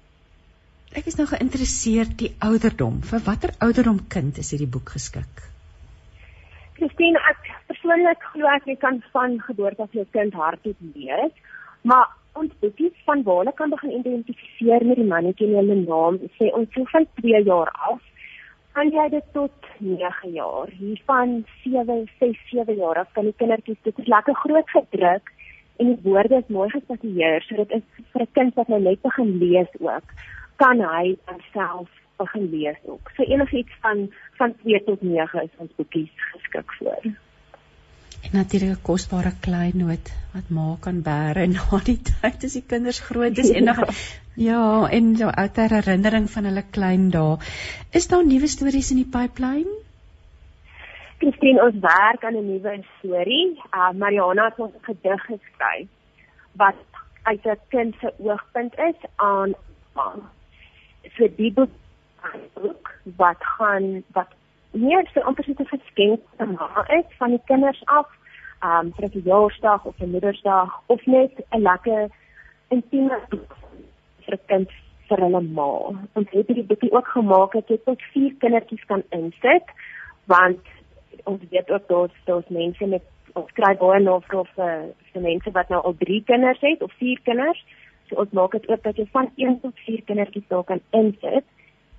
[0.94, 3.00] ek is nou geïnteresseerd die ouderdom.
[3.10, 5.42] Vir watter ouderdom kind is hierdie boek geskik?
[6.78, 11.34] Christine, ek persoonlik glo ek jy kan van geboorte af jou kind hardop lees,
[11.82, 16.18] maar ons boekies van waar hulle kan begin identifiseer met die mannetjie en hulle naam,
[16.38, 18.02] sê ons so van 2 jaar af
[18.74, 20.70] kan jy dit tot 9 jaar.
[20.80, 25.30] Hiervan 7, 6, 7 jaar af kan die kindertjies dit is lekker groot gedruk
[25.78, 27.42] en die woorde is mooi gespesifieer.
[27.46, 30.16] So dit is vir 'n kind wat nou net begin lees ook,
[30.56, 33.10] kan hy homself begin lees ook.
[33.16, 34.08] So enigiets van
[34.38, 37.14] van 2 tot 9 is ons boekies geskik vir.
[38.24, 43.00] En natuurlik 'n kosbare kleinoot wat ma kan bære na die tyd as die kinders
[43.00, 43.82] groot is en nog
[44.34, 47.38] Ja, en so 'n ouer herinnering van hulle klein dae.
[47.90, 49.70] Is daar nuwe stories in die pipeline?
[51.18, 53.60] Christine, ons werk aan 'n nuwe storie.
[53.72, 55.88] Uh Mariana het ons gedig geskryf
[56.52, 56.74] wat
[57.22, 59.54] uit 'n kind se oogpunt is aan
[61.16, 61.70] so die boek
[63.16, 64.28] wat gaan wat
[64.70, 68.08] meer so amper so 'n geskenk aan haar is van die kinders af,
[68.62, 72.08] um vir 'n verjaarsdag of 'n moedersdag of net 'n lekker
[72.68, 73.56] intieme boek
[74.24, 74.70] vir 'n kind
[75.08, 75.72] vir hulle ma.
[76.12, 79.66] Ons het hierdie boekie ook gemaak dat jy tot 4 kindertjies kan insit
[80.26, 80.60] want
[81.24, 83.02] ons weet ook daar's daar's mense met
[83.32, 87.20] ons kry baie navrae vir vir mense wat nou al 3 kinders het of 4
[87.28, 87.64] kinders.
[88.08, 91.44] So ons maak dit ook dat jy van 1 tot 4 kindertjies daar kan insit.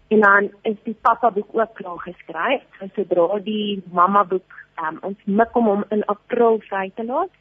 [0.08, 2.64] En dan is die pappa boek ook klaar geskryf.
[2.80, 7.32] En sodra die mamma boek um, ons mik om hom in April vry te laat.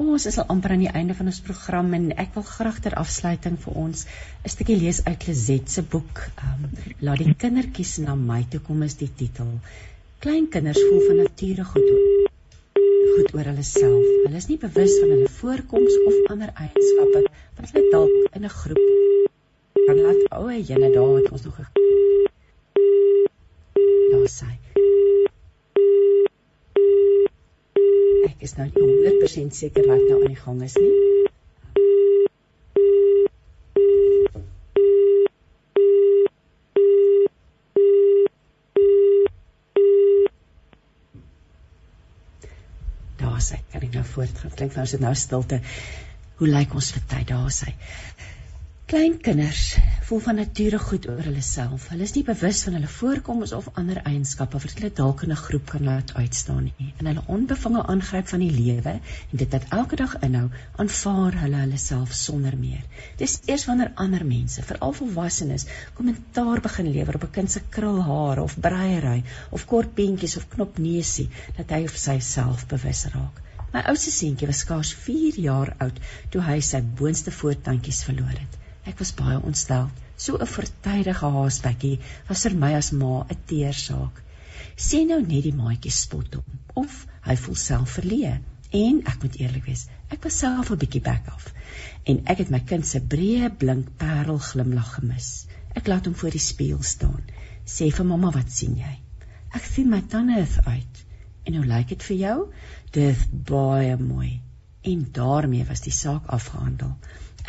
[0.00, 2.94] Ons is al amper aan die einde van ons program en ek wil graag ter
[3.00, 6.22] afsluiting vir ons 'n stukkie lees uit Lizet se boek.
[6.46, 6.62] Um,
[7.06, 9.50] Laat die kindertjies na my toe kom is die titel.
[10.24, 11.90] Klein kinders voel van nature goed
[13.14, 14.06] goed oor hulle self.
[14.24, 17.24] Hulle is nie bewus van hulle voorkoms of ander eienskappe
[17.58, 18.82] wat hulle dalk in 'n groep
[19.86, 21.60] kan laat ou oh, jene daar het ons nog
[24.30, 24.69] sy.
[28.30, 30.90] Ek is nou nie 100% seker wat nou aan die gang is nie.
[43.20, 44.54] Daar sê, kan ek nou voortgaan?
[44.54, 45.58] Klink nou as dit nou stilte.
[46.38, 47.74] Hoe lyk ons vir tyd daar sê?
[48.90, 49.76] Klein kinders
[50.06, 51.84] voel van nature goed oor hulle self.
[51.92, 55.42] Hulle is nie bewus van hulle voorkoms of ander eienskappe wat hulle dalk in 'n
[55.42, 56.88] groep kan laat uitstaan nie.
[56.98, 60.48] En hulle onbevange aangryp van die lewe en dit wat elke dag inhou,
[60.84, 62.82] aanvaar hulle hulle self sonder meer.
[63.20, 68.42] Dis eers wanneer ander mense, veral volwassenes, kommentaar begin lewer op 'n kind se krulhare
[68.42, 73.38] of breiery of kort beentjies of knopneusie, dat hy of sy self bewus raak.
[73.72, 76.00] My oudste seentjie was skaars 4 jaar oud
[76.30, 78.59] toe hy sy boonste voortandjies verloor het.
[78.88, 79.90] Ek was baie ontstel.
[80.16, 81.98] So 'n vertydige haasbekkie
[82.28, 84.22] was vir my as ma 'n teersaak.
[84.76, 88.40] Sien nou net die maatjie spot hom of hy voel self verleë.
[88.72, 91.52] En ek moet eerlik wees, ek was self 'n bietjie back off.
[92.04, 95.46] En ek het my kind se breë blink parel glimlag gemis.
[95.74, 97.22] Ek laat hom voor die spieël staan.
[97.66, 98.98] Sê vir mamma, wat sien jy?
[99.54, 101.04] Ek sien my tande uit.
[101.44, 102.38] En hoe lyk dit vir jou?
[102.92, 104.40] Dit baie mooi.
[104.82, 106.96] En daarmee was die saak afgehandel.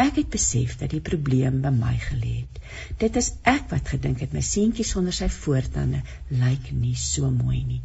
[0.02, 2.60] Ek het besef dat die probleem by my gelê het.
[3.04, 6.00] Dit is ek wat gedink het my seentjie sonder sy voortande
[6.44, 7.82] lyk nie so mooi nie.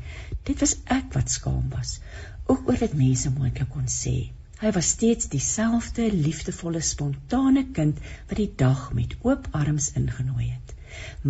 [0.48, 1.98] Dit was ek wat skaam was,
[2.46, 4.16] ook oor wat mense moontlik kon sê.
[4.62, 10.75] Hy was steeds dieselfde liefdevolle, spontane kind wat die dag met oop arms ingenooi het.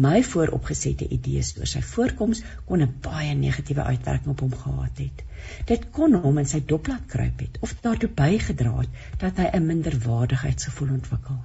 [0.07, 5.25] My vooropgesette idees oor sy voorkoms kon 'n baie negatiewe uitwerking op hom gehad het.
[5.73, 9.51] Dit kon hom in sy dop laat kruip het of daartoe bygedra het dat hy
[9.53, 11.45] 'n minderwaardigheidsgevoel ontwikkel.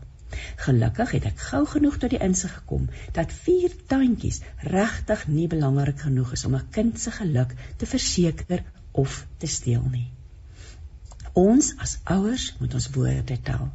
[0.65, 4.41] Gelukkig het ek gou genoeg tot die insig gekom dat vier tuintjies
[4.75, 9.83] regtig nie belangrik genoeg is om 'n kind se geluk te verseker of te steel
[9.91, 10.07] nie.
[11.33, 13.69] Ons as ouers moet ons woorde tel.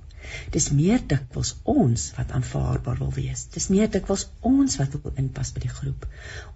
[0.55, 3.45] Dis meer dikwels ons wat aanvaarbaar wil wees.
[3.55, 6.07] Dis meer dikwels ons wat wil inpas by die groep.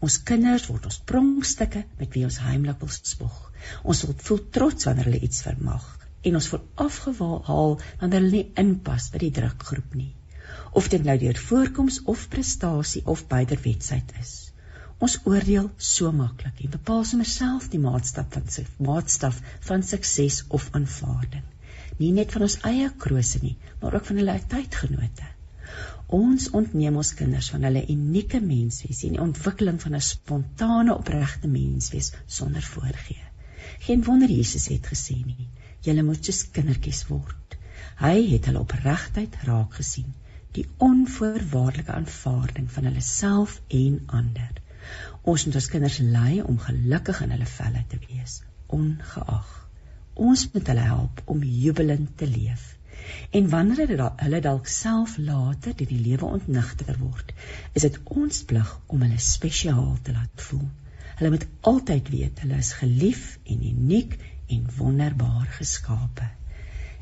[0.07, 3.37] Ons kinders word ons pronkstukke met wie ons heimlik wil spog.
[3.83, 5.87] Ons wil voel trots wanneer hulle iets vermag
[6.29, 10.11] en ons word afgehaal wanneer hulle nie inpas by die drukgroep nie.
[10.77, 14.35] Of dit nou deur voorkoms of prestasie of beiderwetsheid is.
[15.01, 19.41] Ons oordeel so maklik en bepaal sommer self die maatstaf van maatstaf
[19.71, 21.47] van sukses of aanvaarding
[22.01, 25.27] nie net van ons eie krose nie, maar ook van hulle tydgenote.
[26.17, 31.49] Ons ontneem ons kinders van hulle unieke menswees en die ontwikkeling van 'n spontane opregte
[31.49, 33.27] menswees sonder voorgee.
[33.87, 35.49] Geen wonder Jesus het gesê nie,
[35.87, 37.57] julle moet soos kindertjies word.
[38.01, 40.11] Hy het hulle opregtheid raak gesien,
[40.57, 44.53] die onvoorwaardelike aanvaarding van hulle self en ander.
[45.23, 49.60] Ons moet ons kinders lei om gelukkig in hulle velle te wees, ongeag
[50.21, 52.67] ons moet hulle help om jubelend te leef.
[53.39, 57.33] En wanneer hulle, dalk self later deur die lewe ontnigter word,
[57.79, 60.69] is dit ons plig om hulle spesiaal te laat voel.
[61.21, 63.25] Hulle moet altyd weet hulle is gelief
[63.55, 64.17] en uniek
[64.57, 66.29] en wonderbaar geskape.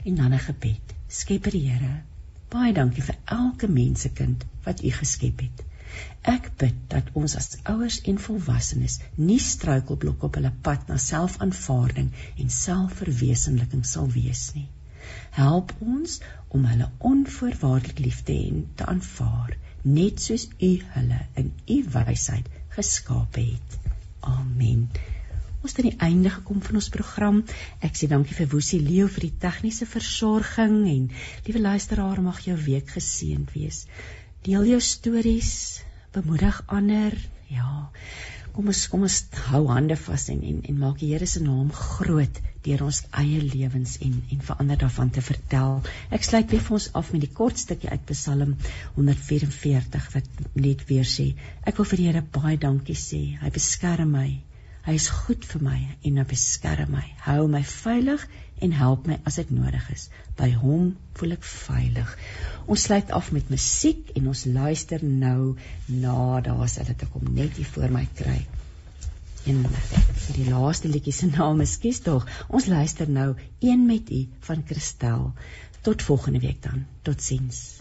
[0.04, 0.94] En dan 'n gebed.
[1.08, 2.02] Skepper Here,
[2.52, 5.67] baie dankie vir elke mensekind wat U geskep het.
[6.22, 12.10] Ek bid dat ons as ouers en volwassenes nie struikelblokke op hulle pad na selfaanvaarding
[12.42, 14.66] en selfverwesenliking sal wees nie.
[15.36, 16.18] Help ons
[16.48, 19.54] om hulle onvoorwaardelik lief te hê en te aanvaar,
[19.84, 23.78] net soos U hulle in U wysheid geskaap het.
[24.20, 24.88] Amen.
[25.62, 27.42] Ons het aan die einde gekom van ons program.
[27.82, 31.08] Ek sê dankie vir Woesie Leo vir die tegniese versorging en
[31.46, 33.84] liewe luisteraar mag jou week geseënd wees.
[34.46, 35.52] Deel jou stories,
[36.18, 37.14] bemoedig ander.
[37.52, 37.88] Ja.
[38.58, 39.16] Kom ons kom ons
[39.48, 43.42] hou hande vas en en en maak die Here se naam groot deur ons eie
[43.44, 45.78] lewens en en verander daarvan te vertel.
[46.18, 48.56] Ek sluit weer vir ons af met die kort stukkie uit Psalm
[48.96, 51.30] 144 wat net weer sê:
[51.62, 53.22] Ek wil vir die Here baie dankie sê.
[53.44, 54.28] Hy beskerm my.
[54.88, 55.78] Hy is goed vir my
[56.08, 57.02] en hy beskerm my.
[57.26, 58.22] Hou my veilig
[58.64, 60.06] en help my as dit nodig is.
[60.38, 62.14] By hom voel ek veilig.
[62.64, 65.58] Ons sluit af met musiek en ons luister nou
[65.92, 68.38] na daar's dit ek kom net hier voor my kry.
[69.48, 72.24] En vir die laaste liedjie se naam is Kies tog.
[72.48, 75.34] Ons luister nou een met u van Christel.
[75.84, 76.86] Tot volgende week dan.
[77.04, 77.77] Totsiens.